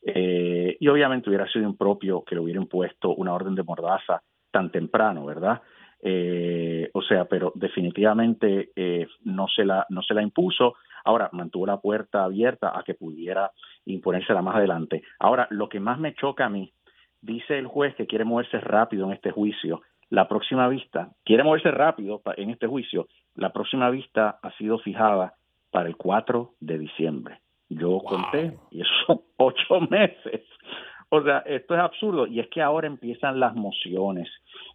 Eh, 0.05 0.77
y 0.81 0.89
obviamente 0.89 1.29
hubiera 1.29 1.47
sido 1.49 1.65
impropio 1.65 2.25
que 2.25 2.35
le 2.35 2.41
hubiera 2.41 2.61
impuesto 2.61 3.15
una 3.15 3.33
orden 3.35 3.55
de 3.55 3.63
mordaza 3.63 4.23
tan 4.51 4.71
temprano, 4.71 5.25
¿verdad? 5.25 5.63
Eh, 6.05 6.91
o 6.95 7.03
sea, 7.03 7.27
pero 7.27 7.53
definitivamente 7.55 8.71
eh, 8.75 9.07
no 9.25 9.47
se 9.47 9.65
la 9.65 9.87
no 9.89 10.03
se 10.03 10.15
la 10.15 10.23
impuso. 10.23 10.75
Ahora 11.05 11.31
mantuvo 11.33 11.67
la 11.67 11.81
puerta 11.81 12.25
abierta 12.25 12.77
a 12.77 12.83
que 12.83 12.95
pudiera 12.95 13.51
imponérsela 13.87 14.43
más 14.43 14.57
adelante. 14.57 15.03
Ahora, 15.19 15.47
lo 15.51 15.69
que 15.69 15.81
más 15.81 15.99
me 15.99 16.15
choca 16.15 16.47
a 16.47 16.51
mí, 16.51 16.73
dice 17.21 17.59
el 17.59 17.67
juez 17.67 17.95
que 17.95 18.07
quiere 18.07 18.25
moverse 18.25 18.59
rápido 18.61 19.07
en 19.07 19.13
este 19.13 19.31
juicio. 19.31 19.83
La 20.11 20.29
próxima 20.29 20.69
vista, 20.69 21.11
quiere 21.25 21.43
moverse 21.43 21.71
rápido 21.71 22.21
en 22.37 22.51
este 22.51 22.67
juicio. 22.67 23.09
La 23.35 23.53
próxima 23.53 23.89
vista 23.91 24.39
ha 24.43 24.51
sido 24.59 24.79
fijada 24.79 25.35
para 25.71 25.89
el 25.89 25.97
4 25.97 26.51
de 26.61 26.79
diciembre. 26.79 27.41
Yo 27.79 27.99
conté 28.01 28.59
y 28.71 28.81
eso 28.81 28.91
son 29.07 29.21
ocho 29.37 29.81
meses. 29.91 30.43
O 31.15 31.23
sea, 31.23 31.39
esto 31.41 31.75
es 31.75 31.81
absurdo. 31.81 32.27
Y 32.27 32.41
es 32.41 32.49
que 32.49 32.63
ahora 32.63 32.87
empiezan 32.87 33.39
las 33.39 33.55
mociones. 33.55 34.29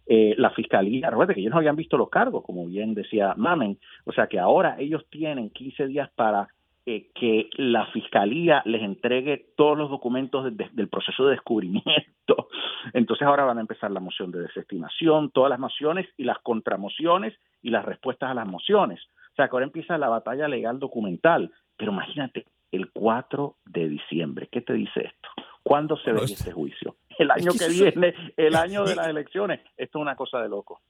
Eh, 0.06 0.34
la 0.38 0.50
fiscalía, 0.50 1.10
recuerda 1.10 1.34
que 1.34 1.40
ellos 1.40 1.50
no 1.50 1.58
habían 1.58 1.76
visto 1.76 1.98
los 1.98 2.10
cargos, 2.10 2.44
como 2.44 2.64
bien 2.66 2.94
decía 2.94 3.34
Mamen. 3.36 3.78
O 4.04 4.12
sea, 4.12 4.28
que 4.28 4.38
ahora 4.38 4.76
ellos 4.78 5.04
tienen 5.10 5.50
15 5.50 5.88
días 5.88 6.08
para 6.14 6.48
eh, 6.86 7.10
que 7.14 7.50
la 7.56 7.84
fiscalía 7.88 8.62
les 8.64 8.82
entregue 8.82 9.48
todos 9.56 9.76
los 9.76 9.90
documentos 9.90 10.56
del 10.56 10.88
proceso 10.88 11.26
de 11.26 11.32
descubrimiento. 11.32 12.48
Entonces 12.94 13.26
ahora 13.26 13.44
van 13.44 13.58
a 13.58 13.60
empezar 13.60 13.90
la 13.90 14.00
moción 14.00 14.30
de 14.30 14.40
desestimación, 14.40 15.30
todas 15.30 15.50
las 15.50 15.58
mociones 15.58 16.06
y 16.16 16.24
las 16.24 16.38
contramociones 16.38 17.34
y 17.62 17.68
las 17.68 17.84
respuestas 17.84 18.30
a 18.30 18.34
las 18.34 18.46
mociones. 18.46 19.00
O 19.32 19.34
sea, 19.36 19.48
que 19.48 19.56
ahora 19.56 19.66
empieza 19.66 19.98
la 19.98 20.08
batalla 20.08 20.48
legal 20.48 20.78
documental. 20.78 21.50
Pero 21.76 21.92
imagínate, 21.92 22.46
el 22.70 22.90
4 22.92 23.56
de 23.64 23.88
diciembre. 23.88 24.48
¿Qué 24.50 24.60
te 24.60 24.72
dice 24.72 25.00
esto? 25.00 25.28
¿Cuándo 25.62 25.96
se 25.98 26.12
ve 26.12 26.20
este 26.24 26.52
juicio? 26.52 26.96
El 27.18 27.30
año 27.32 27.50
que, 27.52 27.68
viene, 27.68 28.14
el 28.36 28.54
año 28.54 28.84
de 28.84 28.94
las 28.94 29.08
elecciones. 29.08 29.60
Esto 29.76 29.98
es 29.98 30.02
una 30.02 30.14
cosa 30.14 30.40
de 30.40 30.48
loco. 30.48 30.80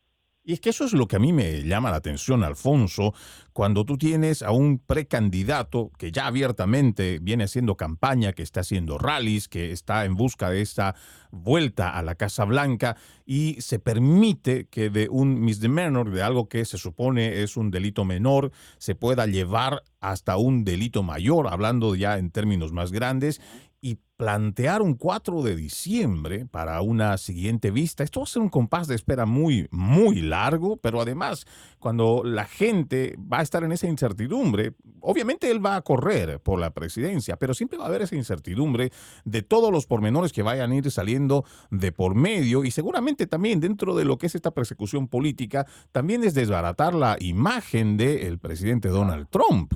Y 0.49 0.55
es 0.55 0.61
que 0.61 0.71
eso 0.71 0.87
es 0.87 0.95
lo 0.95 1.07
que 1.07 1.17
a 1.17 1.19
mí 1.19 1.35
me 1.35 1.63
llama 1.63 1.91
la 1.91 1.99
atención, 1.99 2.43
Alfonso, 2.43 3.13
cuando 3.53 3.85
tú 3.85 3.99
tienes 3.99 4.41
a 4.41 4.51
un 4.51 4.79
precandidato 4.79 5.91
que 5.99 6.11
ya 6.11 6.27
abiertamente 6.27 7.19
viene 7.21 7.45
haciendo 7.45 7.77
campaña, 7.77 8.33
que 8.33 8.45
está 8.45 8.61
haciendo 8.61 8.97
rallies, 8.97 9.47
que 9.47 9.73
está 9.73 10.07
en 10.07 10.15
busca 10.15 10.49
de 10.49 10.63
esta 10.63 10.95
vuelta 11.31 11.91
a 11.91 12.01
la 12.03 12.15
Casa 12.15 12.47
Blanca 12.47 12.97
y 13.27 13.61
se 13.61 13.79
permite 13.79 14.69
que 14.69 14.89
de 14.89 15.09
un 15.11 15.39
misdemeanor, 15.39 16.11
de 16.11 16.23
algo 16.23 16.49
que 16.49 16.65
se 16.65 16.79
supone 16.79 17.43
es 17.43 17.59
un 17.59 17.71
delito 17.71 18.07
menor, 18.07 18.51
se 18.79 18.95
pueda 18.95 19.27
llevar 19.27 19.83
hasta 20.01 20.39
un 20.39 20.65
delito 20.65 21.03
mayor, 21.03 21.49
hablando 21.49 21.95
ya 21.95 22.17
en 22.17 22.31
términos 22.31 22.73
más 22.73 22.91
grandes, 22.91 23.43
y 23.81 23.99
plantear 24.17 24.83
un 24.83 24.95
4 24.95 25.43
de 25.43 25.55
diciembre 25.55 26.45
para 26.47 26.81
una 26.81 27.17
siguiente 27.19 27.71
vista. 27.71 28.03
Esto 28.03 28.21
va 28.21 28.25
a 28.25 28.27
ser 28.27 28.43
un 28.43 28.49
compás 28.49 28.89
de 28.89 28.97
espera 28.97 29.27
muy, 29.27 29.69
muy 29.71 30.21
largo, 30.21 30.77
pero 30.77 31.01
además, 31.01 31.47
cuando 31.79 32.23
la 32.25 32.45
gente 32.45 33.15
va 33.17 33.39
a 33.39 33.43
estar 33.43 33.63
en 33.63 33.71
esa 33.71 33.87
incertidumbre, 33.87 34.75
obviamente 35.01 35.51
él 35.51 35.65
va 35.65 35.77
a 35.77 35.83
correr 35.83 36.41
por 36.41 36.59
la 36.59 36.71
presidencia, 36.71 37.37
pero 37.37 37.55
siempre 37.55 37.79
va 37.79 37.85
a 37.85 37.89
haber 37.89 38.03
esa 38.03 38.17
incertidumbre 38.17 38.91
de 39.25 39.43
todos 39.43 39.71
los 39.71 39.87
pormenores 39.87 40.33
que 40.33 40.43
vayan 40.43 40.73
a 40.73 40.77
ir 40.77 40.91
saliendo 40.91 41.45
de 41.71 41.93
por 41.93 42.17
medio 42.17 42.65
y 42.65 42.73
seguramente 42.73 43.29
también 43.29 43.61
dentro 43.61 43.95
de 43.95 44.05
lo 44.05 44.19
que 44.19 44.27
es 44.27 44.35
esta 44.35 44.51
persecución 44.51 45.07
política, 45.07 45.67
también 45.93 46.25
es 46.25 46.35
desbaratar 46.35 46.93
la 46.93 47.17
imagen 47.21 47.97
del 47.97 48.41
presidente 48.41 48.89
Donald 48.89 49.29
Trump. 49.31 49.75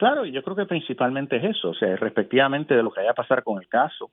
Claro, 0.00 0.24
yo 0.24 0.42
creo 0.42 0.56
que 0.56 0.64
principalmente 0.64 1.36
es 1.36 1.44
eso, 1.44 1.68
o 1.68 1.74
sea, 1.74 1.94
respectivamente 1.94 2.74
de 2.74 2.82
lo 2.82 2.90
que 2.90 3.00
vaya 3.00 3.10
a 3.10 3.22
pasar 3.22 3.42
con 3.42 3.60
el 3.60 3.68
caso. 3.68 4.12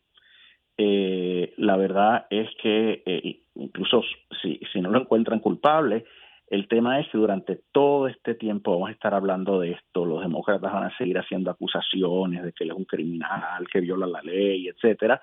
Eh, 0.78 1.54
la 1.56 1.78
verdad 1.78 2.28
es 2.30 2.50
que 2.62 3.04
eh, 3.06 3.40
incluso 3.56 4.04
si, 4.42 4.60
si 4.74 4.82
no 4.82 4.90
lo 4.90 5.00
encuentran 5.00 5.40
culpable, 5.40 6.04
el 6.50 6.68
tema 6.68 7.00
es 7.00 7.08
que 7.08 7.18
durante 7.18 7.62
todo 7.72 8.10
este 8.10 8.36
tiempo 8.36 8.74
vamos 8.74 8.90
a 8.90 8.92
estar 8.92 9.14
hablando 9.14 9.62
de 9.62 9.72
esto, 9.72 10.04
los 10.04 10.20
demócratas 10.20 10.74
van 10.74 10.84
a 10.84 10.98
seguir 10.98 11.20
haciendo 11.20 11.52
acusaciones 11.52 12.44
de 12.44 12.52
que 12.52 12.66
él 12.66 12.72
es 12.72 12.76
un 12.76 12.84
criminal, 12.84 13.66
que 13.72 13.80
viola 13.80 14.08
la 14.08 14.22
ley, 14.22 14.68
etcétera. 14.68 15.22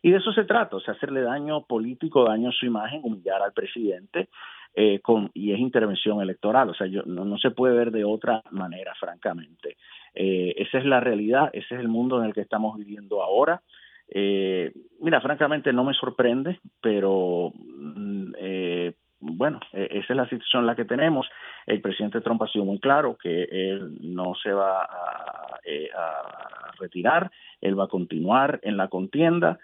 Y 0.00 0.12
de 0.12 0.16
eso 0.16 0.32
se 0.32 0.44
trata, 0.44 0.76
o 0.76 0.80
sea, 0.80 0.94
hacerle 0.94 1.20
daño 1.20 1.66
político, 1.66 2.24
daño 2.24 2.48
a 2.48 2.52
su 2.52 2.64
imagen, 2.64 3.02
humillar 3.04 3.42
al 3.42 3.52
presidente, 3.52 4.30
eh, 4.78 5.00
con, 5.00 5.30
y 5.32 5.54
es 5.54 5.58
intervención 5.58 6.20
electoral, 6.20 6.68
o 6.68 6.74
sea, 6.74 6.86
yo, 6.86 7.02
no, 7.06 7.38
se 7.38 7.50
puede 7.50 7.74
ver 7.74 7.90
de 7.90 8.04
otra 8.04 8.42
manera, 8.50 8.94
francamente. 9.00 9.78
Eh, 10.14 10.54
esa 10.58 10.76
es 10.76 10.84
la 10.84 11.00
realidad, 11.00 11.48
ese 11.54 11.76
es 11.76 11.80
el 11.80 11.88
mundo 11.88 12.20
en 12.20 12.26
el 12.26 12.34
que 12.34 12.42
estamos 12.42 12.76
viviendo 12.76 13.22
ahora. 13.22 13.62
Eh, 14.06 14.70
mira, 15.00 15.22
francamente 15.22 15.72
no 15.72 15.82
me 15.82 15.94
sorprende, 15.94 16.60
pero 16.82 17.54
mm, 17.56 18.32
eh, 18.38 18.92
bueno, 19.18 19.60
e, 19.72 19.88
esa 19.92 20.12
es 20.12 20.16
la 20.16 20.28
situación 20.28 20.64
en 20.64 20.66
la 20.66 20.76
que 20.76 20.84
tenemos. 20.84 21.26
El 21.66 21.80
presidente 21.80 22.20
Trump 22.20 22.42
ha 22.42 22.48
sido 22.48 22.66
muy 22.66 22.78
claro 22.78 23.16
que 23.16 23.44
él 23.50 23.96
no 24.02 24.34
se 24.34 24.52
va 24.52 24.82
a, 24.82 25.58
a 25.96 26.72
retirar, 26.78 27.30
él 27.62 27.80
va 27.80 27.84
a 27.84 27.88
continuar 27.88 28.60
en 28.62 28.76
la 28.76 28.88
contienda. 28.88 29.58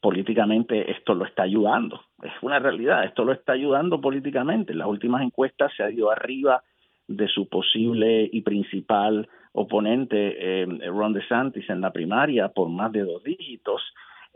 Políticamente 0.00 0.90
esto 0.90 1.14
lo 1.14 1.24
está 1.24 1.42
ayudando, 1.42 2.00
es 2.22 2.32
una 2.42 2.58
realidad, 2.58 3.04
esto 3.04 3.24
lo 3.24 3.32
está 3.32 3.52
ayudando 3.52 4.00
políticamente. 4.00 4.72
En 4.72 4.78
las 4.78 4.88
últimas 4.88 5.22
encuestas 5.22 5.72
se 5.76 5.82
ha 5.82 5.90
ido 5.90 6.10
arriba 6.10 6.62
de 7.08 7.26
su 7.26 7.48
posible 7.48 8.28
y 8.32 8.42
principal 8.42 9.28
oponente, 9.52 10.62
eh, 10.62 10.66
Ron 10.88 11.12
DeSantis, 11.12 11.68
en 11.68 11.80
la 11.80 11.92
primaria 11.92 12.48
por 12.48 12.68
más 12.68 12.92
de 12.92 13.00
dos 13.00 13.22
dígitos. 13.24 13.82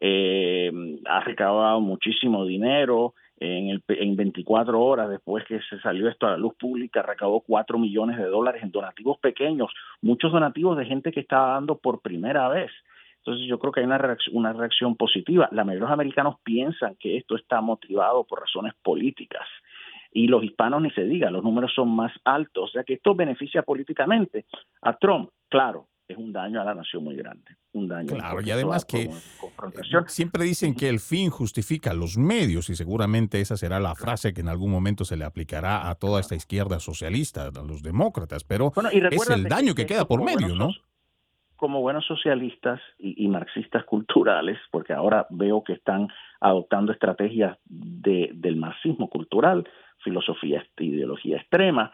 Eh, 0.01 0.73
ha 1.07 1.21
recaudado 1.21 1.81
muchísimo 1.81 2.45
dinero. 2.45 3.15
En, 3.37 3.69
el, 3.69 3.83
en 3.89 4.15
24 4.15 4.81
horas 4.81 5.11
después 5.11 5.45
que 5.45 5.61
se 5.69 5.79
salió 5.81 6.09
esto 6.09 6.27
a 6.27 6.31
la 6.31 6.37
luz 6.37 6.55
pública, 6.55 7.03
recaudó 7.03 7.41
4 7.41 7.79
millones 7.79 8.17
de 8.17 8.27
dólares 8.27 8.63
en 8.63 8.71
donativos 8.71 9.19
pequeños, 9.19 9.73
muchos 10.01 10.33
donativos 10.33 10.79
de 10.79 10.87
gente 10.87 11.11
que 11.11 11.21
estaba 11.21 11.55
dando 11.55 11.77
por 11.77 12.01
primera 12.01 12.49
vez. 12.49 12.71
Entonces 13.25 13.49
yo 13.49 13.59
creo 13.59 13.73
que 13.73 13.81
hay 13.81 13.87
una 13.87 13.97
reacción, 13.97 14.37
una 14.37 14.53
reacción 14.53 14.97
positiva. 14.97 15.49
La 15.51 15.65
mayoría 15.65 15.87
de 15.87 15.91
los 15.91 15.95
americanos 15.95 16.37
piensan 16.45 16.95
que 16.97 17.17
esto 17.17 17.37
está 17.37 17.63
motivado 17.63 18.25
por 18.25 18.41
razones 18.41 18.75
políticas 18.83 19.47
y 20.13 20.29
los 20.29 20.45
hispanos 20.45 20.83
ni 20.83 20.91
se 20.91 21.05
diga, 21.05 21.31
los 21.31 21.43
números 21.43 21.73
son 21.75 21.89
más 21.89 22.13
altos, 22.25 22.71
o 22.71 22.73
sea 22.73 22.85
que 22.85 22.95
esto 22.95 23.15
beneficia 23.15 23.63
políticamente 23.63 24.45
a 24.83 24.97
Trump, 24.97 25.31
claro, 25.49 25.89
es 26.07 26.17
un 26.17 26.33
daño 26.33 26.61
a 26.61 26.65
la 26.65 26.75
nación 26.75 27.03
muy 27.03 27.17
grande, 27.17 27.57
un 27.73 27.89
daño. 27.89 28.09
Claro, 28.09 28.41
y 28.43 28.51
además 28.51 28.85
que 28.85 29.11
siempre 30.07 30.45
dicen 30.45 30.75
que 30.75 30.89
el 30.89 31.01
fin 31.01 31.31
justifica 31.31 31.95
los 31.95 32.17
medios 32.17 32.69
y 32.69 32.77
seguramente 32.77 33.41
esa 33.41 33.57
será 33.57 33.81
la 33.81 33.95
frase 33.95 34.35
que 34.35 34.43
en 34.43 34.49
algún 34.49 34.71
momento 34.71 35.05
se 35.05 35.17
le 35.17 35.25
aplicará 35.25 35.89
a 35.89 35.95
toda 35.95 36.21
esta 36.21 36.35
izquierda 36.35 36.79
socialista, 36.79 37.47
a 37.47 37.63
los 37.63 37.83
demócratas, 37.83 38.45
pero 38.45 38.73
es 39.11 39.31
el 39.31 39.45
daño 39.45 39.75
que, 39.75 39.87
queda 39.87 40.07
por 40.07 40.23
medio, 40.23 40.55
¿no? 40.55 40.71
Como 41.65 41.81
buenos 41.81 42.05
socialistas 42.05 42.79
y, 42.99 43.27
marxistas 43.27 43.85
culturales, 43.85 44.59
porque 44.71 44.93
ahora 44.93 45.27
veo 45.31 45.65
que 45.65 45.73
están 45.73 46.09
adoptando 46.39 46.93
estrategias 46.93 47.57
de, 47.65 48.33
del 48.35 48.57
marxismo 48.57 49.09
cultural, 49.09 49.67
filosofía, 50.01 50.63
ideología 50.77 51.39
extrema, 51.39 51.91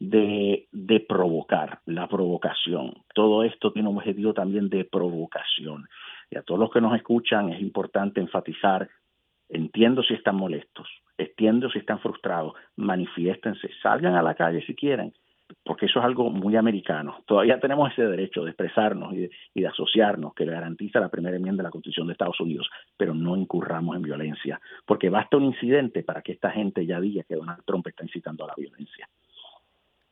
de, 0.00 0.66
de 0.72 0.98
provocar, 0.98 1.78
la 1.86 2.08
provocación. 2.08 2.94
Todo 3.14 3.44
esto 3.44 3.72
tiene 3.72 3.90
un 3.90 3.98
objetivo 3.98 4.34
también 4.34 4.68
de 4.68 4.84
provocación. 4.84 5.86
Y 6.28 6.36
a 6.36 6.42
todos 6.42 6.58
los 6.58 6.72
que 6.72 6.80
nos 6.80 6.96
escuchan 6.96 7.50
es 7.50 7.62
importante 7.62 8.20
enfatizar, 8.20 8.88
entiendo 9.48 10.02
si 10.02 10.14
están 10.14 10.34
molestos, 10.34 10.88
entiendo 11.16 11.70
si 11.70 11.78
están 11.78 12.00
frustrados, 12.00 12.54
manifiéstense, 12.74 13.70
salgan 13.84 14.16
a 14.16 14.22
la 14.24 14.34
calle 14.34 14.66
si 14.66 14.74
quieren, 14.74 15.12
porque 15.64 15.86
eso 15.86 15.98
es 15.98 16.04
algo 16.04 16.30
muy 16.30 16.56
americano. 16.56 17.22
Todavía 17.26 17.60
tenemos 17.60 17.92
ese 17.92 18.02
derecho 18.02 18.44
de 18.44 18.50
expresarnos 18.50 19.14
y 19.14 19.28
de, 19.60 19.66
asociarnos 19.66 20.34
que 20.34 20.44
le 20.44 20.52
garantiza 20.52 21.00
la 21.00 21.08
primera 21.08 21.36
enmienda 21.36 21.62
de 21.62 21.68
la 21.68 21.70
Constitución 21.70 22.06
de 22.06 22.12
Estados 22.12 22.40
Unidos, 22.40 22.68
pero 22.96 23.14
no 23.14 23.36
incurramos 23.36 23.96
en 23.96 24.02
violencia, 24.02 24.60
porque 24.84 25.08
basta 25.08 25.36
un 25.36 25.44
incidente 25.44 26.02
para 26.02 26.22
que 26.22 26.32
esta 26.32 26.50
gente 26.50 26.84
ya 26.84 27.00
diga 27.00 27.22
que 27.24 27.36
Donald 27.36 27.62
Trump 27.64 27.86
está 27.86 28.04
incitando 28.04 28.44
a 28.44 28.48
la 28.48 28.54
violencia. 28.56 29.08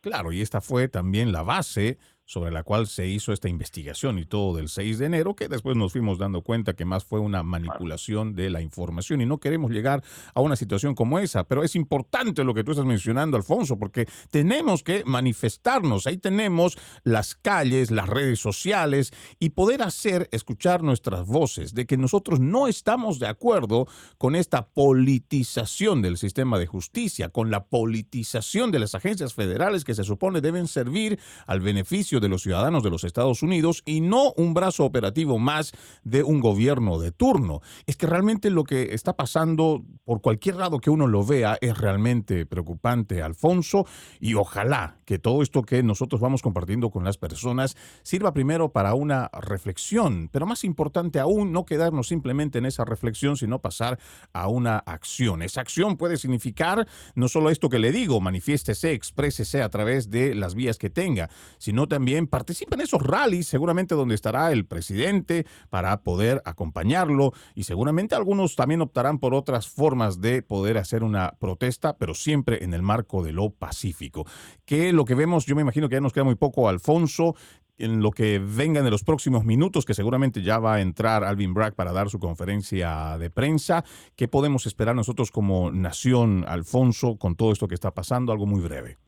Claro, 0.01 0.33
y 0.33 0.41
esta 0.41 0.61
fue 0.61 0.89
también 0.89 1.31
la 1.31 1.43
base 1.43 1.99
sobre 2.31 2.53
la 2.53 2.63
cual 2.63 2.87
se 2.87 3.09
hizo 3.09 3.33
esta 3.33 3.49
investigación 3.49 4.21
y 4.21 4.25
todo 4.25 4.55
del 4.55 4.69
6 4.69 5.01
de 5.01 5.07
enero, 5.07 5.35
que 5.35 5.49
después 5.49 5.77
nos 5.77 5.91
fuimos 5.91 6.17
dando 6.17 6.43
cuenta 6.43 6.75
que 6.75 6.85
más 6.85 7.03
fue 7.03 7.19
una 7.19 7.43
manipulación 7.43 8.37
de 8.37 8.51
la 8.51 8.61
información 8.61 9.21
y 9.21 9.27
no 9.27 9.39
queremos 9.39 9.73
llegar 9.73 10.05
a 10.33 10.41
una 10.41 10.55
situación 10.55 10.95
como 10.95 11.19
esa. 11.19 11.43
Pero 11.43 11.65
es 11.65 11.75
importante 11.75 12.45
lo 12.45 12.55
que 12.55 12.63
tú 12.63 12.71
estás 12.71 12.87
mencionando, 12.87 13.37
Alfonso, 13.37 13.81
porque 13.81 14.07
tenemos 14.31 14.85
que 14.85 15.03
manifestarnos. 15.05 16.07
Ahí 16.07 16.19
tenemos 16.19 16.79
las 17.03 17.35
calles, 17.35 17.91
las 17.91 18.09
redes 18.09 18.39
sociales 18.39 19.13
y 19.41 19.51
poder 19.51 19.83
hacer 19.83 20.29
escuchar 20.31 20.85
nuestras 20.85 21.27
voces 21.27 21.75
de 21.75 21.85
que 21.85 21.97
nosotros 21.97 22.39
no 22.39 22.69
estamos 22.69 23.19
de 23.19 23.27
acuerdo 23.27 23.89
con 24.19 24.37
esta 24.37 24.69
politización 24.69 26.01
del 26.01 26.17
sistema 26.17 26.61
de 26.61 26.69
justicia, 26.69 27.31
con 27.31 27.51
la 27.51 27.65
politización 27.65 28.71
de 28.71 28.79
las 28.79 28.95
agencias 28.95 29.35
federales 29.35 29.83
que 29.83 29.97
se 29.97 30.05
supone 30.05 30.41
deben 30.41 30.69
servir 30.69 31.19
al 31.49 31.59
beneficio 31.59 32.20
de 32.21 32.29
los 32.29 32.43
ciudadanos 32.43 32.83
de 32.83 32.91
los 32.91 33.05
Estados 33.05 33.43
Unidos 33.43 33.83
y 33.85 34.01
no 34.01 34.33
un 34.37 34.55
brazo 34.55 34.85
operativo 34.85 35.39
más 35.39 35.73
de 36.05 36.23
un 36.23 36.41
gobierno 36.41 36.99
de 36.99 37.13
turno. 37.13 37.61
Es 37.87 37.97
que 37.97 38.07
realmente 38.07 38.51
lo 38.51 38.65
que 38.65 38.95
está 38.95 39.15
pasando, 39.17 39.85
por 40.05 40.21
cualquier 40.21 40.57
lado 40.57 40.79
que 40.79 40.91
uno 40.91 41.07
lo 41.07 41.25
vea, 41.25 41.59
es 41.61 41.77
realmente 41.79 42.47
preocupante, 42.47 43.23
Alfonso, 43.23 43.87
y 44.21 44.35
ojalá 44.35 44.97
que 45.05 45.19
todo 45.19 45.43
esto 45.43 45.63
que 45.63 45.83
nosotros 45.83 46.21
vamos 46.21 46.43
compartiendo 46.43 46.91
con 46.91 47.05
las 47.05 47.19
personas 47.19 47.77
sirva 48.03 48.33
primero 48.33 48.73
para 48.73 48.95
una 48.95 49.31
reflexión, 49.41 50.29
pero 50.33 50.47
más 50.47 50.65
importante 50.65 51.19
aún, 51.19 51.53
no 51.53 51.65
quedarnos 51.65 52.09
simplemente 52.09 52.59
en 52.59 52.67
esa 52.67 52.85
reflexión, 52.85 53.37
sino 53.37 53.61
pasar 53.61 53.99
a 54.33 54.49
una 54.49 54.79
acción. 54.79 55.43
Esa 55.43 55.61
acción 55.61 55.97
puede 55.97 56.17
significar 56.17 56.87
no 57.15 57.29
solo 57.29 57.51
esto 57.51 57.69
que 57.69 57.79
le 57.79 57.93
digo, 57.93 58.21
manifiéstese, 58.21 58.93
exprésese 58.93 59.63
a 59.63 59.69
través 59.69 60.11
de 60.11 60.35
las 60.35 60.55
vías 60.55 60.79
que 60.79 60.91
tenga, 60.91 61.31
sino 61.59 61.89
también 61.89 62.00
participe 62.29 62.75
en 62.75 62.81
esos 62.81 63.03
rallies, 63.03 63.47
seguramente 63.47 63.95
donde 63.95 64.15
estará 64.15 64.53
el 64.53 64.67
presidente 64.67 65.47
para 65.69 66.03
poder 66.03 66.43
acompañarlo 66.45 67.33
y 67.55 67.65
seguramente 67.65 68.15
algunos 68.15 68.57
también 68.57 68.81
optarán 68.81 69.19
por 69.19 69.35
otras 69.35 69.69
formas 69.69 70.21
de 70.21 70.43
poder 70.43 70.79
hacer 70.79 71.05
una 71.05 71.33
protesta, 71.39 71.97
pero 71.97 72.15
siempre 72.15 72.65
en 72.65 72.75
el 72.75 72.83
marco 72.83 73.23
de 73.23 73.33
lo 73.33 73.51
pacífico. 73.51 74.27
Que 74.65 74.93
lo 74.93 75.05
que 75.05 75.15
vemos, 75.15 75.47
yo 75.47 75.55
me 75.55 75.63
imagino 75.63 75.89
que 75.89 75.97
ya 75.97 76.01
nos 76.01 76.13
queda 76.13 76.25
muy 76.25 76.37
poco, 76.37 76.69
Alfonso, 76.69 77.35
en 77.81 78.03
lo 78.03 78.11
que 78.11 78.39
venga 78.39 78.81
en 78.81 78.91
los 78.91 79.05
próximos 79.05 79.45
minutos, 79.45 79.85
que 79.85 79.95
seguramente 79.95 80.43
ya 80.43 80.59
va 80.59 80.75
a 80.75 80.81
entrar 80.81 81.25
Alvin 81.25 81.55
Bragg 81.55 81.75
para 81.75 81.93
dar 81.93 82.11
su 82.11 82.19
conferencia 82.19 83.17
de 83.19 83.31
prensa. 83.31 83.85
¿Qué 84.17 84.29
podemos 84.29 84.67
esperar 84.67 84.95
nosotros 84.95 85.31
como 85.31 85.71
nación, 85.73 86.45
Alfonso, 86.47 87.17
con 87.17 87.37
todo 87.37 87.53
esto 87.53 87.69
que 87.69 87.75
está 87.75 87.93
pasando? 87.93 88.33
Algo 88.33 88.47
muy 88.47 88.61
breve. 88.61 88.99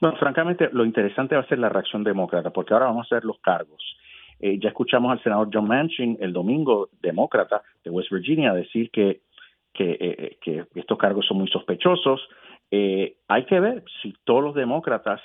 Bueno, 0.00 0.16
francamente, 0.16 0.68
lo 0.72 0.84
interesante 0.84 1.34
va 1.34 1.42
a 1.42 1.46
ser 1.46 1.58
la 1.58 1.68
reacción 1.68 2.04
demócrata, 2.04 2.50
porque 2.50 2.74
ahora 2.74 2.86
vamos 2.86 3.06
a 3.10 3.16
hacer 3.16 3.24
los 3.24 3.38
cargos. 3.40 3.82
Eh, 4.40 4.58
ya 4.58 4.68
escuchamos 4.68 5.12
al 5.12 5.22
senador 5.22 5.48
John 5.52 5.68
Manchin 5.68 6.18
el 6.20 6.32
domingo, 6.32 6.88
demócrata 7.00 7.62
de 7.84 7.90
West 7.90 8.10
Virginia, 8.10 8.52
decir 8.52 8.90
que, 8.90 9.20
que, 9.72 9.96
eh, 10.00 10.38
que 10.40 10.66
estos 10.74 10.98
cargos 10.98 11.26
son 11.26 11.38
muy 11.38 11.48
sospechosos. 11.48 12.28
Eh, 12.70 13.16
hay 13.28 13.44
que 13.44 13.60
ver 13.60 13.84
si 14.02 14.14
todos 14.24 14.42
los 14.42 14.54
demócratas 14.54 15.20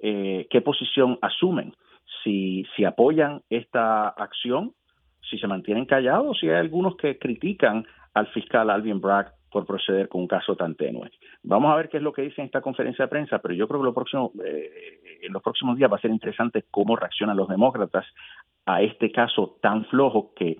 eh, 0.00 0.46
qué 0.50 0.60
posición 0.60 1.18
asumen, 1.22 1.74
si, 2.22 2.66
si 2.74 2.84
apoyan 2.84 3.42
esta 3.50 4.08
acción, 4.08 4.72
si 5.28 5.38
se 5.38 5.46
mantienen 5.46 5.86
callados, 5.86 6.38
si 6.38 6.48
hay 6.48 6.56
algunos 6.56 6.96
que 6.96 7.18
critican 7.18 7.86
al 8.14 8.26
fiscal 8.28 8.70
Alvin 8.70 9.00
Bragg 9.00 9.32
por 9.50 9.66
proceder 9.66 10.08
con 10.08 10.22
un 10.22 10.28
caso 10.28 10.56
tan 10.56 10.74
tenue. 10.74 11.10
Vamos 11.42 11.72
a 11.72 11.76
ver 11.76 11.88
qué 11.88 11.98
es 11.98 12.02
lo 12.02 12.12
que 12.12 12.22
dice 12.22 12.40
en 12.40 12.46
esta 12.46 12.60
conferencia 12.60 13.04
de 13.04 13.10
prensa, 13.10 13.38
pero 13.38 13.54
yo 13.54 13.66
creo 13.68 13.80
que 13.80 13.86
lo 13.86 13.94
próximo, 13.94 14.32
eh, 14.44 15.00
en 15.22 15.32
los 15.32 15.42
próximos 15.42 15.76
días 15.76 15.90
va 15.90 15.96
a 15.96 16.00
ser 16.00 16.10
interesante 16.10 16.64
cómo 16.70 16.96
reaccionan 16.96 17.36
los 17.36 17.48
demócratas 17.48 18.06
a 18.66 18.82
este 18.82 19.10
caso 19.10 19.58
tan 19.60 19.84
flojo 19.86 20.32
que 20.34 20.58